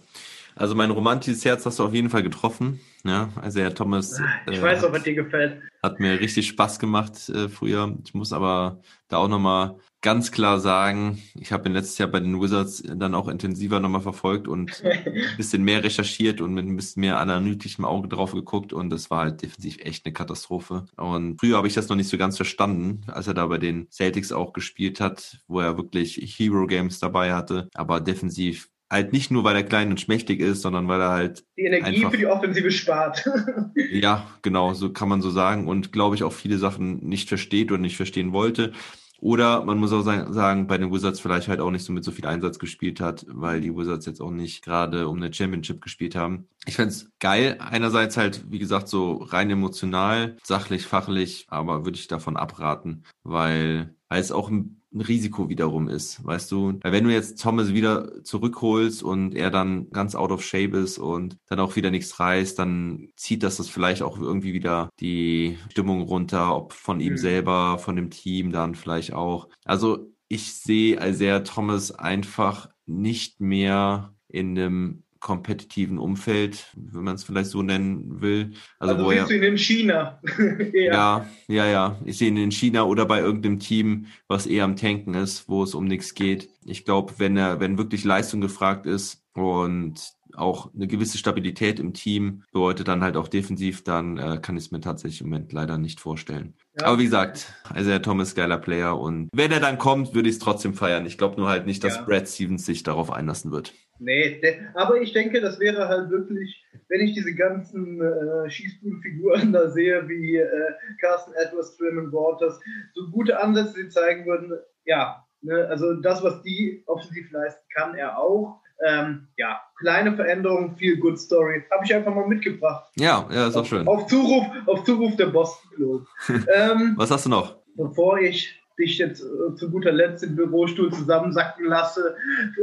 Also 0.55 0.73
mein 0.73 0.91
romantisches 0.91 1.43
Herz 1.43 1.65
hast 1.65 1.79
du 1.79 1.83
auf 1.83 1.93
jeden 1.93 2.09
Fall 2.09 2.23
getroffen. 2.23 2.79
Ja, 3.03 3.29
also 3.35 3.59
Herr 3.59 3.73
Thomas. 3.73 4.19
Ich 4.49 4.57
äh, 4.57 4.61
weiß 4.61 4.83
auch, 4.85 4.91
was 4.91 5.03
dir 5.03 5.13
gefällt. 5.13 5.61
Hat 5.83 5.99
mir 5.99 6.19
richtig 6.19 6.47
Spaß 6.47 6.79
gemacht 6.79 7.29
äh, 7.29 7.49
früher. 7.49 7.95
Ich 8.05 8.13
muss 8.13 8.31
aber 8.31 8.79
da 9.09 9.17
auch 9.17 9.27
nochmal 9.27 9.75
ganz 10.01 10.31
klar 10.31 10.59
sagen, 10.59 11.21
ich 11.35 11.51
habe 11.51 11.67
ihn 11.67 11.73
letztes 11.73 11.97
Jahr 11.97 12.09
bei 12.09 12.19
den 12.19 12.39
Wizards 12.39 12.83
dann 12.83 13.15
auch 13.15 13.27
intensiver 13.27 13.79
nochmal 13.79 14.01
verfolgt 14.01 14.47
und 14.47 14.83
ein 14.85 15.37
bisschen 15.37 15.63
mehr 15.63 15.83
recherchiert 15.83 16.41
und 16.41 16.53
mit 16.53 16.65
ein 16.65 16.75
bisschen 16.75 17.01
mehr 17.01 17.19
analytischem 17.19 17.85
Auge 17.85 18.07
drauf 18.07 18.31
geguckt 18.33 18.71
und 18.71 18.89
das 18.91 19.11
war 19.11 19.19
halt 19.19 19.41
defensiv 19.41 19.77
echt 19.79 20.05
eine 20.05 20.13
Katastrophe. 20.13 20.85
Und 20.95 21.39
früher 21.39 21.57
habe 21.57 21.67
ich 21.67 21.73
das 21.73 21.89
noch 21.89 21.95
nicht 21.95 22.09
so 22.09 22.17
ganz 22.17 22.37
verstanden, 22.37 23.01
als 23.07 23.27
er 23.27 23.33
da 23.33 23.45
bei 23.47 23.57
den 23.57 23.89
Celtics 23.91 24.31
auch 24.31 24.53
gespielt 24.53 24.99
hat, 25.01 25.39
wo 25.47 25.59
er 25.59 25.77
wirklich 25.77 26.17
Hero 26.37 26.65
Games 26.67 26.99
dabei 26.99 27.33
hatte, 27.33 27.67
aber 27.73 27.99
defensiv 27.99 28.69
halt 28.89 29.13
nicht 29.13 29.31
nur, 29.31 29.43
weil 29.43 29.55
er 29.55 29.63
klein 29.63 29.89
und 29.89 29.99
schmächtig 29.99 30.39
ist, 30.39 30.61
sondern 30.61 30.87
weil 30.87 31.01
er 31.01 31.09
halt 31.11 31.45
die 31.57 31.63
Energie 31.63 31.97
einfach, 31.97 32.11
für 32.11 32.17
die 32.17 32.27
Offensive 32.27 32.71
spart. 32.71 33.27
ja, 33.75 34.27
genau, 34.41 34.73
so 34.73 34.91
kann 34.91 35.09
man 35.09 35.21
so 35.21 35.29
sagen 35.29 35.67
und 35.67 35.91
glaube 35.91 36.15
ich 36.15 36.23
auch 36.23 36.33
viele 36.33 36.57
Sachen 36.57 36.97
nicht 37.05 37.29
versteht 37.29 37.71
oder 37.71 37.81
nicht 37.81 37.97
verstehen 37.97 38.33
wollte. 38.33 38.73
Oder 39.19 39.63
man 39.63 39.77
muss 39.77 39.93
auch 39.93 40.01
sagen, 40.03 40.67
bei 40.67 40.77
den 40.77 40.91
Wizards 40.91 41.19
vielleicht 41.19 41.47
halt 41.47 41.59
auch 41.59 41.71
nicht 41.71 41.85
so 41.85 41.93
mit 41.93 42.03
so 42.03 42.11
viel 42.11 42.27
Einsatz 42.27 42.59
gespielt 42.59 42.99
hat, 42.99 43.25
weil 43.29 43.61
die 43.61 43.75
Wizards 43.75 44.05
jetzt 44.05 44.21
auch 44.21 44.29
nicht 44.29 44.63
gerade 44.63 45.07
um 45.07 45.17
eine 45.17 45.33
Championship 45.33 45.81
gespielt 45.81 46.15
haben. 46.15 46.47
Ich 46.67 46.75
fände 46.75 46.93
geil, 47.19 47.57
einerseits 47.59 48.17
halt, 48.17 48.45
wie 48.51 48.59
gesagt, 48.59 48.87
so 48.87 49.15
rein 49.15 49.49
emotional, 49.49 50.37
sachlich, 50.43 50.85
fachlich, 50.85 51.45
aber 51.49 51.85
würde 51.85 51.97
ich 51.97 52.07
davon 52.07 52.37
abraten, 52.37 53.03
weil, 53.23 53.95
weil 54.09 54.21
es 54.21 54.31
auch 54.31 54.49
ein 54.49 54.81
ein 54.95 55.01
Risiko 55.01 55.49
wiederum 55.49 55.89
ist, 55.89 56.23
weißt 56.25 56.51
du? 56.51 56.79
Weil 56.81 56.91
wenn 56.91 57.03
du 57.03 57.11
jetzt 57.11 57.41
Thomas 57.41 57.73
wieder 57.73 58.23
zurückholst 58.23 59.03
und 59.03 59.35
er 59.35 59.51
dann 59.51 59.89
ganz 59.91 60.15
out 60.15 60.31
of 60.31 60.43
shape 60.43 60.77
ist 60.77 60.97
und 60.97 61.37
dann 61.47 61.59
auch 61.59 61.75
wieder 61.75 61.91
nichts 61.91 62.19
reißt, 62.19 62.57
dann 62.57 63.09
zieht 63.15 63.43
das 63.43 63.57
das 63.57 63.69
vielleicht 63.69 64.01
auch 64.01 64.17
irgendwie 64.17 64.53
wieder 64.53 64.89
die 64.99 65.57
Stimmung 65.69 66.01
runter, 66.01 66.55
ob 66.55 66.73
von 66.73 67.01
ihm 67.01 67.13
mhm. 67.13 67.17
selber, 67.17 67.77
von 67.77 67.95
dem 67.95 68.09
Team 68.09 68.51
dann 68.51 68.73
vielleicht 68.73 69.13
auch. 69.13 69.49
Also 69.65 70.11
ich 70.27 70.53
sehe 70.53 70.97
Isaiah 71.05 71.43
Thomas 71.43 71.91
einfach 71.91 72.69
nicht 72.85 73.41
mehr 73.41 74.13
in 74.27 74.57
einem 74.57 75.04
kompetitiven 75.25 75.97
Umfeld, 75.97 76.67
wenn 76.75 77.03
man 77.03 77.15
es 77.15 77.23
vielleicht 77.23 77.49
so 77.49 77.63
nennen 77.63 78.21
will. 78.21 78.53
Also, 78.77 78.93
also 78.93 79.05
wo 79.05 79.09
siehst 79.09 79.23
er, 79.23 79.27
du 79.27 79.35
ihn 79.37 79.43
in 79.43 79.57
China. 79.57 80.21
ja. 80.73 81.25
ja, 81.47 81.65
ja, 81.65 81.99
Ich 82.05 82.19
sehe 82.19 82.27
ihn 82.27 82.37
in 82.37 82.51
China 82.51 82.83
oder 82.83 83.07
bei 83.07 83.21
irgendeinem 83.21 83.57
Team, 83.57 84.05
was 84.27 84.45
eher 84.45 84.63
am 84.65 84.75
Tanken 84.75 85.15
ist, 85.15 85.49
wo 85.49 85.63
es 85.63 85.73
um 85.73 85.85
nichts 85.85 86.13
geht. 86.13 86.49
Ich 86.63 86.85
glaube, 86.85 87.13
wenn 87.17 87.37
er, 87.37 87.59
wenn 87.59 87.79
wirklich 87.79 88.03
Leistung 88.03 88.39
gefragt 88.39 88.85
ist 88.85 89.24
und 89.35 90.15
auch 90.33 90.73
eine 90.73 90.87
gewisse 90.87 91.17
Stabilität 91.17 91.79
im 91.79 91.93
Team 91.93 92.43
bedeutet 92.51 92.87
dann 92.87 93.03
halt 93.03 93.17
auch 93.17 93.27
defensiv, 93.27 93.83
dann 93.83 94.17
äh, 94.17 94.39
kann 94.41 94.57
ich 94.57 94.65
es 94.65 94.71
mir 94.71 94.79
tatsächlich 94.79 95.21
im 95.21 95.29
Moment 95.29 95.51
leider 95.51 95.77
nicht 95.77 95.99
vorstellen. 95.99 96.55
Ja. 96.79 96.87
Aber 96.87 96.99
wie 96.99 97.05
gesagt, 97.05 97.53
also 97.69 97.89
der 97.89 98.01
Thomas 98.01 98.33
geiler 98.33 98.57
Player 98.57 98.97
und 98.99 99.29
wenn 99.33 99.51
er 99.51 99.59
dann 99.59 99.77
kommt, 99.77 100.13
würde 100.13 100.29
ich 100.29 100.35
es 100.35 100.39
trotzdem 100.39 100.73
feiern. 100.73 101.05
Ich 101.05 101.17
glaube 101.17 101.35
nur 101.37 101.49
halt 101.49 101.65
nicht, 101.65 101.83
dass 101.83 101.97
ja. 101.97 102.01
Brad 102.03 102.27
Stevens 102.27 102.65
sich 102.65 102.83
darauf 102.83 103.11
einlassen 103.11 103.51
wird. 103.51 103.73
Nee, 103.99 104.41
aber 104.73 105.01
ich 105.01 105.13
denke, 105.13 105.41
das 105.41 105.59
wäre 105.59 105.87
halt 105.87 106.09
wirklich, 106.09 106.65
wenn 106.89 107.01
ich 107.01 107.13
diese 107.13 107.33
ganzen 107.33 108.01
äh, 108.01 108.49
Schießbudenfiguren 108.49 109.53
da 109.53 109.69
sehe, 109.69 110.07
wie 110.07 110.37
äh, 110.37 110.73
Carsten 110.99 111.33
Edwards, 111.33 111.77
Truman 111.77 112.11
Waters, 112.11 112.59
so 112.93 113.09
gute 113.11 113.41
Ansätze, 113.41 113.83
die 113.83 113.89
zeigen 113.89 114.25
würden, 114.25 114.51
ja, 114.85 115.25
ne, 115.41 115.67
also 115.69 115.93
das, 115.95 116.23
was 116.23 116.41
die 116.43 116.83
offensiv 116.87 117.31
leisten, 117.31 117.63
kann 117.73 117.95
er 117.95 118.17
auch. 118.17 118.61
Ähm, 118.85 119.27
ja, 119.37 119.61
kleine 119.79 120.15
Veränderungen, 120.15 120.75
viel 120.75 120.97
Good 120.97 121.19
Story. 121.19 121.63
Habe 121.71 121.85
ich 121.85 121.93
einfach 121.93 122.13
mal 122.13 122.27
mitgebracht. 122.27 122.91
Ja, 122.97 123.27
ja, 123.31 123.47
ist 123.47 123.55
auch 123.55 123.61
auf, 123.61 123.67
schön. 123.67 123.87
Auf 123.87 124.07
Zuruf, 124.07 124.45
auf 124.65 124.83
Zuruf 124.83 125.15
der 125.15 125.27
Boston 125.27 125.71
Globe. 125.75 126.05
ähm, 126.53 126.93
Was 126.97 127.11
hast 127.11 127.25
du 127.25 127.29
noch? 127.29 127.55
Bevor 127.75 128.19
ich 128.19 128.61
dich 128.77 128.97
jetzt 128.97 129.21
äh, 129.21 129.55
zu 129.55 129.71
guter 129.71 129.91
Letzt 129.91 130.23
im 130.23 130.35
Bürostuhl 130.35 130.91
zusammensacken 130.91 131.65
lasse, 131.65 132.15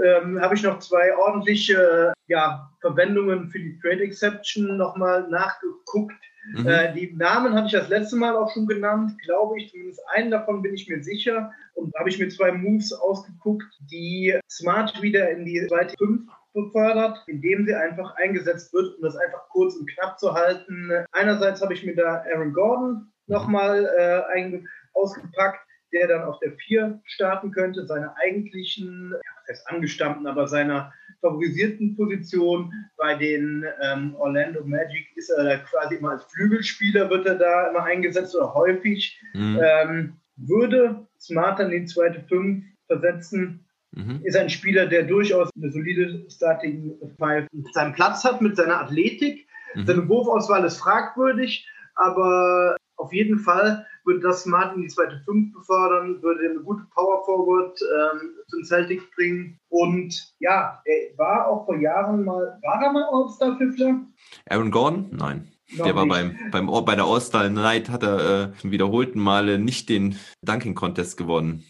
ähm, 0.05 0.41
habe 0.41 0.55
ich 0.55 0.63
noch 0.63 0.79
zwei 0.79 1.17
ordentliche 1.17 2.13
ja, 2.27 2.71
Verwendungen 2.81 3.49
für 3.49 3.59
die 3.59 3.79
Trade 3.81 4.03
Exception 4.03 4.77
nochmal 4.77 5.29
nachgeguckt. 5.29 6.15
Mhm. 6.55 6.67
Äh, 6.67 6.93
die 6.95 7.13
Namen 7.15 7.55
hatte 7.55 7.67
ich 7.67 7.73
das 7.73 7.89
letzte 7.89 8.17
Mal 8.17 8.37
auch 8.37 8.53
schon 8.53 8.67
genannt, 8.67 9.13
glaube 9.23 9.59
ich. 9.59 9.71
Zumindest 9.71 10.01
einen 10.15 10.31
davon 10.31 10.63
bin 10.63 10.75
ich 10.75 10.89
mir 10.89 11.03
sicher. 11.03 11.53
Und 11.75 11.95
habe 11.99 12.09
ich 12.09 12.19
mir 12.19 12.29
zwei 12.29 12.53
Moves 12.53 12.93
ausgeguckt, 12.93 13.65
die 13.91 14.39
Smart 14.51 15.01
wieder 15.01 15.31
in 15.31 15.45
die 15.45 15.67
zweite 15.69 15.95
5 15.97 16.31
befördert, 16.53 17.19
indem 17.29 17.65
sie 17.65 17.75
einfach 17.75 18.15
eingesetzt 18.17 18.75
wird, 18.75 18.97
um 18.97 19.03
das 19.03 19.17
einfach 19.17 19.49
kurz 19.49 19.75
und 19.77 19.89
knapp 19.91 20.19
zu 20.19 20.35
halten. 20.35 20.91
Einerseits 21.13 21.63
habe 21.63 21.73
ich 21.73 21.85
mir 21.85 21.95
da 21.95 22.25
Aaron 22.31 22.53
Gordon 22.53 23.13
nochmal 23.27 23.87
äh, 23.97 24.61
ausgepackt, 24.95 25.61
der 25.93 26.09
dann 26.09 26.23
auf 26.23 26.39
der 26.41 26.53
4 26.53 27.01
starten 27.05 27.51
könnte, 27.53 27.87
seine 27.87 28.17
eigentlichen, 28.17 29.13
ja, 29.13 29.33
das 29.47 29.59
heißt 29.59 29.71
angestammten, 29.71 30.27
aber 30.27 30.49
seiner 30.49 30.93
favorisierten 31.21 31.97
Position. 31.97 32.73
Bei 32.97 33.15
den 33.15 33.65
ähm, 33.83 34.15
Orlando 34.17 34.65
Magic 34.65 35.07
ist 35.17 35.31
er 35.31 35.45
da 35.45 35.57
quasi 35.59 35.97
immer 35.97 36.11
als 36.13 36.25
Flügelspieler, 36.25 37.09
wird 37.09 37.27
er 37.27 37.37
da 37.37 37.71
immer 37.71 37.85
eingesetzt 37.85 38.37
oder 38.37 38.53
häufig. 38.55 39.19
Mhm. 39.33 39.61
Ähm, 39.63 40.13
würde 40.37 41.07
Smart 41.19 41.61
dann 41.61 41.71
die 41.71 41.85
zweite 41.85 42.21
5 42.29 42.65
versetzen, 42.87 43.65
mhm. 43.93 44.21
ist 44.25 44.37
ein 44.37 44.51
Spieler, 44.51 44.87
der 44.87 45.05
durchaus 45.05 45.51
eine 45.57 45.71
solide 45.71 46.27
Starting 46.29 46.95
Five 47.19 47.47
seinen 47.73 47.95
Platz 47.95 48.25
hat 48.25 48.41
mit 48.41 48.57
seiner 48.57 48.81
Athletik. 48.81 49.47
Mhm. 49.75 49.87
Seine 49.87 50.09
Wurfauswahl 50.09 50.65
ist 50.65 50.79
fragwürdig, 50.79 51.67
aber 51.95 52.77
auf 53.03 53.13
jeden 53.13 53.39
Fall 53.39 53.87
würde 54.05 54.21
das 54.21 54.43
Smart 54.43 54.75
in 54.77 54.83
die 54.83 54.89
zweite 54.89 55.21
Fünf 55.25 55.53
befördern, 55.53 56.23
würde 56.23 56.51
eine 56.51 56.61
gute 56.61 56.85
Power 56.95 57.25
Forward 57.25 57.79
ähm, 57.83 58.31
zum 58.49 58.65
Celtic 58.65 59.11
bringen. 59.15 59.59
Und 59.69 60.35
ja, 60.39 60.81
er 60.85 61.19
war 61.19 61.49
auch 61.49 61.67
vor 61.67 61.77
Jahren 61.79 62.25
mal, 62.25 62.59
war 62.63 62.83
er 62.83 62.93
mal 62.93 63.05
All-Star-Fiffler? 63.11 64.01
Aaron 64.49 64.71
Gordon? 64.71 65.09
Nein. 65.13 65.49
Noch 65.77 65.87
der 65.87 65.95
war 65.95 66.07
beim, 66.07 66.37
beim, 66.51 66.67
bei 66.67 66.95
der 66.95 67.05
All-Star 67.05 67.49
Night, 67.49 67.89
hat 67.89 68.03
er 68.03 68.53
äh, 68.53 68.71
wiederholten 68.71 69.21
Male 69.21 69.59
nicht 69.59 69.89
den 69.89 70.19
Dunking 70.43 70.75
Contest 70.75 71.17
gewonnen. 71.17 71.65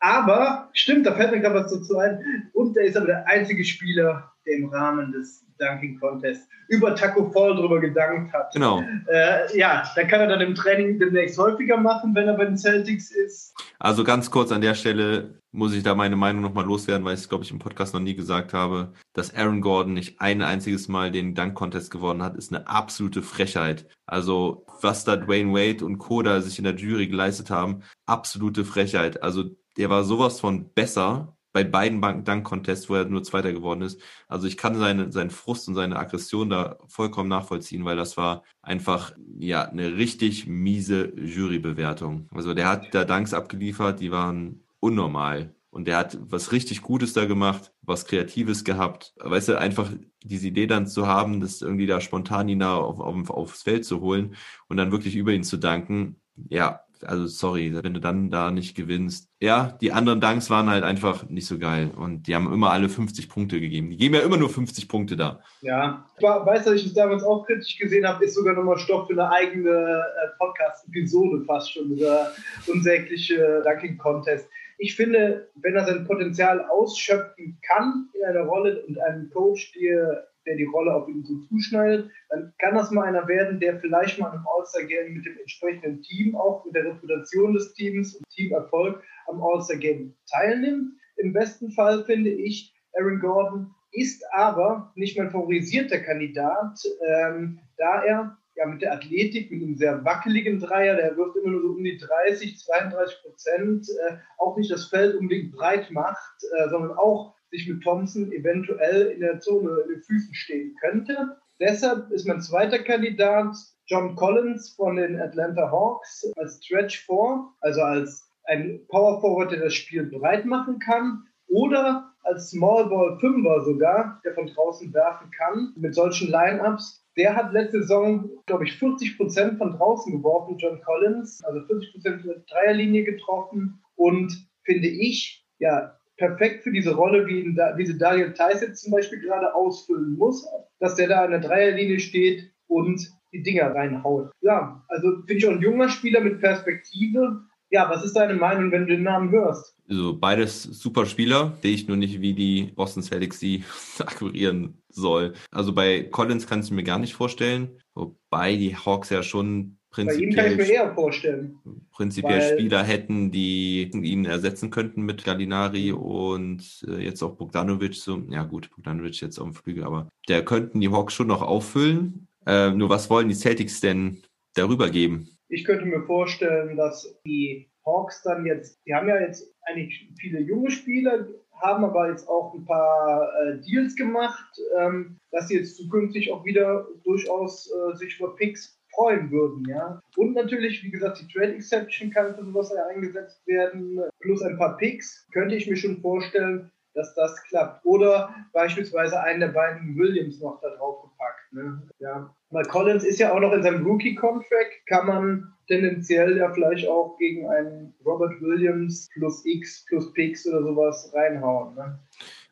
Aber, 0.00 0.70
stimmt, 0.72 1.06
da 1.06 1.14
fällt 1.14 1.30
mir 1.30 1.40
gerade 1.40 1.56
was 1.56 1.72
dazu 1.72 1.98
ein. 1.98 2.50
Und 2.54 2.76
er 2.76 2.84
ist 2.84 2.96
aber 2.96 3.06
der 3.06 3.26
einzige 3.28 3.64
Spieler, 3.64 4.32
der 4.46 4.56
im 4.56 4.68
Rahmen 4.70 5.12
des 5.12 5.44
Dunking 5.58 6.00
Contest 6.00 6.48
über 6.68 6.94
Taco 6.94 7.30
Fall 7.30 7.54
drüber 7.54 7.80
gedankt 7.80 8.32
hat. 8.32 8.52
Genau. 8.54 8.82
Äh, 9.12 9.58
ja, 9.58 9.82
da 9.94 10.04
kann 10.04 10.20
er 10.20 10.28
dann 10.28 10.40
im 10.40 10.54
Training 10.54 10.98
demnächst 10.98 11.36
häufiger 11.38 11.76
machen, 11.76 12.14
wenn 12.14 12.28
er 12.28 12.34
bei 12.34 12.46
den 12.46 12.56
Celtics 12.56 13.10
ist. 13.10 13.54
Also 13.78 14.04
ganz 14.04 14.30
kurz 14.30 14.52
an 14.52 14.60
der 14.60 14.74
Stelle 14.74 15.40
muss 15.52 15.74
ich 15.74 15.82
da 15.82 15.94
meine 15.94 16.16
Meinung 16.16 16.42
nochmal 16.42 16.64
loswerden, 16.64 17.04
weil 17.04 17.14
ich 17.14 17.20
es, 17.20 17.28
glaube 17.28 17.44
ich, 17.44 17.50
im 17.50 17.58
Podcast 17.58 17.92
noch 17.92 18.00
nie 18.00 18.14
gesagt 18.14 18.52
habe, 18.52 18.92
dass 19.14 19.34
Aaron 19.34 19.60
Gordon 19.60 19.94
nicht 19.94 20.20
ein 20.20 20.42
einziges 20.42 20.88
Mal 20.88 21.10
den 21.10 21.34
Dunk-Contest 21.34 21.90
gewonnen 21.90 22.22
hat, 22.22 22.36
ist 22.36 22.54
eine 22.54 22.68
absolute 22.68 23.22
Frechheit. 23.22 23.86
Also 24.06 24.64
was 24.80 25.04
da 25.04 25.16
Dwayne 25.16 25.52
Wade 25.52 25.84
und 25.84 25.98
Koda 25.98 26.40
sich 26.40 26.58
in 26.58 26.64
der 26.64 26.76
Jury 26.76 27.08
geleistet 27.08 27.50
haben, 27.50 27.82
absolute 28.06 28.64
Frechheit. 28.64 29.22
Also 29.22 29.56
der 29.76 29.90
war 29.90 30.04
sowas 30.04 30.40
von 30.40 30.72
besser 30.72 31.36
bei 31.52 31.64
beiden 31.64 32.00
Dunk-Contests, 32.00 32.88
wo 32.88 32.94
er 32.94 33.06
nur 33.06 33.22
Zweiter 33.22 33.52
geworden 33.52 33.82
ist. 33.82 34.00
Also 34.28 34.46
ich 34.46 34.56
kann 34.56 34.76
seine, 34.78 35.10
seinen 35.10 35.30
Frust 35.30 35.68
und 35.68 35.74
seine 35.74 35.98
Aggression 35.98 36.50
da 36.50 36.78
vollkommen 36.86 37.28
nachvollziehen, 37.28 37.84
weil 37.84 37.96
das 37.96 38.16
war 38.16 38.44
einfach 38.62 39.12
ja 39.38 39.68
eine 39.68 39.96
richtig 39.96 40.46
miese 40.46 41.12
Jurybewertung. 41.16 42.28
Also 42.32 42.54
der 42.54 42.68
hat 42.68 42.94
da 42.94 43.04
Dunks 43.04 43.34
abgeliefert, 43.34 44.00
die 44.00 44.12
waren 44.12 44.62
unnormal. 44.78 45.54
Und 45.70 45.86
der 45.86 45.98
hat 45.98 46.18
was 46.20 46.50
richtig 46.50 46.82
Gutes 46.82 47.12
da 47.12 47.26
gemacht, 47.26 47.72
was 47.82 48.04
Kreatives 48.04 48.64
gehabt. 48.64 49.14
Weißt 49.18 49.48
du, 49.48 49.58
einfach 49.58 49.88
diese 50.22 50.48
Idee 50.48 50.66
dann 50.66 50.88
zu 50.88 51.06
haben, 51.06 51.40
das 51.40 51.62
irgendwie 51.62 51.86
da 51.86 52.00
spontan 52.00 52.48
ihn 52.48 52.58
da 52.58 52.74
auf, 52.74 52.98
auf, 52.98 53.30
aufs 53.30 53.62
Feld 53.62 53.84
zu 53.84 54.00
holen 54.00 54.34
und 54.68 54.76
dann 54.76 54.90
wirklich 54.90 55.14
über 55.14 55.32
ihn 55.32 55.44
zu 55.44 55.58
danken. 55.58 56.16
Ja, 56.48 56.80
also 57.04 57.26
sorry, 57.26 57.72
wenn 57.82 57.94
du 57.94 58.00
dann 58.00 58.30
da 58.30 58.50
nicht 58.50 58.76
gewinnst. 58.76 59.28
Ja, 59.40 59.76
die 59.80 59.92
anderen 59.92 60.20
Danks 60.20 60.50
waren 60.50 60.68
halt 60.68 60.84
einfach 60.84 61.28
nicht 61.28 61.46
so 61.46 61.58
geil 61.58 61.90
und 61.96 62.26
die 62.26 62.34
haben 62.34 62.52
immer 62.52 62.70
alle 62.70 62.88
50 62.88 63.28
Punkte 63.28 63.60
gegeben. 63.60 63.90
Die 63.90 63.96
geben 63.96 64.14
ja 64.14 64.20
immer 64.20 64.36
nur 64.36 64.50
50 64.50 64.88
Punkte 64.88 65.16
da. 65.16 65.40
Ja, 65.62 66.06
ich 66.18 66.22
weiß, 66.22 66.64
dass 66.64 66.74
ich 66.74 66.92
damals 66.94 67.22
auch 67.22 67.46
kritisch 67.46 67.78
gesehen 67.78 68.06
habe, 68.06 68.24
ist 68.24 68.34
sogar 68.34 68.54
nochmal 68.54 68.78
Stoff 68.78 69.06
für 69.06 69.12
eine 69.14 69.30
eigene 69.30 69.70
äh, 69.70 70.36
Podcast-Episode 70.38 71.44
fast 71.46 71.72
schon, 71.72 71.88
dieser 71.88 72.32
unsägliche 72.66 73.62
Ranking-Contest. 73.64 74.48
Ich 74.78 74.96
finde, 74.96 75.50
wenn 75.56 75.76
er 75.76 75.84
sein 75.84 76.06
Potenzial 76.06 76.64
ausschöpfen 76.66 77.58
kann 77.62 78.08
in 78.14 78.24
einer 78.24 78.44
Rolle 78.44 78.82
und 78.86 78.98
einem 78.98 79.28
Coach 79.30 79.72
dir 79.72 80.26
der 80.50 80.56
die 80.56 80.64
Rolle 80.64 80.92
auf 80.92 81.08
ihn 81.08 81.22
so 81.22 81.38
zuschneidet, 81.48 82.10
dann 82.28 82.52
kann 82.58 82.74
das 82.74 82.90
mal 82.90 83.04
einer 83.04 83.26
werden, 83.28 83.60
der 83.60 83.78
vielleicht 83.78 84.18
mal 84.18 84.34
im 84.34 84.44
All-Star-Game 84.46 85.14
mit 85.14 85.24
dem 85.24 85.38
entsprechenden 85.38 86.02
Team, 86.02 86.34
auch 86.34 86.64
mit 86.64 86.74
der 86.74 86.86
Reputation 86.86 87.54
des 87.54 87.72
Teams 87.74 88.16
und 88.16 88.28
Teamerfolg 88.30 89.00
am 89.28 89.40
All-Star-Game 89.40 90.14
teilnimmt. 90.28 90.92
Im 91.18 91.32
besten 91.32 91.70
Fall 91.70 92.04
finde 92.04 92.30
ich, 92.30 92.74
Aaron 92.98 93.20
Gordon 93.20 93.74
ist 93.92 94.24
aber 94.32 94.92
nicht 94.96 95.16
mein 95.16 95.30
favorisierter 95.30 96.00
Kandidat, 96.00 96.80
ähm, 97.06 97.60
da 97.76 98.02
er 98.02 98.36
ja 98.56 98.66
mit 98.66 98.82
der 98.82 98.92
Athletik, 98.92 99.52
mit 99.52 99.62
einem 99.62 99.76
sehr 99.76 100.04
wackeligen 100.04 100.58
Dreier, 100.58 100.96
der 100.96 101.16
wirft 101.16 101.36
immer 101.36 101.52
nur 101.52 101.62
so 101.62 101.68
um 101.68 101.84
die 101.84 101.96
30, 101.96 102.58
32 102.58 103.22
Prozent, 103.22 103.86
äh, 103.88 104.16
auch 104.38 104.56
nicht 104.56 104.70
das 104.70 104.86
Feld 104.86 105.14
unbedingt 105.14 105.52
breit 105.52 105.90
macht, 105.92 106.42
äh, 106.58 106.68
sondern 106.68 106.92
auch 106.98 107.34
sich 107.50 107.68
mit 107.68 107.82
Thompson 107.82 108.32
eventuell 108.32 109.06
in 109.08 109.20
der 109.20 109.40
Zone 109.40 109.80
in 109.84 109.94
den 109.94 110.02
Füßen 110.02 110.34
stehen 110.34 110.74
könnte. 110.80 111.36
Deshalb 111.58 112.10
ist 112.10 112.26
mein 112.26 112.40
zweiter 112.40 112.78
Kandidat 112.78 113.54
John 113.86 114.14
Collins 114.14 114.70
von 114.70 114.96
den 114.96 115.20
Atlanta 115.20 115.70
Hawks 115.70 116.30
als 116.36 116.64
Stretch 116.64 117.04
4, 117.06 117.48
also 117.60 117.82
als 117.82 118.30
ein 118.44 118.80
Power 118.88 119.20
Forward, 119.20 119.52
der 119.52 119.60
das 119.60 119.74
Spiel 119.74 120.04
breit 120.04 120.46
machen 120.46 120.78
kann, 120.78 121.24
oder 121.48 122.12
als 122.22 122.50
Small 122.50 122.88
Ball 122.88 123.18
Fünfer 123.18 123.64
sogar, 123.64 124.20
der 124.24 124.34
von 124.34 124.46
draußen 124.46 124.94
werfen 124.94 125.30
kann, 125.32 125.72
mit 125.76 125.94
solchen 125.94 126.30
Lineups. 126.30 127.04
Der 127.16 127.34
hat 127.34 127.52
letzte 127.52 127.80
Saison, 127.80 128.30
glaube 128.46 128.64
ich, 128.64 128.78
40 128.78 129.16
Prozent 129.16 129.58
von 129.58 129.72
draußen 129.72 130.12
geworfen, 130.12 130.56
John 130.58 130.80
Collins, 130.82 131.42
also 131.44 131.60
40 131.66 131.92
Prozent 131.92 132.24
der 132.24 132.36
Dreierlinie 132.48 133.04
getroffen 133.04 133.82
und 133.96 134.32
finde 134.64 134.88
ich, 134.88 135.44
ja, 135.58 135.96
perfekt 136.20 136.62
für 136.62 136.70
diese 136.70 136.94
Rolle, 136.94 137.26
wie 137.26 137.40
ihn 137.40 137.56
da, 137.56 137.72
diese 137.72 137.96
Daniel 137.96 138.34
jetzt 138.36 138.82
zum 138.82 138.92
Beispiel 138.92 139.20
gerade 139.20 139.54
ausfüllen 139.54 140.16
muss, 140.16 140.46
dass 140.78 140.94
der 140.94 141.08
da 141.08 141.24
an 141.24 141.30
der 141.30 141.40
Dreierlinie 141.40 141.98
steht 141.98 142.52
und 142.68 143.10
die 143.32 143.42
Dinger 143.42 143.74
reinhaut. 143.74 144.30
Ja, 144.42 144.84
also 144.88 145.22
finde 145.26 145.34
ich 145.34 145.46
auch 145.48 145.52
ein 145.52 145.62
junger 145.62 145.88
Spieler 145.88 146.20
mit 146.20 146.40
Perspektive. 146.40 147.40
Ja, 147.70 147.88
was 147.88 148.04
ist 148.04 148.16
deine 148.16 148.34
Meinung, 148.34 148.70
wenn 148.70 148.82
du 148.82 148.88
den 148.88 149.04
Namen 149.04 149.30
hörst? 149.30 149.76
Also 149.88 150.18
beides 150.18 150.64
super 150.64 151.06
Spieler, 151.06 151.56
sehe 151.62 151.74
ich 151.74 151.88
nur 151.88 151.96
nicht, 151.96 152.20
wie 152.20 152.34
die 152.34 152.72
Boston 152.76 153.02
Celtics 153.02 153.38
die 153.38 153.64
akquirieren 153.98 154.82
soll. 154.88 155.32
Also 155.50 155.72
bei 155.72 156.02
Collins 156.02 156.46
kann 156.46 156.60
ich 156.60 156.70
mir 156.70 156.84
gar 156.84 156.98
nicht 156.98 157.14
vorstellen, 157.14 157.80
wobei 157.94 158.56
die 158.56 158.76
Hawks 158.76 159.08
ja 159.08 159.22
schon 159.22 159.78
Prinzipiell, 159.90 160.20
Bei 160.20 160.30
ihm 160.30 160.36
kann 160.36 160.52
ich 160.52 160.68
mir 160.68 160.74
eher 160.74 160.94
vorstellen. 160.94 161.58
Prinzipiell 161.90 162.56
Spieler 162.56 162.84
hätten, 162.84 163.32
die 163.32 163.90
ihn 163.92 164.24
ersetzen 164.24 164.70
könnten 164.70 165.02
mit 165.02 165.24
Gallinari 165.24 165.90
und 165.92 166.86
äh, 166.88 167.02
jetzt 167.02 167.22
auch 167.22 167.34
Bogdanovic. 167.34 167.94
So, 167.94 168.22
ja 168.28 168.44
gut, 168.44 168.70
Bogdanovic 168.70 169.20
jetzt 169.20 169.38
auf 169.38 169.48
dem 169.48 169.54
Flügel, 169.54 169.84
aber 169.84 170.08
der 170.28 170.44
könnten 170.44 170.80
die 170.80 170.90
Hawks 170.90 171.14
schon 171.14 171.26
noch 171.26 171.42
auffüllen. 171.42 172.28
Äh, 172.46 172.70
nur 172.70 172.88
was 172.88 173.10
wollen 173.10 173.28
die 173.28 173.34
Celtics 173.34 173.80
denn 173.80 174.22
darüber 174.54 174.90
geben? 174.90 175.28
Ich 175.48 175.64
könnte 175.64 175.84
mir 175.84 176.02
vorstellen, 176.02 176.76
dass 176.76 177.18
die 177.26 177.68
Hawks 177.84 178.22
dann 178.22 178.46
jetzt, 178.46 178.78
die 178.86 178.94
haben 178.94 179.08
ja 179.08 179.20
jetzt 179.20 179.52
eigentlich 179.62 180.08
viele 180.20 180.40
junge 180.40 180.70
Spieler, 180.70 181.26
haben 181.60 181.84
aber 181.84 182.10
jetzt 182.10 182.28
auch 182.28 182.54
ein 182.54 182.64
paar 182.64 183.28
äh, 183.42 183.60
Deals 183.60 183.96
gemacht, 183.96 184.58
ähm, 184.78 185.18
dass 185.32 185.48
sie 185.48 185.56
jetzt 185.56 185.76
zukünftig 185.76 186.32
auch 186.32 186.44
wieder 186.44 186.86
durchaus 187.04 187.70
äh, 187.70 187.96
sich 187.96 188.16
für 188.16 188.34
Picks 188.36 188.79
freuen 188.94 189.30
würden, 189.30 189.64
ja. 189.68 190.00
Und 190.16 190.34
natürlich, 190.34 190.82
wie 190.82 190.90
gesagt, 190.90 191.20
die 191.20 191.32
Trade 191.32 191.54
Exception 191.54 192.10
kann 192.10 192.34
für 192.34 192.44
sowas 192.44 192.72
eingesetzt 192.72 193.46
werden, 193.46 194.00
plus 194.20 194.42
ein 194.42 194.58
paar 194.58 194.76
Picks, 194.76 195.26
könnte 195.32 195.54
ich 195.54 195.68
mir 195.68 195.76
schon 195.76 196.00
vorstellen, 196.00 196.70
dass 196.94 197.14
das 197.14 197.42
klappt. 197.44 197.84
Oder 197.84 198.34
beispielsweise 198.52 199.20
einen 199.22 199.40
der 199.40 199.48
beiden 199.48 199.96
Williams 199.96 200.40
noch 200.40 200.60
da 200.60 200.70
drauf 200.76 201.02
gepackt. 201.02 201.52
Ne? 201.52 201.82
Ja. 201.98 202.34
Weil 202.50 202.64
Collins 202.64 203.04
ist 203.04 203.20
ja 203.20 203.32
auch 203.32 203.40
noch 203.40 203.52
in 203.52 203.62
seinem 203.62 203.86
Rookie-Contract, 203.86 204.86
kann 204.86 205.06
man 205.06 205.52
tendenziell 205.68 206.36
ja 206.36 206.52
vielleicht 206.52 206.88
auch 206.88 207.16
gegen 207.18 207.48
einen 207.48 207.94
Robert 208.04 208.40
Williams 208.40 209.08
plus 209.14 209.44
X 209.44 209.84
plus 209.88 210.12
Picks 210.12 210.46
oder 210.46 210.62
sowas 210.62 211.12
reinhauen. 211.14 211.74
Ne? 211.76 211.98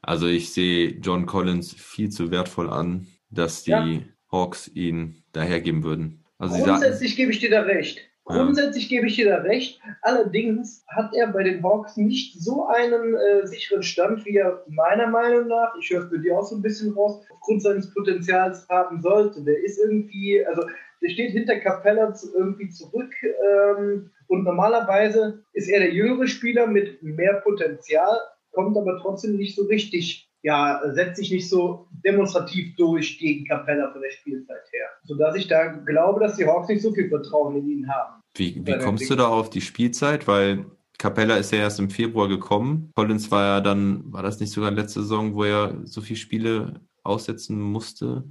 Also 0.02 0.26
ich 0.26 0.52
sehe 0.52 0.90
John 1.00 1.26
Collins 1.26 1.72
viel 1.72 2.10
zu 2.10 2.30
wertvoll 2.30 2.70
an, 2.70 3.08
dass 3.30 3.64
die 3.64 3.70
ja. 3.70 4.00
Hawks 4.30 4.68
ihn 4.68 5.22
dahergeben 5.32 5.82
würden. 5.82 6.24
Also 6.38 6.62
Grundsätzlich 6.62 7.16
gebe 7.16 7.32
ich 7.32 7.40
dir 7.40 7.50
da 7.50 7.62
recht. 7.62 8.00
Grundsätzlich 8.24 8.90
gebe 8.90 9.06
ich 9.06 9.16
dir 9.16 9.30
da 9.30 9.36
recht. 9.38 9.80
Allerdings 10.02 10.84
hat 10.88 11.14
er 11.14 11.28
bei 11.28 11.42
den 11.42 11.62
Hawks 11.62 11.96
nicht 11.96 12.38
so 12.38 12.66
einen 12.66 13.14
äh, 13.14 13.46
sicheren 13.46 13.82
Stand, 13.82 14.24
wie 14.26 14.36
er 14.36 14.62
meiner 14.68 15.06
Meinung 15.06 15.48
nach, 15.48 15.74
ich 15.80 15.90
höre 15.90 16.04
es 16.04 16.10
bei 16.10 16.18
dir 16.18 16.38
auch 16.38 16.44
so 16.44 16.56
ein 16.56 16.62
bisschen 16.62 16.92
raus, 16.92 17.24
aufgrund 17.30 17.62
seines 17.62 17.92
Potenzials 17.94 18.68
haben 18.68 19.00
sollte. 19.00 19.42
Der 19.44 19.64
ist 19.64 19.78
irgendwie, 19.78 20.44
also 20.44 20.62
der 21.00 21.08
steht 21.08 21.32
hinter 21.32 21.56
Capella 21.56 22.12
zu, 22.12 22.34
irgendwie 22.34 22.68
zurück 22.68 23.14
ähm, 23.22 24.10
und 24.26 24.44
normalerweise 24.44 25.42
ist 25.54 25.68
er 25.70 25.80
der 25.80 25.94
jüngere 25.94 26.26
Spieler 26.26 26.66
mit 26.66 27.02
mehr 27.02 27.40
Potenzial, 27.42 28.18
kommt 28.52 28.76
aber 28.76 28.98
trotzdem 29.00 29.36
nicht 29.36 29.56
so 29.56 29.64
richtig 29.64 30.27
ja, 30.48 30.80
setzt 30.94 31.18
sich 31.18 31.30
nicht 31.30 31.46
so 31.46 31.88
demonstrativ 32.02 32.74
durch 32.76 33.18
gegen 33.18 33.44
Capella 33.44 33.92
von 33.92 34.00
der 34.00 34.10
Spielzeit 34.10 34.62
her. 34.72 34.86
Sodass 35.04 35.36
ich 35.36 35.46
da 35.46 35.66
glaube, 35.66 36.20
dass 36.20 36.36
die 36.36 36.46
Hawks 36.46 36.68
nicht 36.68 36.80
so 36.80 36.90
viel 36.90 37.10
Vertrauen 37.10 37.58
in 37.58 37.68
ihn 37.68 37.88
haben. 37.88 38.22
Wie, 38.34 38.58
wie 38.64 38.78
kommst 38.78 39.10
du 39.10 39.14
da 39.14 39.28
auf 39.28 39.50
die 39.50 39.60
Spielzeit? 39.60 40.26
Weil 40.26 40.64
Capella 40.96 41.36
ist 41.36 41.52
ja 41.52 41.58
erst 41.58 41.80
im 41.80 41.90
Februar 41.90 42.28
gekommen. 42.28 42.90
Collins 42.94 43.30
war 43.30 43.44
ja 43.44 43.60
dann, 43.60 44.10
war 44.10 44.22
das 44.22 44.40
nicht 44.40 44.50
sogar 44.50 44.70
letzte 44.70 45.02
Saison, 45.02 45.34
wo 45.34 45.44
er 45.44 45.82
so 45.84 46.00
viele 46.00 46.18
Spiele 46.18 46.80
aussetzen 47.02 47.60
musste? 47.60 48.24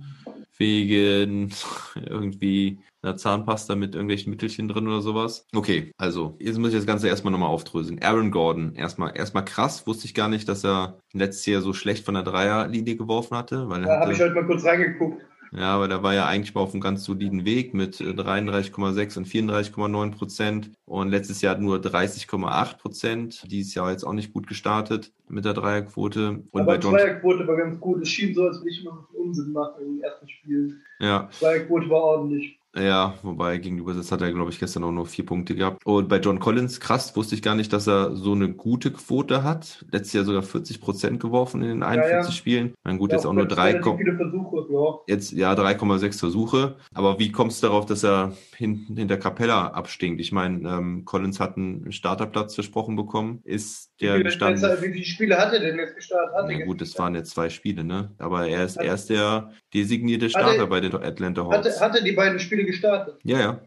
Wegen 0.58 1.54
irgendwie 1.96 2.80
einer 3.02 3.16
Zahnpasta 3.16 3.76
mit 3.76 3.96
irgendwelchen 3.96 4.32
Mittelchen 4.32 4.68
drin 4.68 4.88
oder 4.88 5.02
sowas. 5.02 5.48
Okay, 5.56 5.92
also 5.98 6.36
jetzt 6.40 6.58
muss 6.58 6.70
ich 6.70 6.76
das 6.76 6.86
Ganze 6.86 7.08
erstmal 7.08 7.32
nochmal 7.32 7.50
aufdröseln. 7.50 8.02
Aaron 8.02 8.32
Gordon, 8.32 8.76
erstmal 8.76 9.16
erstmal 9.16 9.46
krass, 9.46 9.88
wusste 9.88 10.06
ich 10.06 10.14
gar 10.14 10.30
nicht, 10.30 10.50
dass 10.50 10.66
er 10.66 11.00
letztes 11.14 11.46
Jahr 11.46 11.62
so 11.62 11.74
schlecht 11.74 12.06
von 12.06 12.16
der 12.16 12.24
Dreierlinie 12.24 12.96
geworfen 12.96 13.38
hatte. 13.38 13.70
Weil 13.70 13.84
da 13.84 14.00
habe 14.00 14.14
ich 14.14 14.20
heute 14.20 14.34
mal 14.34 14.46
kurz 14.46 14.66
reingeguckt. 14.66 15.24
Ja, 15.52 15.76
aber 15.76 15.88
da 15.88 16.04
war 16.04 16.14
ja 16.14 16.26
eigentlich 16.26 16.54
mal 16.54 16.62
auf 16.62 16.74
einem 16.74 16.82
ganz 16.82 17.04
soliden 17.04 17.46
Weg 17.46 17.74
mit 17.74 17.96
33,6 17.96 19.16
äh, 19.16 19.20
und 19.20 19.28
34,9 19.28 20.12
Prozent. 20.12 20.72
Und 20.86 21.10
letztes 21.10 21.42
Jahr 21.42 21.58
nur 21.58 21.78
30,8 21.78 22.78
Prozent. 22.78 23.52
Dieses 23.52 23.74
Jahr 23.74 23.92
jetzt 23.92 24.04
auch 24.04 24.14
nicht 24.14 24.34
gut 24.34 24.48
gestartet 24.48 25.12
mit 25.28 25.46
der 25.46 25.54
Dreierquote. 25.54 26.44
Und 26.52 26.62
aber 26.62 26.78
die 26.78 26.88
Dreierquote 26.88 27.48
war 27.48 27.58
ganz 27.58 27.80
gut. 27.80 28.02
Es 28.02 28.10
schien 28.10 28.34
so, 28.34 28.44
als 28.44 28.58
würde 28.58 28.70
ich 28.70 28.82
immer 28.82 28.96
so 28.96 29.02
viel 29.12 29.20
Unsinn 29.20 29.52
machen 29.52 29.86
im 29.86 30.02
ersten 30.02 30.28
Spiel. 30.30 30.78
Ja. 31.00 31.30
Dreierquote 31.40 31.90
war 31.90 32.02
ordentlich. 32.02 32.57
Ja, 32.78 33.16
wobei 33.24 33.58
gegenüber 33.58 33.94
das 33.94 34.12
hat 34.12 34.22
er, 34.22 34.32
glaube 34.32 34.52
ich, 34.52 34.60
gestern 34.60 34.84
auch 34.84 34.92
nur 34.92 35.06
vier 35.06 35.26
Punkte 35.26 35.56
gehabt. 35.56 35.86
Und 35.86 36.10
bei 36.10 36.20
John 36.20 36.40
Collins, 36.40 36.80
krass, 36.80 37.16
wusste 37.16 37.36
ich 37.36 37.42
gar 37.42 37.56
nicht, 37.56 37.74
dass 37.74 37.88
er 37.88 38.16
so 38.16 38.34
eine 38.34 38.50
gute 38.50 38.92
Quote 38.92 39.44
hat. 39.44 39.86
Letztes 39.92 40.14
Jahr 40.14 40.26
sogar 40.26 40.44
40 40.44 40.80
Prozent 40.82 41.20
geworfen 41.20 41.62
in 41.62 41.70
den 41.70 41.84
41 41.84 42.12
ja, 42.12 42.24
ja. 42.24 42.32
Spielen. 42.32 42.74
Dann 42.84 42.98
gut, 42.98 43.12
ja, 43.12 43.18
jetzt 43.18 43.26
auch, 43.26 43.34
nur 43.34 43.48
drei. 43.48 43.82
Viele 43.82 44.16
Versuche, 44.16 44.68
ja. 44.72 45.00
Jetzt 45.08 45.32
ja 45.32 45.54
3,6 45.54 46.20
Versuche. 46.20 46.76
Aber 46.94 47.20
wie 47.20 47.32
kommst 47.32 47.64
du 47.64 47.68
darauf, 47.68 47.86
dass 47.86 48.04
er 48.04 48.34
hinten 48.58 48.98
hinter 48.98 49.18
Capella 49.18 49.68
abstinkt? 49.68 50.20
Ich 50.20 50.32
meine, 50.32 50.68
ähm, 50.68 51.06
Collins 51.06 51.40
hat 51.40 51.58
einen 51.58 51.92
Starterplatz 51.92 52.56
versprochen 52.56 52.96
bekommen. 52.96 53.42
Ist 53.44 53.92
der 54.02 54.22
gestanden? 54.24 54.64
Wie 54.82 54.94
viele 54.94 55.06
Spiele 55.06 55.38
hat 55.38 55.54
er 55.54 55.60
denn 55.60 55.78
jetzt 55.78 55.96
gestartet? 55.96 56.36
Hat 56.36 56.50
ja, 56.50 56.66
gut, 56.66 56.82
das 56.82 56.98
waren 56.98 57.14
jetzt 57.14 57.32
zwei 57.32 57.50
Spiele, 57.50 57.84
ne? 57.84 58.16
Aber 58.18 58.48
er 58.48 58.66
ist 58.66 58.78
erst 58.78 59.12
der 59.12 59.52
designierte 59.74 60.30
Starter 60.30 60.62
hatte, 60.62 60.68
bei 60.68 60.80
den 60.80 60.96
Atlanta 60.96 61.44
Hawks. 61.44 61.56
Hatte, 61.56 61.80
hatte 61.80 62.04
die 62.04 62.14
beiden 62.14 62.40
Spiele 62.40 62.66
gestartet? 62.66 63.20
Ja, 63.24 63.40
ja. 63.40 63.62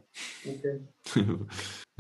Okay. 0.44 0.80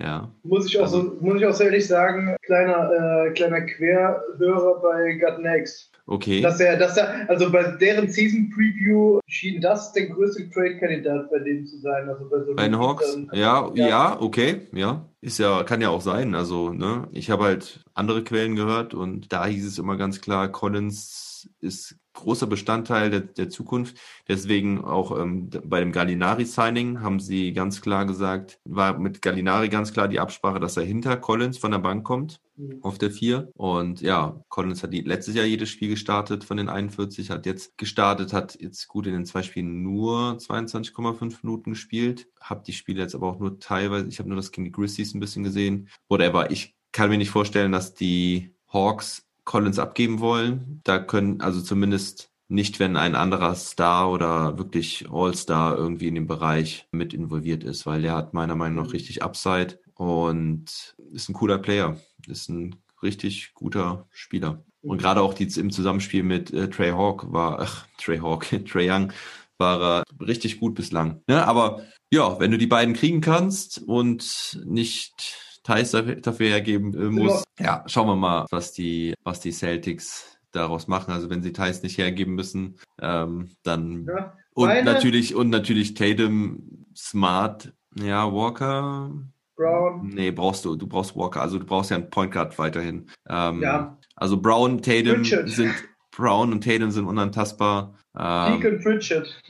ja. 0.00 0.30
Muss 0.42 0.66
ich 0.66 0.78
auch 0.80 0.86
so, 0.86 1.16
muss 1.20 1.40
ich 1.40 1.46
auch 1.46 1.52
so 1.52 1.64
ehrlich 1.64 1.86
sagen, 1.86 2.36
kleiner, 2.42 2.90
äh, 3.26 3.30
kleiner 3.32 3.60
Querhörer 3.62 4.80
bei 4.80 5.12
Gut 5.14 5.38
Next. 5.40 5.90
Okay. 6.06 6.40
Dass 6.40 6.58
er, 6.58 6.76
dass 6.76 6.96
er, 6.96 7.28
also 7.30 7.52
bei 7.52 7.62
deren 7.80 8.08
Season 8.08 8.50
Preview 8.50 9.20
schien 9.28 9.60
das 9.60 9.92
der 9.92 10.06
größte 10.06 10.50
Trade-Kandidat 10.50 11.30
bei 11.30 11.38
denen 11.38 11.66
zu 11.66 11.78
sein. 11.78 12.08
Also 12.08 12.28
bei, 12.28 12.40
so 12.40 12.54
bei 12.54 12.64
den 12.64 12.78
Hawks? 12.78 13.16
Ja, 13.32 13.70
ja, 13.74 13.88
ja, 13.88 14.20
okay, 14.20 14.62
ja. 14.72 15.06
Ist 15.20 15.38
ja, 15.38 15.62
kann 15.62 15.80
ja 15.80 15.90
auch 15.90 16.00
sein. 16.00 16.34
Also, 16.34 16.72
ne, 16.72 17.06
ich 17.12 17.30
habe 17.30 17.44
halt 17.44 17.84
andere 17.94 18.24
Quellen 18.24 18.56
gehört 18.56 18.94
und 18.94 19.32
da 19.32 19.46
hieß 19.46 19.66
es 19.66 19.78
immer 19.78 19.96
ganz 19.96 20.20
klar, 20.20 20.48
Collins 20.48 21.48
ist 21.60 21.99
großer 22.12 22.46
Bestandteil 22.46 23.10
der, 23.10 23.20
der 23.20 23.48
Zukunft. 23.48 23.96
Deswegen 24.28 24.84
auch 24.84 25.18
ähm, 25.18 25.50
bei 25.64 25.80
dem 25.80 25.92
Gallinari-Signing 25.92 27.00
haben 27.00 27.20
sie 27.20 27.52
ganz 27.52 27.80
klar 27.80 28.06
gesagt, 28.06 28.58
war 28.64 28.98
mit 28.98 29.22
Gallinari 29.22 29.68
ganz 29.68 29.92
klar 29.92 30.08
die 30.08 30.20
Absprache, 30.20 30.60
dass 30.60 30.76
er 30.76 30.84
hinter 30.84 31.16
Collins 31.16 31.58
von 31.58 31.70
der 31.70 31.78
Bank 31.78 32.04
kommt 32.04 32.40
mhm. 32.56 32.78
auf 32.82 32.98
der 32.98 33.10
4. 33.10 33.50
Und 33.54 34.00
ja, 34.00 34.42
Collins 34.48 34.82
hat 34.82 34.92
letztes 34.92 35.34
Jahr 35.34 35.46
jedes 35.46 35.68
Spiel 35.68 35.88
gestartet 35.88 36.44
von 36.44 36.56
den 36.56 36.68
41, 36.68 37.30
hat 37.30 37.46
jetzt 37.46 37.76
gestartet, 37.78 38.32
hat 38.32 38.60
jetzt 38.60 38.88
gut 38.88 39.06
in 39.06 39.12
den 39.12 39.26
zwei 39.26 39.42
Spielen 39.42 39.82
nur 39.82 40.36
22,5 40.38 41.38
Minuten 41.42 41.70
gespielt. 41.70 42.28
Hab 42.40 42.64
die 42.64 42.72
Spiele 42.72 43.00
jetzt 43.00 43.14
aber 43.14 43.28
auch 43.28 43.38
nur 43.38 43.58
teilweise, 43.58 44.08
ich 44.08 44.18
habe 44.18 44.28
nur 44.28 44.36
das 44.36 44.52
gegen 44.52 44.64
die 44.64 44.72
Grizzlies 44.72 45.14
ein 45.14 45.20
bisschen 45.20 45.44
gesehen. 45.44 45.88
Whatever, 46.08 46.50
ich 46.50 46.74
kann 46.92 47.10
mir 47.10 47.18
nicht 47.18 47.30
vorstellen, 47.30 47.72
dass 47.72 47.94
die 47.94 48.54
Hawks 48.72 49.26
Collins 49.50 49.80
abgeben 49.80 50.20
wollen. 50.20 50.80
Da 50.84 51.00
können, 51.00 51.40
also 51.40 51.60
zumindest 51.60 52.30
nicht, 52.46 52.78
wenn 52.78 52.96
ein 52.96 53.16
anderer 53.16 53.56
Star 53.56 54.08
oder 54.12 54.58
wirklich 54.58 55.08
All-Star 55.10 55.76
irgendwie 55.76 56.06
in 56.06 56.14
dem 56.14 56.28
Bereich 56.28 56.86
mit 56.92 57.12
involviert 57.12 57.64
ist, 57.64 57.84
weil 57.84 58.02
der 58.02 58.14
hat 58.14 58.32
meiner 58.32 58.54
Meinung 58.54 58.84
nach 58.84 58.92
richtig 58.92 59.24
Upside 59.24 59.80
und 59.94 60.94
ist 61.12 61.28
ein 61.28 61.32
cooler 61.32 61.58
Player, 61.58 61.96
ist 62.28 62.48
ein 62.48 62.76
richtig 63.02 63.52
guter 63.54 64.06
Spieler. 64.12 64.64
Und 64.82 64.98
gerade 64.98 65.20
auch 65.20 65.34
die 65.34 65.48
im 65.58 65.72
Zusammenspiel 65.72 66.22
mit 66.22 66.52
äh, 66.52 66.70
Trey 66.70 66.92
Hawk 66.92 67.32
war, 67.32 67.58
ach, 67.60 67.86
Trey 67.98 68.18
Hawk, 68.18 68.46
Trey 68.68 68.88
Young 68.88 69.12
war 69.58 69.82
er 69.82 70.04
richtig 70.24 70.60
gut 70.60 70.76
bislang. 70.76 71.22
Ja, 71.28 71.44
aber 71.46 71.84
ja, 72.12 72.38
wenn 72.38 72.52
du 72.52 72.56
die 72.56 72.68
beiden 72.68 72.94
kriegen 72.94 73.20
kannst 73.20 73.82
und 73.82 74.60
nicht 74.64 75.49
Thais 75.70 75.90
dafür 75.90 76.48
hergeben 76.48 76.94
äh, 76.94 77.10
muss. 77.10 77.44
Ja, 77.58 77.84
schauen 77.86 78.08
wir 78.08 78.16
mal, 78.16 78.46
was 78.50 78.72
die, 78.72 79.14
was 79.22 79.40
die 79.40 79.52
Celtics 79.52 80.38
daraus 80.50 80.88
machen. 80.88 81.12
Also 81.12 81.30
wenn 81.30 81.42
sie 81.42 81.52
Thais 81.52 81.82
nicht 81.82 81.96
hergeben 81.96 82.34
müssen, 82.34 82.76
ähm, 83.00 83.50
dann 83.62 84.06
ja, 84.06 84.36
und 84.52 84.84
natürlich 84.84 85.34
und 85.34 85.48
natürlich 85.50 85.94
Tatum, 85.94 86.86
Smart, 86.96 87.72
ja 87.96 88.32
Walker. 88.32 89.12
Brown. 89.54 90.08
Nee, 90.08 90.30
brauchst 90.32 90.64
du. 90.64 90.74
Du 90.74 90.86
brauchst 90.86 91.14
Walker. 91.14 91.40
Also 91.40 91.58
du 91.58 91.66
brauchst 91.66 91.90
ja 91.90 91.98
einen 91.98 92.10
Point 92.10 92.32
Guard 92.32 92.58
weiterhin. 92.58 93.08
Ähm, 93.28 93.62
ja. 93.62 93.98
Also 94.16 94.40
Brown, 94.40 94.82
Tatum 94.82 95.20
Richard. 95.20 95.50
sind 95.50 95.74
Brown 96.10 96.52
und 96.52 96.64
Tatum 96.64 96.90
sind 96.90 97.06
unantastbar. 97.06 97.94
Ähm, 98.18 98.60
Deacon 98.60 98.80
Pritchard. 98.80 99.40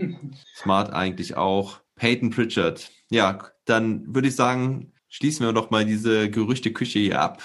Smart 0.56 0.92
eigentlich 0.92 1.36
auch. 1.36 1.80
Peyton 1.96 2.30
Pritchard. 2.30 2.90
Ja, 3.10 3.38
dann 3.64 4.14
würde 4.14 4.28
ich 4.28 4.36
sagen, 4.36 4.92
schließen 5.10 5.44
wir 5.44 5.52
doch 5.52 5.70
mal 5.70 5.84
diese 5.84 6.30
Gerüchteküche 6.30 6.98
hier 6.98 7.20
ab 7.20 7.42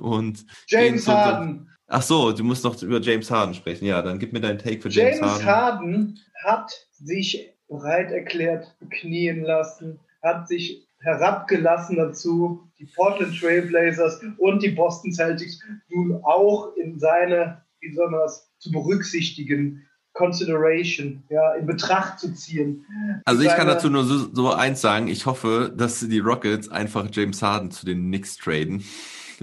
und 0.00 0.46
James 0.68 1.06
Harden. 1.06 1.68
Ach 1.86 2.02
so, 2.02 2.32
du 2.32 2.44
musst 2.44 2.64
noch 2.64 2.80
über 2.82 3.00
James 3.00 3.30
Harden 3.30 3.54
sprechen. 3.54 3.86
Ja, 3.86 4.02
dann 4.02 4.18
gib 4.18 4.32
mir 4.32 4.40
deinen 4.40 4.58
Take 4.58 4.80
für 4.80 4.88
James, 4.88 5.18
James 5.18 5.44
Harden. 5.44 5.44
James 5.44 5.44
Harden 5.44 6.20
hat 6.44 6.70
sich 6.92 7.50
bereit 7.68 8.10
erklärt, 8.10 8.76
knien 8.90 9.42
lassen, 9.42 9.98
hat 10.22 10.48
sich 10.48 10.86
herabgelassen 11.00 11.96
dazu, 11.96 12.68
die 12.78 12.86
Portland 12.94 13.38
Trailblazers 13.38 14.20
und 14.38 14.62
die 14.62 14.70
Boston 14.70 15.12
Celtics 15.12 15.60
nun 15.88 16.20
auch 16.24 16.74
in 16.76 16.98
seine, 16.98 17.62
wie 17.80 17.92
soll 17.94 18.10
man 18.10 18.20
das, 18.20 18.50
zu 18.58 18.72
berücksichtigen 18.72 19.87
consideration, 20.18 21.22
ja, 21.30 21.54
in 21.54 21.64
Betracht 21.64 22.18
zu 22.18 22.34
ziehen. 22.34 22.84
Also 23.24 23.42
ich 23.42 23.48
kann 23.48 23.68
dazu 23.68 23.88
nur 23.88 24.02
so, 24.04 24.28
so 24.34 24.52
eins 24.52 24.80
sagen, 24.80 25.06
ich 25.06 25.26
hoffe, 25.26 25.72
dass 25.74 26.00
die 26.00 26.18
Rockets 26.18 26.68
einfach 26.68 27.06
James 27.12 27.40
Harden 27.40 27.70
zu 27.70 27.86
den 27.86 28.08
Knicks 28.08 28.36
traden 28.36 28.82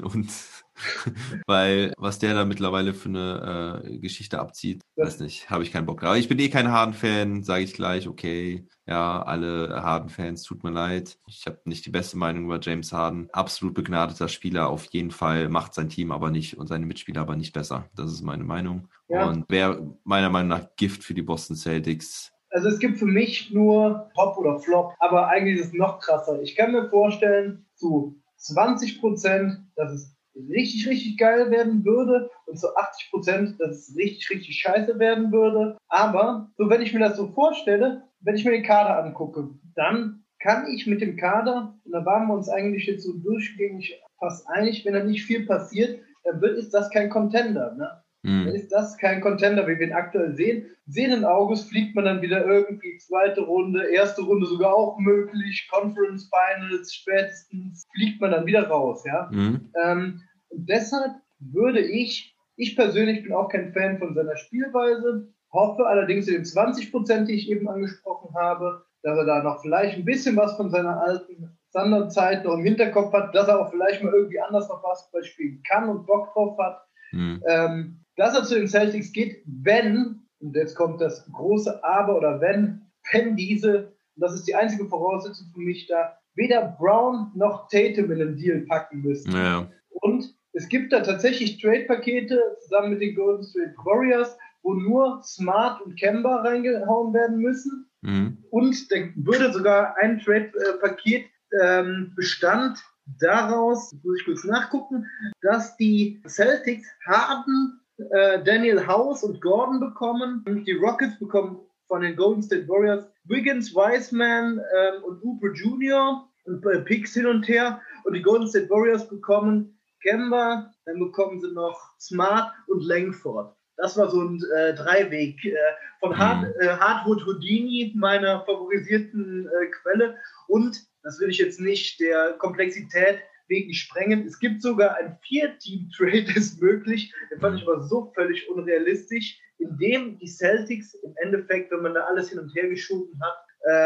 und 0.02 0.30
Weil 1.48 1.94
was 1.98 2.20
der 2.20 2.34
da 2.34 2.46
mittlerweile 2.46 2.94
für 2.94 3.10
eine 3.10 3.82
äh, 3.86 3.98
Geschichte 4.00 4.40
abzieht, 4.40 4.82
weiß 4.96 5.20
nicht, 5.20 5.50
habe 5.50 5.64
ich 5.64 5.72
keinen 5.72 5.86
Bock. 5.86 6.04
Aber 6.04 6.18
ich 6.18 6.28
bin 6.28 6.40
eh 6.40 6.50
kein 6.50 6.72
Harden-Fan, 6.72 7.44
sage 7.44 7.64
ich 7.64 7.74
gleich, 7.74 8.08
okay. 8.08 8.68
Ja, 8.88 9.24
alle 9.24 9.82
Harden-Fans, 9.82 10.44
tut 10.44 10.64
mir 10.64 10.70
leid. 10.70 11.18
Ich 11.28 11.46
habe 11.48 11.60
nicht 11.66 11.86
die 11.86 11.92
beste 11.92 12.18
Meinung 12.18 12.46
über 12.46 12.60
James 12.62 12.94
Harden. 12.94 13.30
Absolut 13.32 13.74
begnadeter 13.74 14.28
Spieler, 14.28 14.70
auf 14.70 14.86
jeden 14.92 15.12
Fall, 15.12 15.50
macht 15.50 15.74
sein 15.74 15.90
Team 15.90 16.12
aber 16.12 16.30
nicht 16.30 16.58
und 16.58 16.68
seine 16.68 16.86
Mitspieler 16.86 17.22
aber 17.22 17.36
nicht 17.36 17.54
besser. 17.54 17.90
Das 17.96 18.12
ist 18.12 18.22
meine 18.22 18.44
Meinung. 18.44 18.88
Ja. 19.08 19.28
Und 19.28 19.50
wäre 19.50 19.98
meiner 20.04 20.30
Meinung 20.30 20.50
nach 20.50 20.76
Gift 20.76 21.04
für 21.04 21.14
die 21.14 21.24
Boston 21.24 21.56
Celtics. 21.56 22.32
Also 22.50 22.70
es 22.70 22.80
gibt 22.80 23.00
für 23.00 23.06
mich 23.06 23.52
nur 23.52 24.10
Top 24.16 24.38
oder 24.38 24.60
Flop, 24.60 24.94
aber 25.00 25.28
eigentlich 25.28 25.60
ist 25.60 25.68
es 25.68 25.74
noch 25.74 26.00
krasser. 26.00 26.42
Ich 26.42 26.56
kann 26.56 26.72
mir 26.72 26.90
vorstellen, 26.90 27.66
zu 27.76 28.22
20 28.38 29.02
Prozent, 29.02 29.58
dass 29.76 29.92
es 29.92 30.15
richtig, 30.36 30.88
richtig 30.88 31.18
geil 31.18 31.52
werden 31.52 31.86
würde 31.86 32.30
und 32.46 32.60
zu 32.60 32.76
80 32.76 33.12
Prozent, 33.12 33.60
dass 33.60 33.90
es 33.90 33.96
richtig, 33.98 34.30
richtig 34.30 34.60
scheiße 34.60 35.00
werden 35.00 35.32
würde. 35.32 35.78
Aber 35.88 36.52
so, 36.58 36.70
wenn 36.70 36.82
ich 36.82 36.94
mir 36.94 37.00
das 37.00 37.18
so 37.18 37.28
vorstelle, 37.28 38.04
wenn 38.22 38.36
ich 38.36 38.46
mir 38.46 38.52
den 38.52 38.64
Kader 38.64 39.04
angucke, 39.04 39.50
dann 39.76 40.24
kann 40.40 40.68
ich 40.68 40.86
mit 40.86 41.02
dem 41.02 41.18
Kader, 41.18 41.76
und 41.84 41.92
da 41.92 42.06
waren 42.06 42.28
wir 42.28 42.36
uns 42.36 42.50
eigentlich 42.50 42.86
jetzt 42.86 43.04
so 43.04 43.14
durchgängig 43.14 44.00
fast 44.20 44.48
einig, 44.50 44.86
wenn 44.86 44.94
da 44.94 45.04
nicht 45.04 45.26
viel 45.26 45.46
passiert, 45.46 46.00
dann 46.24 46.42
wird, 46.42 46.58
ist 46.58 46.74
das 46.74 46.90
kein 46.90 47.10
Contender. 47.10 47.76
Ne? 47.76 47.90
Mhm. 48.26 48.46
Dann 48.46 48.56
ist 48.56 48.72
das 48.72 48.98
kein 48.98 49.22
Contender, 49.22 49.68
wie 49.68 49.78
wir 49.78 49.88
ihn 49.88 49.94
aktuell 49.94 50.34
sehen. 50.34 50.66
Sehenden 50.88 51.26
Auges 51.26 51.64
fliegt 51.64 51.96
man 51.96 52.06
dann 52.06 52.22
wieder 52.22 52.46
irgendwie 52.46 52.98
zweite 52.98 53.42
Runde, 53.42 53.88
erste 53.88 54.24
Runde 54.24 54.48
sogar 54.48 54.74
auch 54.74 54.98
möglich, 55.00 55.70
Conference 55.72 56.30
Finals 56.30 56.94
spätestens 56.94 57.86
fliegt 57.96 58.20
man 58.22 58.32
dann 58.32 58.46
wieder 58.46 58.68
raus. 58.68 59.04
Ja? 59.06 59.30
Mhm. 59.32 59.72
Ähm, 59.84 60.22
und 60.50 60.70
deshalb 60.70 61.12
würde 61.40 61.82
ich, 61.82 62.36
ich 62.56 62.76
persönlich 62.76 63.24
bin 63.24 63.34
auch 63.34 63.50
kein 63.50 63.74
Fan 63.74 64.00
von 64.00 64.16
seiner 64.16 64.38
Spielweise, 64.38 65.32
hoffe 65.52 65.86
allerdings 65.86 66.28
in 66.28 66.36
den 66.36 66.46
20 66.46 66.92
Prozent, 66.92 67.30
die 67.30 67.36
ich 67.36 67.50
eben 67.50 67.68
angesprochen 67.70 68.34
habe, 68.36 68.86
dass 69.04 69.18
er 69.18 69.26
da 69.26 69.44
noch 69.44 69.62
vielleicht 69.62 69.98
ein 69.98 70.06
bisschen 70.06 70.36
was 70.36 70.56
von 70.58 70.72
seiner 70.72 71.00
alten 71.00 71.58
Standardzeit 71.70 72.44
noch 72.44 72.54
im 72.54 72.64
Hinterkopf 72.64 73.14
hat, 73.14 73.36
dass 73.36 73.48
er 73.48 73.60
auch 73.60 73.70
vielleicht 73.70 74.02
mal 74.02 74.14
irgendwie 74.14 74.40
anders 74.40 74.68
noch 74.68 74.82
Basketball 74.82 75.24
spielen 75.24 75.62
kann 75.68 75.90
und 75.90 76.08
Bock 76.08 76.34
drauf 76.34 76.58
hat. 76.58 76.82
Mhm. 77.12 77.44
Ähm, 77.48 78.05
dass 78.16 78.36
er 78.36 78.44
zu 78.44 78.56
den 78.56 78.68
Celtics 78.68 79.12
geht, 79.12 79.44
wenn, 79.46 80.22
und 80.40 80.56
jetzt 80.56 80.76
kommt 80.76 81.02
das 81.02 81.26
große 81.32 81.84
Aber 81.84 82.18
oder 82.18 82.42
wenn, 82.42 82.82
wenn 83.12 83.36
diese, 83.36 83.94
und 84.16 84.22
das 84.22 84.34
ist 84.34 84.48
die 84.48 84.56
einzige 84.56 84.88
Voraussetzung 84.88 85.48
für 85.54 85.62
mich 85.62 85.88
da, 85.88 86.18
weder 86.36 86.76
Brown 86.80 87.32
noch 87.36 87.68
Tatum 87.70 88.12
in 88.12 88.20
den 88.20 88.36
Deal 88.38 88.62
packen 88.62 89.02
müssen. 89.02 89.32
Ja. 89.32 89.70
Und 89.90 90.36
es 90.54 90.70
gibt 90.70 90.94
da 90.94 91.02
tatsächlich 91.02 91.62
Trade-Pakete 91.62 92.58
zusammen 92.62 92.92
mit 92.92 93.02
den 93.02 93.16
Golden 93.16 93.44
State 93.44 93.76
Warriors, 93.84 94.38
wo 94.64 94.74
nur 94.74 95.22
Smart 95.24 95.82
und 95.82 96.00
Kemba 96.00 96.42
reingehauen 96.42 97.14
werden 97.14 97.40
müssen. 97.40 97.90
Mhm. 98.02 98.38
Und 98.50 98.92
da 98.92 98.96
würde 99.16 99.52
sogar 99.54 99.96
ein 99.98 100.20
Trade-Paket 100.20 101.26
ähm, 101.62 102.14
bestand 102.16 102.80
daraus, 103.20 103.94
muss 104.04 104.20
ich 104.20 104.26
kurz 104.26 104.44
nachgucken, 104.46 105.06
dass 105.42 105.78
die 105.78 106.22
Celtics 106.28 106.88
Harden, 107.06 107.80
äh, 107.98 108.44
Daniel 108.44 108.86
House 108.86 109.24
und 109.24 109.42
Gordon 109.42 109.80
bekommen. 109.80 110.44
Die 110.66 110.74
Rockets 110.74 111.18
bekommen 111.20 111.60
von 111.88 112.02
den 112.02 112.16
Golden 112.16 112.42
State 112.42 112.68
Warriors 112.68 113.06
Wiggins, 113.26 113.74
Wiseman 113.74 114.60
ähm, 114.76 115.04
und 115.04 115.22
Cooper 115.22 115.52
Jr. 115.54 116.28
und 116.46 116.66
äh, 116.66 116.80
Picks 116.82 117.14
hin 117.14 117.26
und 117.26 117.48
her. 117.48 117.80
Und 118.04 118.14
die 118.14 118.22
Golden 118.22 118.48
State 118.48 118.70
Warriors 118.70 119.08
bekommen 119.08 119.80
Kemba, 120.02 120.72
dann 120.86 121.00
bekommen 121.00 121.42
sie 121.42 121.52
noch 121.52 121.94
Smart 122.00 122.52
und 122.68 122.84
Langford. 122.84 123.56
Das 123.78 123.98
war 123.98 124.10
so 124.10 124.22
ein 124.22 124.42
äh, 124.56 124.74
Dreiweg 124.74 125.44
äh, 125.44 125.56
von 126.00 126.18
Hard, 126.18 126.44
Mhm. 126.44 126.54
äh, 126.62 126.68
Hardwood 126.68 127.26
Houdini, 127.26 127.92
meiner 127.96 128.42
favorisierten 128.46 129.48
äh, 129.48 129.66
Quelle. 129.68 130.16
Und, 130.48 130.80
das 131.04 131.20
will 131.20 131.30
ich 131.30 131.40
jetzt 131.40 131.60
nicht 131.60 132.00
der 132.00 132.34
Komplexität 132.34 133.20
wegen 133.48 133.74
sprengen, 133.74 134.26
es 134.26 134.40
gibt 134.40 134.62
sogar 134.62 134.96
ein 134.98 135.18
Vier-Team-Trade, 135.22 136.26
ist 136.36 136.62
möglich. 136.62 137.14
Den 137.32 137.40
fand 137.40 137.58
ich 137.60 137.68
aber 137.68 137.82
so 137.82 138.12
völlig 138.16 138.50
unrealistisch, 138.50 139.40
in 139.58 139.78
dem 139.78 140.18
die 140.20 140.28
Celtics 140.28 140.94
im 140.96 141.14
Endeffekt, 141.24 141.72
wenn 141.72 141.82
man 141.82 141.94
da 141.94 142.02
alles 142.02 142.30
hin 142.30 142.40
und 142.40 142.54
her 142.56 142.68
geschoben 142.70 143.20
hat, 143.22 143.38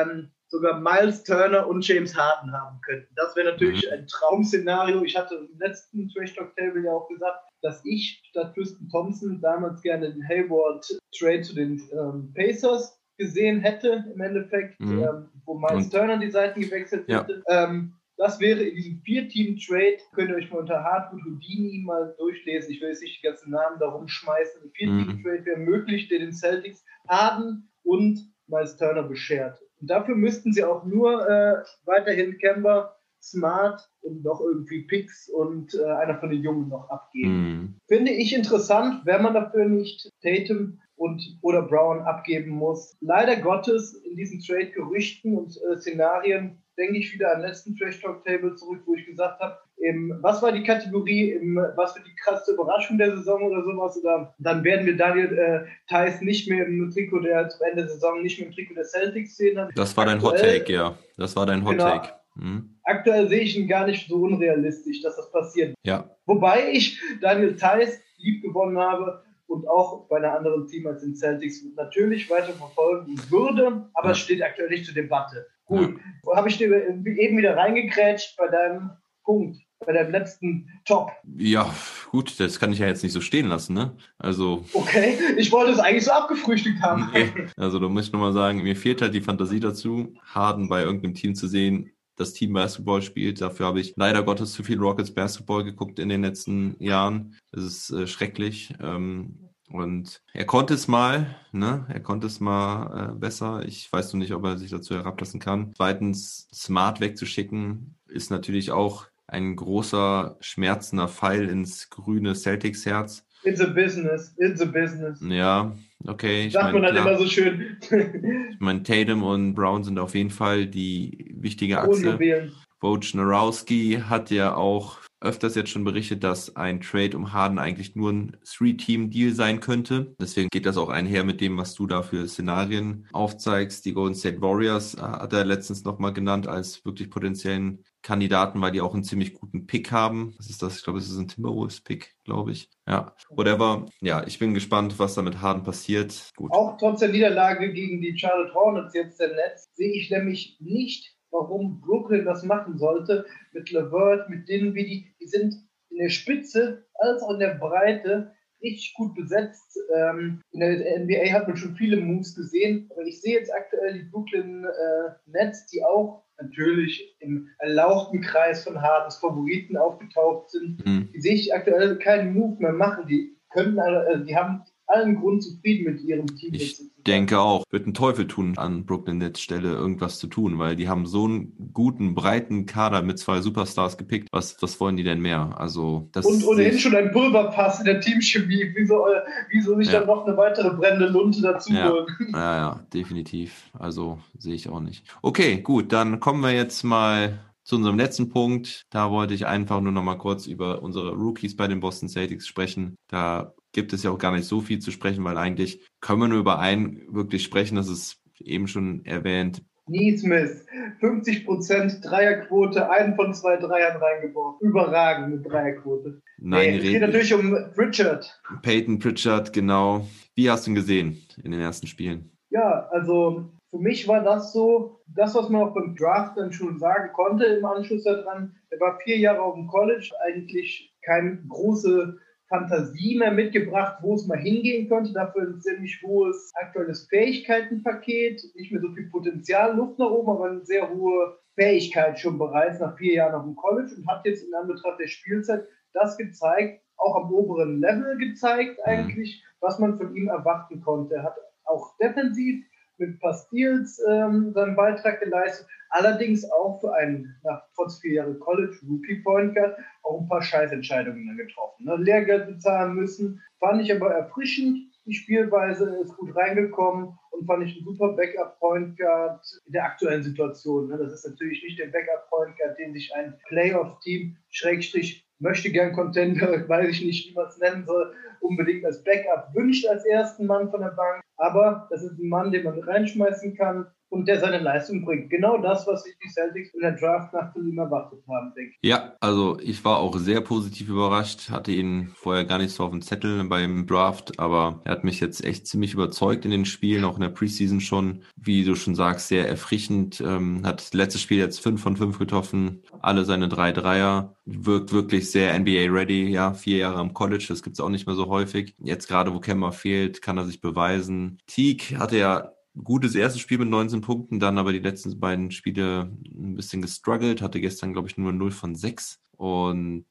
ähm, 0.07 0.31
sogar 0.47 0.79
Miles 0.79 1.23
Turner 1.23 1.67
und 1.67 1.87
James 1.87 2.15
Harden 2.17 2.51
haben 2.51 2.81
könnten. 2.81 3.13
Das 3.15 3.35
wäre 3.35 3.51
natürlich 3.51 3.91
ein 3.91 4.07
Traum-Szenario. 4.07 5.03
Ich 5.03 5.15
hatte 5.15 5.35
im 5.35 5.59
letzten 5.59 6.09
Trash 6.09 6.33
Talk 6.33 6.55
Table 6.55 6.83
ja 6.83 6.91
auch 6.91 7.07
gesagt, 7.07 7.39
dass 7.61 7.85
ich 7.85 8.19
statt 8.29 8.55
Tristan 8.55 8.89
Thompson 8.89 9.39
damals 9.41 9.81
gerne 9.81 10.11
den 10.11 10.27
Hayward 10.27 10.85
Trade 11.17 11.41
zu 11.43 11.53
den 11.53 11.79
ähm, 11.93 12.33
Pacers 12.33 12.99
gesehen 13.17 13.59
hätte, 13.59 14.05
im 14.13 14.21
Endeffekt, 14.21 14.79
Mhm. 14.79 15.03
ähm, 15.03 15.29
wo 15.45 15.59
Miles 15.59 15.85
Und- 15.85 15.91
Turner 15.93 16.17
die 16.17 16.31
Seiten 16.31 16.61
gewechselt 16.61 17.07
Ja. 17.07 17.21
hätte. 17.21 17.43
Ähm, 17.49 17.93
das 18.19 18.39
wäre 18.41 18.61
in 18.61 18.75
diesem 18.75 19.01
Vier-Team-Trade, 19.01 19.97
könnt 20.13 20.29
ihr 20.29 20.35
euch 20.35 20.51
mal 20.51 20.59
unter 20.59 20.83
Hardwood 20.83 21.21
Houdini 21.23 21.81
mal 21.85 22.13
durchlesen. 22.17 22.71
Ich 22.71 22.81
will 22.81 22.89
jetzt 22.89 23.01
nicht 23.01 23.23
die 23.23 23.25
ganzen 23.25 23.51
Namen 23.51 23.79
da 23.79 23.87
rumschmeißen. 23.87 24.61
Ein 24.61 24.71
Vier-Team-Trade 24.73 25.45
wäre 25.45 25.57
möglich, 25.57 26.09
der 26.09 26.19
den 26.19 26.33
Celtics 26.33 26.83
Harden 27.07 27.69
und 27.83 28.19
Miles 28.47 28.75
Turner 28.75 29.03
beschert. 29.03 29.61
Und 29.79 29.89
dafür 29.89 30.15
müssten 30.15 30.51
sie 30.51 30.65
auch 30.65 30.83
nur 30.83 31.29
äh, 31.29 31.63
weiterhin 31.85 32.37
Kemba, 32.39 32.93
Smart 33.21 33.89
und 34.01 34.23
noch 34.23 34.41
irgendwie 34.41 34.83
Picks 34.83 35.29
und 35.29 35.73
äh, 35.75 35.85
einer 35.85 36.19
von 36.19 36.29
den 36.29 36.43
Jungen 36.43 36.67
noch 36.67 36.89
abgeben. 36.89 37.31
Mhm. 37.31 37.75
Finde 37.87 38.11
ich 38.11 38.35
interessant, 38.35 39.05
wenn 39.05 39.21
man 39.21 39.33
dafür 39.33 39.65
nicht 39.65 40.09
Tatum 40.21 40.81
und 40.99 41.37
oder 41.41 41.61
Brown 41.61 42.01
abgeben 42.01 42.51
muss. 42.51 42.97
Leider 42.99 43.37
Gottes 43.37 43.93
in 44.03 44.17
diesen 44.17 44.41
Trade-Gerüchten 44.41 45.37
und 45.37 45.57
äh, 45.57 45.77
Szenarien 45.77 46.61
denke 46.77 46.97
ich 46.97 47.13
wieder 47.13 47.33
an 47.33 47.41
den 47.41 47.47
letzten 47.47 47.75
Trash 47.75 48.01
Talk 48.01 48.23
Table 48.23 48.55
zurück, 48.55 48.81
wo 48.85 48.95
ich 48.95 49.05
gesagt 49.05 49.39
habe, 49.39 49.57
im, 49.77 50.17
was 50.21 50.41
war 50.41 50.51
die 50.51 50.63
Kategorie, 50.63 51.31
im, 51.31 51.55
was 51.75 51.93
für 51.93 52.03
die 52.03 52.15
krasse 52.15 52.53
Überraschung 52.53 52.97
der 52.97 53.15
Saison 53.15 53.43
oder 53.43 53.63
sowas, 53.63 53.97
oder 53.97 54.33
dann 54.39 54.63
werden 54.63 54.85
wir 54.85 54.97
Daniel 54.97 55.37
äh, 55.37 55.65
Theiss 55.89 56.21
nicht 56.21 56.49
mehr 56.49 56.65
im 56.67 56.91
Trikot 56.91 57.21
der 57.21 57.47
zum 57.49 57.65
Ende 57.67 57.83
der 57.83 57.91
Saison 57.91 58.21
nicht 58.21 58.39
mehr 58.39 58.47
im 58.47 58.53
Trikot 58.53 58.75
der 58.75 58.83
Celtics 58.83 59.37
sehen. 59.37 59.69
Das 59.75 59.95
war 59.95 60.05
dein 60.05 60.21
Hot 60.21 60.37
Take, 60.37 60.71
ja. 60.71 60.97
Das 61.17 61.35
war 61.35 61.45
dein 61.45 61.63
Hot 61.63 61.71
Genau. 61.71 61.83
Take. 61.85 62.13
Mhm. 62.35 62.75
Aktuell 62.83 63.29
sehe 63.29 63.41
ich 63.41 63.57
ihn 63.57 63.67
gar 63.67 63.85
nicht 63.85 64.09
so 64.09 64.15
unrealistisch, 64.15 65.01
dass 65.01 65.15
das 65.15 65.31
passiert. 65.31 65.75
Ja. 65.83 66.09
Wobei 66.25 66.71
ich 66.71 67.01
Daniel 67.21 67.55
Theiss 67.55 68.01
lieb 68.17 68.41
gewonnen 68.43 68.77
habe 68.77 69.23
und 69.49 69.67
auch 69.67 70.07
bei 70.07 70.17
einer 70.17 70.35
anderen 70.37 70.67
Team 70.67 70.85
als 70.87 71.01
den 71.01 71.15
Celtics 71.15 71.63
natürlich 71.75 72.29
weiter 72.29 72.53
verfolgen 72.53 73.19
würde, 73.29 73.89
aber 73.93 74.07
Ja. 74.07 74.11
es 74.11 74.19
steht 74.19 74.41
aktuell 74.43 74.69
nicht 74.69 74.85
zur 74.85 74.93
Debatte. 74.93 75.45
Gut, 75.65 75.99
habe 76.35 76.49
ich 76.49 76.57
dir 76.57 76.87
eben 76.87 77.05
wieder 77.37 77.55
reingekrätscht 77.57 78.37
bei 78.37 78.47
deinem 78.47 78.91
Punkt, 79.23 79.57
bei 79.85 79.93
deinem 79.93 80.11
letzten 80.11 80.67
Top. 80.85 81.11
Ja, 81.37 81.71
gut, 82.11 82.39
das 82.39 82.59
kann 82.59 82.71
ich 82.73 82.79
ja 82.79 82.87
jetzt 82.87 83.03
nicht 83.03 83.13
so 83.13 83.21
stehen 83.21 83.47
lassen, 83.47 83.73
ne? 83.73 83.95
Also, 84.17 84.65
Okay, 84.73 85.15
ich 85.37 85.51
wollte 85.51 85.71
es 85.73 85.79
eigentlich 85.79 86.05
so 86.05 86.11
abgefrühstückt 86.11 86.81
haben. 86.81 87.09
nee. 87.13 87.31
also 87.57 87.77
da 87.79 87.87
muss 87.87 88.07
ich 88.07 88.11
nochmal 88.11 88.33
sagen, 88.33 88.63
mir 88.63 88.75
fehlt 88.75 89.01
halt 89.01 89.13
die 89.13 89.21
Fantasie 89.21 89.59
dazu, 89.59 90.13
Harden 90.33 90.69
bei 90.69 90.81
irgendeinem 90.81 91.13
Team 91.13 91.35
zu 91.35 91.47
sehen, 91.47 91.91
das 92.19 92.33
Team 92.33 92.53
Basketball 92.53 93.01
spielt. 93.01 93.41
Dafür 93.41 93.67
habe 93.67 93.79
ich 93.79 93.93
leider 93.95 94.23
Gottes 94.23 94.53
zu 94.53 94.63
viel 94.63 94.79
Rockets 94.79 95.13
Basketball 95.13 95.63
geguckt 95.63 95.99
in 95.99 96.09
den 96.09 96.21
letzten 96.21 96.75
Jahren. 96.79 97.35
Das 97.51 97.63
ist 97.63 97.91
äh, 97.91 98.07
schrecklich. 98.07 98.73
Ähm, 98.81 99.49
und 99.71 100.21
er 100.33 100.45
konnte 100.45 100.73
es 100.73 100.87
mal, 100.87 101.35
ne? 101.51 101.85
Er 101.89 101.99
konnte 101.99 102.27
es 102.27 102.39
mal 102.39 103.11
äh, 103.11 103.15
besser. 103.15 103.63
Ich 103.65 103.91
weiß 103.91 104.13
nur 104.13 104.19
nicht, 104.19 104.33
ob 104.33 104.43
er 104.43 104.57
sich 104.57 104.71
dazu 104.71 104.95
herablassen 104.95 105.39
kann. 105.39 105.73
Zweitens, 105.75 106.47
Smart 106.53 106.99
wegzuschicken, 106.99 107.95
ist 108.07 108.31
natürlich 108.31 108.71
auch 108.71 109.05
ein 109.27 109.55
großer, 109.55 110.37
schmerzender 110.39 111.07
Pfeil 111.07 111.47
ins 111.47 111.89
grüne 111.89 112.33
Celtics-Herz. 112.33 113.25
It's 113.43 113.61
a 113.61 113.67
business, 113.67 114.33
it's 114.37 114.59
a 114.59 114.65
business. 114.65 115.21
Ja, 115.21 115.73
okay. 116.07 116.47
Ich 116.47 116.53
Sagt 116.53 116.73
mein, 116.73 116.81
man 116.81 116.91
halt 116.91 116.97
immer 116.97 117.17
so 117.17 117.27
schön. 117.27 117.77
ich 117.81 118.59
mein, 118.59 118.83
Tatum 118.83 119.23
und 119.23 119.53
Brown 119.53 119.83
sind 119.83 119.99
auf 119.99 120.15
jeden 120.15 120.29
Fall 120.29 120.65
die 120.65 121.33
wichtige 121.37 121.79
Achse. 121.79 122.01
Kronjuwelen. 122.01 122.53
Wojnarowski 122.81 124.03
hat 124.07 124.31
ja 124.31 124.55
auch 124.55 124.99
öfters 125.21 125.55
jetzt 125.55 125.69
schon 125.69 125.83
berichtet, 125.83 126.23
dass 126.23 126.55
ein 126.55 126.81
Trade 126.81 127.17
um 127.17 127.33
Harden 127.33 127.59
eigentlich 127.59 127.95
nur 127.95 128.11
ein 128.11 128.37
Three-Team-Deal 128.45 129.33
sein 129.33 129.59
könnte. 129.59 130.15
Deswegen 130.19 130.49
geht 130.49 130.65
das 130.65 130.77
auch 130.77 130.89
einher 130.89 131.23
mit 131.23 131.41
dem, 131.41 131.57
was 131.57 131.73
du 131.73 131.87
da 131.87 132.03
für 132.03 132.27
Szenarien 132.27 133.07
aufzeigst. 133.11 133.85
Die 133.85 133.93
Golden 133.93 134.15
State 134.15 134.41
Warriors 134.41 134.95
äh, 134.95 135.01
hat 135.01 135.33
er 135.33 135.45
letztens 135.45 135.83
nochmal 135.83 136.13
genannt 136.13 136.47
als 136.47 136.83
wirklich 136.85 137.09
potenziellen 137.09 137.83
Kandidaten, 138.01 138.61
weil 138.61 138.71
die 138.71 138.81
auch 138.81 138.93
einen 138.93 139.03
ziemlich 139.03 139.33
guten 139.33 139.67
Pick 139.67 139.91
haben. 139.91 140.33
Was 140.37 140.49
ist 140.49 140.61
das? 140.61 140.77
Ich 140.77 140.83
glaube, 140.83 140.99
es 140.99 141.09
ist 141.09 141.17
ein 141.17 141.27
Timberwolves-Pick, 141.27 142.15
glaube 142.23 142.51
ich. 142.51 142.69
Ja, 142.87 143.13
whatever. 143.29 143.85
Ja, 143.99 144.25
ich 144.25 144.39
bin 144.39 144.53
gespannt, 144.53 144.97
was 144.99 145.15
da 145.15 145.21
mit 145.21 145.41
Harden 145.41 145.63
passiert. 145.63 146.29
Gut. 146.35 146.51
Auch 146.53 146.77
trotz 146.77 147.01
der 147.01 147.09
Niederlage 147.09 147.73
gegen 147.73 148.01
die 148.01 148.17
Charlotte 148.17 148.53
Hornets 148.53 148.93
jetzt 148.93 149.19
der 149.19 149.35
Netz, 149.35 149.69
sehe 149.73 149.91
ich 149.91 150.09
nämlich 150.09 150.57
nicht, 150.61 151.18
warum 151.31 151.81
Brooklyn 151.81 152.25
das 152.25 152.43
machen 152.43 152.77
sollte. 152.77 153.25
Mit 153.53 153.71
Levert, 153.71 154.29
mit 154.29 154.47
Dinwiddie, 154.47 155.07
die 155.19 155.27
sind 155.27 155.55
in 155.89 155.97
der 155.97 156.09
Spitze 156.09 156.85
als 156.95 157.21
auch 157.23 157.31
in 157.33 157.39
der 157.39 157.55
Breite 157.55 158.31
richtig 158.61 158.93
gut 158.95 159.15
besetzt. 159.15 159.79
Ähm, 159.95 160.41
in 160.51 160.59
der 160.59 160.99
NBA 160.99 161.31
hat 161.31 161.47
man 161.47 161.55
schon 161.57 161.75
viele 161.75 161.97
Moves 161.97 162.35
gesehen, 162.35 162.89
aber 162.91 163.03
ich 163.03 163.21
sehe 163.21 163.35
jetzt 163.39 163.53
aktuell 163.53 163.93
die 163.93 164.09
Brooklyn 164.09 164.65
äh, 164.65 165.11
Nets, 165.27 165.65
die 165.67 165.83
auch 165.83 166.23
natürlich 166.41 167.15
im 167.19 167.47
erlauchten 167.59 168.21
Kreis 168.21 168.63
von 168.63 168.81
Hardens 168.81 169.17
Favoriten 169.17 169.77
aufgetaucht 169.77 170.51
sind. 170.51 170.83
Hm. 170.85 171.09
Die 171.13 171.21
sehe 171.21 171.33
ich 171.35 171.53
aktuell 171.53 171.97
keinen 171.97 172.33
Move 172.33 172.57
mehr 172.61 172.73
machen. 172.73 173.07
Die 173.07 173.35
können, 173.49 173.79
alle- 173.79 174.05
also 174.07 174.23
die 174.23 174.35
haben 174.35 174.63
allen 174.87 175.19
Grund 175.19 175.43
zufrieden 175.43 175.91
mit 175.93 176.01
ihrem 176.01 176.27
Team. 176.27 176.53
Ich 176.53 176.61
jetzt 176.61 176.77
zu 176.77 176.83
sein. 176.83 176.88
Denke 177.09 177.39
auch, 177.39 177.63
wird 177.71 177.87
ein 177.87 177.93
Teufel 177.93 178.27
tun, 178.27 178.57
an 178.57 178.85
Brooklyn 178.85 179.17
Nets 179.17 179.41
Stelle 179.41 179.71
irgendwas 179.73 180.19
zu 180.19 180.27
tun, 180.27 180.59
weil 180.59 180.75
die 180.75 180.87
haben 180.87 181.05
so 181.05 181.25
einen 181.25 181.71
guten, 181.73 182.15
breiten 182.15 182.65
Kader 182.65 183.01
mit 183.01 183.19
zwei 183.19 183.41
Superstars 183.41 183.97
gepickt. 183.97 184.27
Was, 184.31 184.61
was 184.61 184.79
wollen 184.79 184.95
die 184.97 185.03
denn 185.03 185.19
mehr? 185.21 185.55
Also, 185.59 186.07
das 186.11 186.25
Und 186.25 186.45
ohnehin 186.45 186.77
schon 186.79 186.95
ein 186.95 187.11
Pulverpass 187.11 187.79
in 187.79 187.85
der 187.85 187.99
Teamchemie. 187.99 188.71
Wieso, 188.75 189.07
äh, 189.07 189.21
wieso 189.49 189.75
nicht 189.75 189.91
Ja. 189.91 189.99
dann 189.99 190.07
noch 190.07 190.25
eine 190.25 190.37
weitere 190.37 190.69
brennende 190.71 191.07
Lunte 191.07 191.41
dazu 191.41 191.73
Ja. 191.73 191.89
holen? 191.91 192.05
Ja, 192.33 192.55
ja, 192.57 192.85
definitiv. 192.93 193.69
Also 193.77 194.19
sehe 194.37 194.53
ich 194.55 194.69
auch 194.69 194.79
nicht. 194.79 195.03
Okay, 195.21 195.61
gut, 195.61 195.91
dann 195.91 196.19
kommen 196.19 196.41
wir 196.41 196.51
jetzt 196.51 196.83
mal 196.83 197.39
zu 197.63 197.75
unserem 197.75 197.97
letzten 197.97 198.29
Punkt. 198.29 198.83
Da 198.89 199.11
wollte 199.11 199.33
ich 199.33 199.45
einfach 199.45 199.81
nur 199.81 199.91
noch 199.91 200.03
mal 200.03 200.15
kurz 200.17 200.47
über 200.47 200.81
unsere 200.81 201.11
Rookies 201.13 201.55
bei 201.55 201.67
den 201.67 201.79
Boston 201.79 202.09
Celtics 202.09 202.47
sprechen. 202.47 202.95
Da 203.07 203.53
gibt 203.71 203.93
es 203.93 204.03
ja 204.03 204.11
auch 204.11 204.17
gar 204.17 204.31
nicht 204.31 204.47
so 204.47 204.61
viel 204.61 204.79
zu 204.79 204.91
sprechen, 204.91 205.23
weil 205.23 205.37
eigentlich 205.37 205.85
können 206.01 206.21
wir 206.21 206.27
nur 206.27 206.39
über 206.39 206.59
einen 206.59 207.13
wirklich 207.13 207.43
sprechen. 207.43 207.75
Das 207.75 207.87
ist 207.87 208.21
eben 208.39 208.67
schon 208.67 209.05
erwähnt. 209.05 209.63
Neesmith, 209.89 210.65
50% 211.01 212.01
Dreierquote, 212.01 212.89
einen 212.91 213.15
von 213.15 213.33
zwei 213.33 213.57
Dreiern 213.57 213.97
reingeworfen. 213.97 214.67
Überragende 214.67 215.41
Dreierquote. 215.41 216.21
Nein, 216.37 216.71
nee, 216.71 216.77
es 216.77 216.83
geht 216.83 217.01
natürlich 217.01 217.33
um 217.33 217.53
Richard. 217.77 218.39
Peyton 218.61 218.99
Pritchard, 218.99 219.51
genau. 219.51 220.07
Wie 220.35 220.49
hast 220.49 220.67
du 220.67 220.71
ihn 220.71 220.75
gesehen 220.75 221.17
in 221.43 221.51
den 221.51 221.59
ersten 221.59 221.87
Spielen? 221.87 222.31
Ja, 222.51 222.87
also 222.91 223.51
für 223.71 223.79
mich 223.79 224.07
war 224.07 224.23
das 224.23 224.53
so, 224.53 225.01
das, 225.07 225.35
was 225.35 225.49
man 225.49 225.61
auch 225.61 225.73
beim 225.73 225.95
Draft 225.95 226.37
dann 226.37 226.51
schon 226.51 226.79
sagen 226.79 227.11
konnte 227.13 227.45
im 227.45 227.65
Anschluss 227.65 228.03
daran. 228.03 228.55
Er 228.69 228.79
war 228.79 228.99
vier 229.03 229.17
Jahre 229.17 229.41
auf 229.41 229.55
dem 229.55 229.67
College, 229.67 230.11
eigentlich 230.25 230.93
keine 231.03 231.37
große 231.47 232.17
Fantasie 232.49 233.17
mehr 233.17 233.31
mitgebracht, 233.31 233.99
wo 234.01 234.15
es 234.15 234.27
mal 234.27 234.39
hingehen 234.39 234.89
könnte. 234.89 235.13
Dafür 235.13 235.43
ein 235.43 235.61
ziemlich 235.61 236.01
hohes 236.03 236.51
aktuelles 236.55 237.07
Fähigkeitenpaket, 237.07 238.43
nicht 238.55 238.71
mehr 238.71 238.81
so 238.81 238.89
viel 238.93 239.09
Potenzial, 239.09 239.75
Luft 239.75 239.99
nach 239.99 240.09
oben, 240.09 240.31
aber 240.31 240.49
eine 240.49 240.65
sehr 240.65 240.89
hohe 240.89 241.37
Fähigkeit 241.55 242.19
schon 242.19 242.37
bereits 242.37 242.79
nach 242.79 242.97
vier 242.97 243.15
Jahren 243.15 243.35
auf 243.35 243.43
dem 243.43 243.55
College 243.55 243.93
und 243.95 244.07
hat 244.07 244.25
jetzt 244.25 244.43
in 244.43 244.53
Anbetracht 244.53 244.99
der 244.99 245.07
Spielzeit 245.07 245.65
das 245.93 246.17
gezeigt, 246.17 246.81
auch 246.97 247.15
am 247.15 247.31
oberen 247.31 247.79
Level 247.79 248.17
gezeigt 248.17 248.79
eigentlich, 248.85 249.43
was 249.59 249.79
man 249.79 249.97
von 249.97 250.15
ihm 250.15 250.27
erwarten 250.27 250.81
konnte. 250.81 251.15
Er 251.15 251.23
hat 251.23 251.35
auch 251.65 251.97
defensiv 251.97 252.65
mit 252.99 253.19
Steals 253.33 254.01
ähm, 254.09 254.51
seinen 254.53 254.75
Beitrag 254.75 255.19
geleistet, 255.21 255.67
allerdings 255.89 256.49
auch 256.51 256.79
für 256.79 256.93
einen, 256.93 257.35
nach 257.43 257.63
trotz 257.75 257.99
vier 257.99 258.13
Jahre 258.13 258.35
College 258.35 258.75
Rookie 258.87 259.21
Point 259.23 259.55
Guard, 259.55 259.77
auch 260.03 260.21
ein 260.21 260.27
paar 260.27 260.41
Scheißentscheidungen 260.41 261.27
dann 261.27 261.37
getroffen. 261.37 261.85
Ne? 261.85 261.95
Lehrgeld 261.97 262.47
bezahlen 262.47 262.95
müssen, 262.95 263.41
fand 263.59 263.81
ich 263.81 263.93
aber 263.93 264.11
erfrischend. 264.11 264.77
Die 265.05 265.13
Spielweise 265.13 266.01
ist 266.03 266.15
gut 266.17 266.35
reingekommen 266.35 267.17
und 267.31 267.45
fand 267.47 267.63
ich 267.63 267.75
ein 267.75 267.83
super 267.83 268.13
Backup 268.13 268.59
Point 268.59 268.97
Guard 268.97 269.43
in 269.65 269.73
der 269.73 269.85
aktuellen 269.85 270.21
Situation. 270.21 270.89
Ne? 270.89 270.97
Das 270.97 271.13
ist 271.13 271.27
natürlich 271.27 271.63
nicht 271.63 271.79
der 271.79 271.87
Backup 271.87 272.29
Point 272.29 272.55
Guard, 272.57 272.77
den 272.77 272.93
sich 272.93 273.13
ein 273.15 273.35
Playoff 273.47 273.99
Team 274.01 274.37
Schrägstrich 274.49 275.28
möchte 275.39 275.71
gern 275.71 275.93
Contender, 275.93 276.47
weiß 276.67 276.89
ich 276.89 277.05
nicht, 277.05 277.29
wie 277.29 277.33
man 277.33 277.47
es 277.47 277.57
nennen 277.57 277.85
soll, 277.85 278.13
unbedingt 278.41 278.85
als 278.85 279.03
Backup 279.03 279.53
wünscht 279.53 279.87
als 279.87 280.05
ersten 280.05 280.45
Mann 280.45 280.69
von 280.69 280.81
der 280.81 280.89
Bank. 280.89 281.21
Aber 281.37 281.87
das 281.89 282.03
ist 282.03 282.19
ein 282.19 282.29
Mann, 282.29 282.51
den 282.51 282.63
man 282.63 282.79
reinschmeißen 282.79 283.55
kann, 283.55 283.87
und 284.09 284.27
der 284.27 284.39
seine 284.39 284.59
Leistung 284.59 285.05
bringt. 285.05 285.29
Genau 285.29 285.57
das, 285.57 285.85
was 285.87 286.03
sich 286.03 286.15
die 286.23 286.29
Celtics 286.29 286.73
in 286.73 286.81
der 286.81 286.93
Draft 286.93 287.33
nach 287.33 287.53
von 287.53 287.67
ihm 287.67 287.77
erwartet 287.77 288.23
haben, 288.27 288.53
denke 288.55 288.71
ich. 288.71 288.89
Ja, 288.89 289.13
also 289.19 289.59
ich 289.61 289.85
war 289.85 289.97
auch 289.97 290.17
sehr 290.17 290.41
positiv 290.41 290.89
überrascht, 290.89 291.51
hatte 291.51 291.71
ihn 291.71 292.11
vorher 292.15 292.45
gar 292.45 292.57
nicht 292.57 292.71
so 292.71 292.83
auf 292.83 292.91
dem 292.91 293.01
Zettel 293.01 293.43
beim 293.45 293.85
Draft, 293.85 294.39
aber 294.39 294.81
er 294.83 294.93
hat 294.93 295.03
mich 295.03 295.19
jetzt 295.19 295.43
echt 295.43 295.67
ziemlich 295.67 295.93
überzeugt 295.93 296.45
in 296.45 296.51
den 296.51 296.65
Spielen, 296.65 297.05
auch 297.05 297.15
in 297.15 297.21
der 297.21 297.29
Preseason 297.29 297.81
schon, 297.81 298.23
wie 298.35 298.63
du 298.63 298.75
schon 298.75 298.95
sagst, 298.95 299.27
sehr 299.27 299.47
erfrischend. 299.47 300.21
Ähm, 300.21 300.61
hat 300.65 300.93
letztes 300.93 301.21
Spiel 301.21 301.37
jetzt 301.37 301.61
fünf 301.61 301.81
von 301.81 301.95
fünf 301.95 302.17
getroffen, 302.17 302.83
alle 303.01 303.25
seine 303.25 303.47
drei 303.47 303.71
Dreier, 303.71 304.35
wirkt 304.45 304.91
wirklich 304.91 305.29
sehr 305.29 305.57
NBA-ready, 305.57 306.29
ja, 306.29 306.53
vier 306.53 306.77
Jahre 306.77 306.97
am 306.97 307.13
College, 307.13 307.45
das 307.47 307.61
gibt's 307.61 307.79
auch 307.79 307.89
nicht 307.89 308.07
mehr 308.07 308.15
so 308.15 308.27
häufig. 308.27 308.75
Jetzt 308.79 309.07
gerade, 309.07 309.33
wo 309.33 309.39
Kemba 309.39 309.71
fehlt, 309.71 310.21
kann 310.21 310.37
er 310.37 310.45
sich 310.45 310.61
beweisen. 310.61 311.37
Teague 311.45 311.99
hatte 311.99 312.17
ja 312.17 312.51
gutes 312.75 313.15
erstes 313.15 313.41
Spiel 313.41 313.57
mit 313.57 313.69
19 313.69 314.01
Punkten, 314.01 314.39
dann 314.39 314.57
aber 314.57 314.71
die 314.71 314.79
letzten 314.79 315.19
beiden 315.19 315.51
Spiele 315.51 316.11
ein 316.25 316.55
bisschen 316.55 316.81
gestruggelt, 316.81 317.41
hatte 317.41 317.61
gestern, 317.61 317.93
glaube 317.93 318.07
ich, 318.07 318.17
nur 318.17 318.31
0 318.31 318.51
von 318.51 318.75
6 318.75 319.19
und 319.37 320.05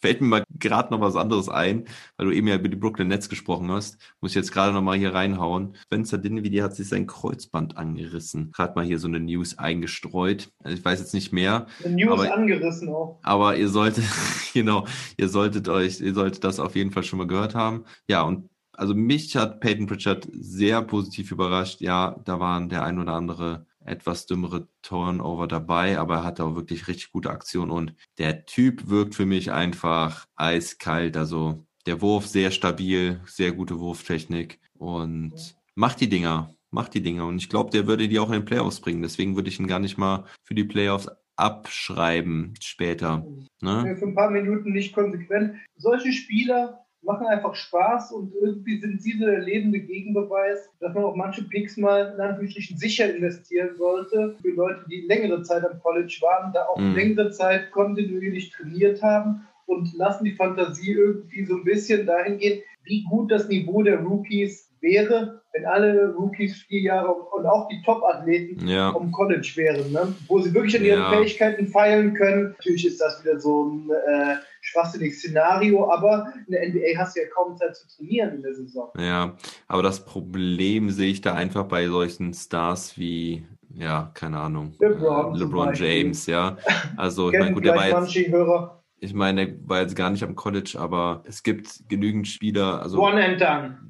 fällt 0.00 0.20
mir 0.20 0.26
mal 0.26 0.44
gerade 0.58 0.92
noch 0.92 1.00
was 1.00 1.16
anderes 1.16 1.48
ein, 1.48 1.84
weil 2.16 2.26
du 2.26 2.32
eben 2.32 2.48
ja 2.48 2.56
über 2.56 2.68
die 2.68 2.76
Brooklyn 2.76 3.08
Nets 3.08 3.28
gesprochen 3.28 3.70
hast, 3.70 3.98
muss 4.20 4.32
ich 4.32 4.36
jetzt 4.36 4.52
gerade 4.52 4.72
noch 4.72 4.82
mal 4.82 4.96
hier 4.96 5.14
reinhauen. 5.14 5.76
Spencer 5.82 6.18
Dinwiddie 6.18 6.62
hat 6.62 6.74
sich 6.74 6.88
sein 6.88 7.06
Kreuzband 7.06 7.76
angerissen. 7.76 8.50
Gerade 8.52 8.74
mal 8.74 8.84
hier 8.84 8.98
so 8.98 9.08
eine 9.08 9.20
News 9.20 9.58
eingestreut. 9.58 10.50
Also 10.62 10.76
ich 10.76 10.84
weiß 10.84 11.00
jetzt 11.00 11.14
nicht 11.14 11.32
mehr. 11.32 11.66
Eine 11.84 11.96
News 11.96 12.20
aber, 12.20 12.34
angerissen 12.34 12.88
auch. 12.88 13.18
Aber 13.22 13.56
ihr 13.56 13.68
solltet, 13.68 14.04
genau, 14.54 14.86
ihr 15.16 15.28
solltet 15.28 15.68
euch, 15.68 16.00
ihr 16.00 16.14
solltet 16.14 16.44
das 16.44 16.60
auf 16.60 16.76
jeden 16.76 16.90
Fall 16.90 17.02
schon 17.02 17.18
mal 17.18 17.26
gehört 17.26 17.54
haben. 17.54 17.84
Ja, 18.08 18.22
und 18.22 18.48
also 18.80 18.94
mich 18.94 19.36
hat 19.36 19.60
Peyton 19.60 19.86
Pritchard 19.86 20.26
sehr 20.32 20.80
positiv 20.80 21.30
überrascht. 21.32 21.82
Ja, 21.82 22.16
da 22.24 22.40
waren 22.40 22.70
der 22.70 22.82
ein 22.82 22.98
oder 22.98 23.12
andere 23.12 23.66
etwas 23.84 24.24
dümmere 24.24 24.68
Turnover 24.80 25.46
dabei, 25.46 25.98
aber 25.98 26.16
er 26.16 26.24
hatte 26.24 26.44
auch 26.44 26.56
wirklich 26.56 26.88
richtig 26.88 27.12
gute 27.12 27.28
Aktionen 27.28 27.70
und 27.70 27.94
der 28.16 28.46
Typ 28.46 28.88
wirkt 28.88 29.14
für 29.14 29.26
mich 29.26 29.52
einfach 29.52 30.26
eiskalt. 30.34 31.18
Also 31.18 31.66
der 31.84 32.00
Wurf 32.00 32.26
sehr 32.26 32.50
stabil, 32.50 33.20
sehr 33.26 33.52
gute 33.52 33.78
Wurftechnik 33.78 34.58
und 34.78 35.34
macht 35.74 36.00
die 36.00 36.08
Dinger, 36.08 36.54
macht 36.70 36.94
die 36.94 37.02
Dinger. 37.02 37.26
Und 37.26 37.36
ich 37.36 37.50
glaube, 37.50 37.70
der 37.70 37.86
würde 37.86 38.08
die 38.08 38.18
auch 38.18 38.28
in 38.28 38.40
den 38.40 38.44
Playoffs 38.46 38.80
bringen. 38.80 39.02
Deswegen 39.02 39.36
würde 39.36 39.50
ich 39.50 39.60
ihn 39.60 39.66
gar 39.66 39.78
nicht 39.78 39.98
mal 39.98 40.24
für 40.42 40.54
die 40.54 40.64
Playoffs 40.64 41.10
abschreiben 41.36 42.54
später. 42.60 43.26
Ne? 43.60 43.96
Für 43.98 44.06
ein 44.06 44.14
paar 44.14 44.30
Minuten 44.30 44.72
nicht 44.72 44.94
konsequent. 44.94 45.56
Solche 45.76 46.12
Spieler 46.12 46.86
machen 47.02 47.26
einfach 47.26 47.54
Spaß 47.54 48.12
und 48.12 48.32
irgendwie 48.34 48.78
sind 48.78 49.00
sie 49.00 49.16
so 49.18 49.24
der 49.24 49.40
lebende 49.40 49.80
Gegenbeweis, 49.80 50.68
dass 50.80 50.94
man 50.94 51.04
auch 51.04 51.16
manche 51.16 51.42
Picks 51.44 51.76
mal 51.76 52.12
in 52.14 52.20
Anführungsstrichen 52.20 52.76
sicher 52.76 53.14
investieren 53.14 53.76
sollte. 53.76 54.36
Für 54.42 54.50
Leute, 54.50 54.84
die 54.90 55.02
längere 55.02 55.42
Zeit 55.42 55.64
am 55.64 55.80
College 55.80 56.18
waren, 56.20 56.52
da 56.52 56.66
auch 56.66 56.78
mhm. 56.78 56.94
längere 56.94 57.30
Zeit 57.30 57.70
kontinuierlich 57.70 58.50
trainiert 58.50 59.02
haben 59.02 59.46
und 59.66 59.94
lassen 59.94 60.24
die 60.24 60.34
Fantasie 60.34 60.92
irgendwie 60.92 61.44
so 61.44 61.56
ein 61.56 61.64
bisschen 61.64 62.06
dahin 62.06 62.38
gehen, 62.38 62.62
wie 62.84 63.04
gut 63.04 63.30
das 63.30 63.48
Niveau 63.48 63.82
der 63.82 64.00
Rookies 64.00 64.70
wäre, 64.80 65.42
wenn 65.52 65.66
alle 65.66 66.12
Rookies 66.14 66.62
vier 66.62 66.80
Jahre 66.80 67.12
und 67.12 67.46
auch 67.46 67.68
die 67.68 67.82
Top-Athleten 67.82 68.66
ja. 68.66 68.92
vom 68.92 69.12
College 69.12 69.52
wären, 69.56 69.92
ne? 69.92 70.14
wo 70.26 70.40
sie 70.40 70.52
wirklich 70.54 70.76
an 70.76 70.84
ihren 70.84 71.00
ja. 71.00 71.10
Fähigkeiten 71.10 71.66
feilen 71.66 72.14
können. 72.14 72.54
Natürlich 72.58 72.86
ist 72.86 73.00
das 73.00 73.22
wieder 73.22 73.38
so 73.38 73.64
ein 73.64 73.90
äh, 73.90 74.36
schwachsinniges 74.60 75.18
Szenario, 75.18 75.90
aber 75.90 76.32
in 76.46 76.52
der 76.52 76.68
NBA 76.68 76.98
hast 76.98 77.16
du 77.16 77.20
ja 77.20 77.26
kaum 77.28 77.56
Zeit 77.56 77.76
zu 77.76 77.86
trainieren 77.88 78.36
in 78.36 78.42
der 78.42 78.54
Saison. 78.54 78.90
Ja, 78.98 79.36
aber 79.66 79.82
das 79.82 80.04
Problem 80.04 80.90
sehe 80.90 81.10
ich 81.10 81.20
da 81.20 81.34
einfach 81.34 81.64
bei 81.64 81.88
solchen 81.88 82.34
Stars 82.34 82.98
wie 82.98 83.46
ja, 83.72 84.10
keine 84.14 84.38
Ahnung. 84.38 84.74
LeBron, 84.80 85.34
äh, 85.34 85.38
LeBron 85.38 85.74
James, 85.74 86.26
ja. 86.26 86.56
Also, 86.96 87.30
ich 87.30 87.38
meine, 87.38 87.54
gut, 87.54 87.64
der 87.64 87.76
war 87.76 87.86
jetzt, 87.86 88.16
Hörer 88.16 88.80
ich 89.00 89.14
meine, 89.14 89.48
er 89.48 89.68
war 89.68 89.80
jetzt 89.80 89.96
gar 89.96 90.10
nicht 90.10 90.22
am 90.22 90.36
College, 90.36 90.76
aber 90.78 91.22
es 91.24 91.42
gibt 91.42 91.88
genügend 91.88 92.28
Spieler, 92.28 92.82
also 92.82 93.10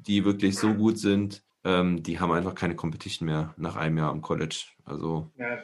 die 0.07 0.25
wirklich 0.25 0.57
so 0.57 0.73
gut 0.73 0.97
sind, 0.97 1.43
ähm, 1.63 2.01
die 2.01 2.19
haben 2.19 2.31
einfach 2.31 2.55
keine 2.55 2.75
Competition 2.75 3.27
mehr 3.27 3.53
nach 3.57 3.75
einem 3.75 3.97
Jahr 3.97 4.09
am 4.09 4.21
College. 4.21 4.65
Also 4.85 5.29
ja, 5.37 5.59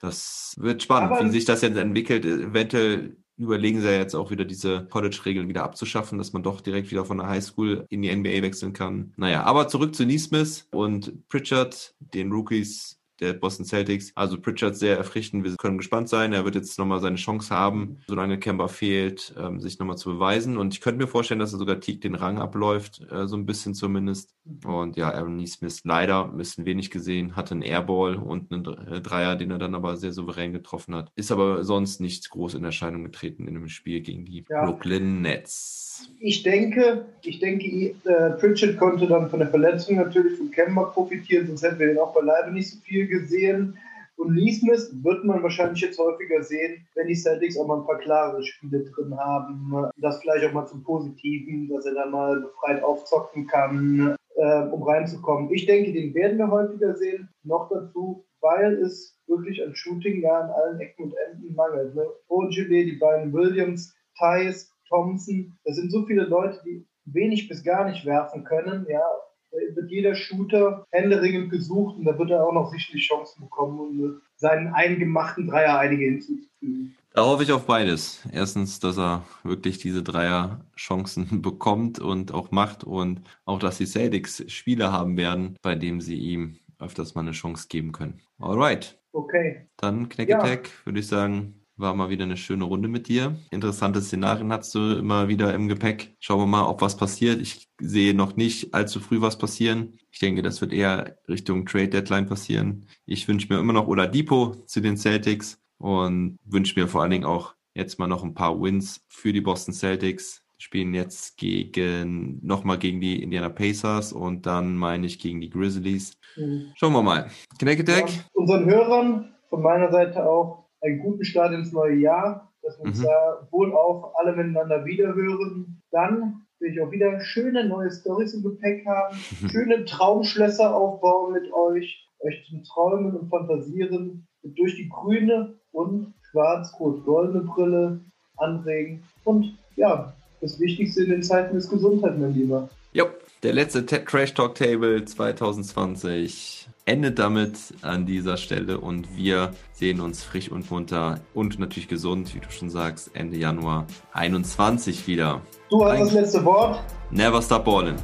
das 0.00 0.56
wird 0.58 0.82
spannend, 0.82 1.12
aber 1.12 1.24
wie 1.24 1.30
sich 1.30 1.44
das 1.44 1.62
jetzt 1.62 1.78
entwickelt. 1.78 2.24
Eventuell 2.24 3.16
überlegen 3.38 3.80
sie 3.80 3.86
ja 3.86 3.98
jetzt 3.98 4.14
auch 4.14 4.30
wieder 4.30 4.44
diese 4.44 4.86
College-Regeln 4.90 5.48
wieder 5.48 5.64
abzuschaffen, 5.64 6.18
dass 6.18 6.32
man 6.32 6.42
doch 6.42 6.60
direkt 6.60 6.90
wieder 6.90 7.04
von 7.04 7.18
der 7.18 7.28
Highschool 7.28 7.86
in 7.88 8.02
die 8.02 8.14
NBA 8.14 8.42
wechseln 8.42 8.72
kann. 8.72 9.12
Naja, 9.16 9.44
aber 9.44 9.68
zurück 9.68 9.94
zu 9.94 10.04
Neesmith 10.04 10.66
und 10.72 11.28
Pritchard, 11.28 11.94
den 12.00 12.32
Rookies 12.32 12.97
der 13.20 13.34
Boston 13.34 13.64
Celtics. 13.64 14.12
Also 14.14 14.40
Pritchard 14.40 14.76
sehr 14.76 14.96
erfrischend. 14.96 15.44
Wir 15.44 15.56
können 15.56 15.78
gespannt 15.78 16.08
sein. 16.08 16.32
Er 16.32 16.44
wird 16.44 16.54
jetzt 16.54 16.78
nochmal 16.78 17.00
seine 17.00 17.16
Chance 17.16 17.54
haben, 17.54 17.98
solange 18.06 18.38
Kemba 18.38 18.68
fehlt, 18.68 19.34
ähm, 19.38 19.60
sich 19.60 19.78
nochmal 19.78 19.98
zu 19.98 20.10
beweisen. 20.10 20.56
Und 20.56 20.74
ich 20.74 20.80
könnte 20.80 21.02
mir 21.02 21.08
vorstellen, 21.08 21.40
dass 21.40 21.52
er 21.52 21.58
sogar 21.58 21.80
Teague 21.80 22.00
den 22.00 22.14
Rang 22.14 22.38
abläuft, 22.38 23.00
äh, 23.10 23.26
so 23.26 23.36
ein 23.36 23.46
bisschen 23.46 23.74
zumindest. 23.74 24.34
Und 24.64 24.96
ja, 24.96 25.12
Aaron 25.12 25.36
Neesmith 25.36 25.80
leider 25.84 26.24
ein 26.24 26.36
bisschen 26.36 26.64
wenig 26.64 26.90
gesehen, 26.90 27.36
hatte 27.36 27.52
einen 27.52 27.62
Airball 27.62 28.16
und 28.16 28.52
einen 28.52 28.66
äh, 28.66 29.00
Dreier, 29.00 29.36
den 29.36 29.50
er 29.50 29.58
dann 29.58 29.74
aber 29.74 29.96
sehr 29.96 30.12
souverän 30.12 30.52
getroffen 30.52 30.94
hat. 30.94 31.12
Ist 31.16 31.32
aber 31.32 31.64
sonst 31.64 32.00
nicht 32.00 32.30
groß 32.30 32.54
in 32.54 32.64
Erscheinung 32.64 33.04
getreten 33.04 33.46
in 33.46 33.54
dem 33.54 33.68
Spiel 33.68 34.00
gegen 34.00 34.24
die 34.24 34.44
ja. 34.48 34.64
Brooklyn 34.64 35.22
Nets. 35.22 35.87
Ich 36.20 36.42
denke, 36.42 37.06
ich 37.22 37.38
denke, 37.38 37.66
äh, 37.66 38.30
Pritchard 38.38 38.76
konnte 38.76 39.06
dann 39.06 39.30
von 39.30 39.38
der 39.38 39.48
Verletzung 39.48 39.96
natürlich 39.96 40.36
von 40.36 40.50
Kemba 40.50 40.84
profitieren, 40.84 41.46
sonst 41.46 41.62
hätten 41.62 41.78
wir 41.78 41.92
ihn 41.92 41.98
auch 41.98 42.12
beileibe 42.12 42.52
nicht 42.52 42.70
so 42.70 42.78
viel 42.80 43.06
gesehen. 43.06 43.78
Und 44.16 44.34
Neesmith 44.34 44.90
wird 45.04 45.24
man 45.24 45.44
wahrscheinlich 45.44 45.80
jetzt 45.80 45.98
häufiger 45.98 46.42
sehen, 46.42 46.84
wenn 46.96 47.06
die 47.06 47.14
Celtics 47.14 47.56
auch 47.56 47.68
mal 47.68 47.78
ein 47.78 47.86
paar 47.86 47.98
klare 47.98 48.42
Spiele 48.42 48.84
drin 48.84 49.16
haben. 49.16 49.88
Das 49.98 50.20
vielleicht 50.20 50.44
auch 50.44 50.52
mal 50.52 50.66
zum 50.66 50.82
Positiven, 50.82 51.68
dass 51.68 51.86
er 51.86 51.94
dann 51.94 52.10
mal 52.10 52.40
befreit 52.40 52.82
aufzocken 52.82 53.46
kann, 53.46 54.16
äh, 54.34 54.62
um 54.70 54.82
reinzukommen. 54.82 55.52
Ich 55.52 55.66
denke, 55.66 55.92
den 55.92 56.12
werden 56.14 56.38
wir 56.38 56.50
häufiger 56.50 56.96
sehen. 56.96 57.28
Noch 57.44 57.68
dazu, 57.68 58.24
weil 58.40 58.74
es 58.82 59.16
wirklich 59.28 59.62
an 59.64 59.76
Shooting 59.76 60.22
ja 60.22 60.40
an 60.40 60.50
allen 60.50 60.80
Ecken 60.80 61.04
und 61.04 61.14
Enden 61.30 61.54
mangelt. 61.54 61.94
Ne? 61.94 62.04
Ogile, 62.26 62.86
die 62.86 62.96
beiden 62.96 63.32
Williams, 63.32 63.94
Thais, 64.18 64.72
Thompson, 64.88 65.56
das 65.64 65.76
sind 65.76 65.90
so 65.90 66.04
viele 66.06 66.24
Leute, 66.24 66.60
die 66.64 66.86
wenig 67.04 67.48
bis 67.48 67.62
gar 67.64 67.88
nicht 67.88 68.04
werfen 68.04 68.44
können, 68.44 68.86
ja, 68.88 69.02
da 69.50 69.58
wird 69.76 69.90
jeder 69.90 70.14
Shooter 70.14 70.84
händeringend 70.90 71.50
gesucht 71.50 71.96
und 71.96 72.04
da 72.04 72.18
wird 72.18 72.30
er 72.30 72.46
auch 72.46 72.52
noch 72.52 72.70
sicherlich 72.70 73.06
Chancen 73.06 73.42
bekommen, 73.42 73.80
um 73.80 74.20
seinen 74.36 74.68
eingemachten 74.74 75.46
Dreier 75.46 75.78
einige 75.78 76.04
hinzuzufügen. 76.04 76.94
Da 77.14 77.24
hoffe 77.24 77.42
ich 77.42 77.52
auf 77.52 77.64
beides. 77.64 78.22
Erstens, 78.30 78.78
dass 78.80 78.98
er 78.98 79.24
wirklich 79.42 79.78
diese 79.78 80.02
Dreier-Chancen 80.02 81.42
bekommt 81.42 81.98
und 81.98 82.32
auch 82.32 82.50
macht 82.50 82.84
und 82.84 83.22
auch, 83.44 83.58
dass 83.58 83.78
die 83.78 83.86
Celtics 83.86 84.44
Spiele 84.48 84.92
haben 84.92 85.16
werden, 85.16 85.56
bei 85.62 85.74
dem 85.74 86.00
sie 86.00 86.16
ihm 86.16 86.58
öfters 86.78 87.14
mal 87.14 87.22
eine 87.22 87.32
Chance 87.32 87.66
geben 87.68 87.92
können. 87.92 88.20
Alright. 88.38 89.00
Okay. 89.12 89.66
Dann 89.78 90.08
Knacketag, 90.08 90.66
ja. 90.66 90.86
würde 90.86 91.00
ich 91.00 91.08
sagen, 91.08 91.57
war 91.78 91.94
mal 91.94 92.10
wieder 92.10 92.24
eine 92.24 92.36
schöne 92.36 92.64
Runde 92.64 92.88
mit 92.88 93.08
dir. 93.08 93.36
Interessante 93.50 94.02
Szenarien 94.02 94.52
hast 94.52 94.74
du 94.74 94.96
immer 94.96 95.28
wieder 95.28 95.54
im 95.54 95.68
Gepäck. 95.68 96.16
Schauen 96.18 96.40
wir 96.40 96.46
mal, 96.46 96.66
ob 96.66 96.82
was 96.82 96.96
passiert. 96.96 97.40
Ich 97.40 97.68
sehe 97.80 98.14
noch 98.14 98.36
nicht 98.36 98.74
allzu 98.74 99.00
früh 99.00 99.20
was 99.20 99.38
passieren. 99.38 99.98
Ich 100.10 100.18
denke, 100.18 100.42
das 100.42 100.60
wird 100.60 100.72
eher 100.72 101.18
Richtung 101.28 101.64
Trade 101.64 101.88
Deadline 101.88 102.26
passieren. 102.26 102.86
Ich 103.06 103.28
wünsche 103.28 103.52
mir 103.52 103.60
immer 103.60 103.72
noch 103.72 103.86
Oladipo 103.86 104.56
zu 104.66 104.80
den 104.80 104.96
Celtics 104.96 105.60
und 105.78 106.38
wünsche 106.44 106.78
mir 106.78 106.88
vor 106.88 107.02
allen 107.02 107.12
Dingen 107.12 107.24
auch 107.24 107.54
jetzt 107.74 107.98
mal 107.98 108.08
noch 108.08 108.24
ein 108.24 108.34
paar 108.34 108.60
Wins 108.60 109.04
für 109.08 109.32
die 109.32 109.40
Boston 109.40 109.72
Celtics. 109.72 110.42
Spielen 110.60 110.92
jetzt 110.92 111.36
gegen, 111.36 112.44
nochmal 112.44 112.78
gegen 112.78 113.00
die 113.00 113.22
Indiana 113.22 113.48
Pacers 113.48 114.12
und 114.12 114.44
dann 114.44 114.76
meine 114.76 115.06
ich 115.06 115.20
gegen 115.20 115.40
die 115.40 115.50
Grizzlies. 115.50 116.18
Mhm. 116.36 116.72
Schauen 116.74 116.92
wir 116.92 117.02
mal. 117.02 117.30
Connect 117.60 117.88
ja, 117.88 118.04
unseren 118.32 118.64
Hörern 118.64 119.34
von 119.48 119.62
meiner 119.62 119.92
Seite 119.92 120.28
auch 120.28 120.67
einen 120.80 121.00
guten 121.00 121.24
Start 121.24 121.52
ins 121.52 121.72
neue 121.72 121.96
Jahr, 121.96 122.52
dass 122.62 122.78
wir 122.78 122.86
uns 122.86 123.00
mhm. 123.00 123.04
da 123.04 123.48
wohl 123.50 123.72
auch 123.72 124.14
alle 124.16 124.36
miteinander 124.36 124.84
wiederhören. 124.84 125.82
Dann 125.90 126.42
will 126.60 126.72
ich 126.72 126.80
auch 126.80 126.90
wieder 126.90 127.20
schöne 127.20 127.66
neue 127.66 127.90
Stories 127.90 128.34
im 128.34 128.42
Gepäck 128.42 128.84
haben, 128.86 129.16
schöne 129.50 129.84
Traumschlösser 129.84 130.74
aufbauen 130.74 131.32
mit 131.32 131.52
euch, 131.52 132.08
euch 132.20 132.46
zum 132.48 132.64
Träumen 132.64 133.16
und 133.16 133.28
Fantasieren 133.28 134.26
durch 134.42 134.76
die 134.76 134.88
grüne 134.88 135.54
und 135.72 136.14
schwarz-rot-goldene 136.30 137.44
Brille 137.44 138.00
anregen. 138.36 139.02
Und 139.24 139.56
ja, 139.76 140.12
das 140.40 140.58
Wichtigste 140.60 141.04
in 141.04 141.10
den 141.10 141.22
Zeiten 141.22 141.56
ist 141.56 141.70
Gesundheit, 141.70 142.18
mein 142.18 142.34
Lieber. 142.34 142.68
Jo, 142.92 143.06
der 143.42 143.52
letzte 143.52 143.84
Trash 143.84 144.34
Talk 144.34 144.54
Table 144.54 145.04
2020 145.04 146.67
endet 146.88 147.18
damit 147.18 147.58
an 147.82 148.06
dieser 148.06 148.38
Stelle 148.38 148.80
und 148.80 149.14
wir 149.14 149.50
sehen 149.72 150.00
uns 150.00 150.24
frisch 150.24 150.50
und 150.50 150.70
munter 150.70 151.20
und 151.34 151.58
natürlich 151.58 151.86
gesund, 151.86 152.34
wie 152.34 152.40
du 152.40 152.50
schon 152.50 152.70
sagst, 152.70 153.10
Ende 153.12 153.36
Januar 153.36 153.86
21 154.14 155.06
wieder. 155.06 155.42
Du 155.68 155.84
hast 155.84 156.00
das 156.00 156.12
letzte 156.12 156.44
Wort. 156.46 156.82
Never 157.10 157.42
stop 157.42 157.66
ballin'. 157.66 157.96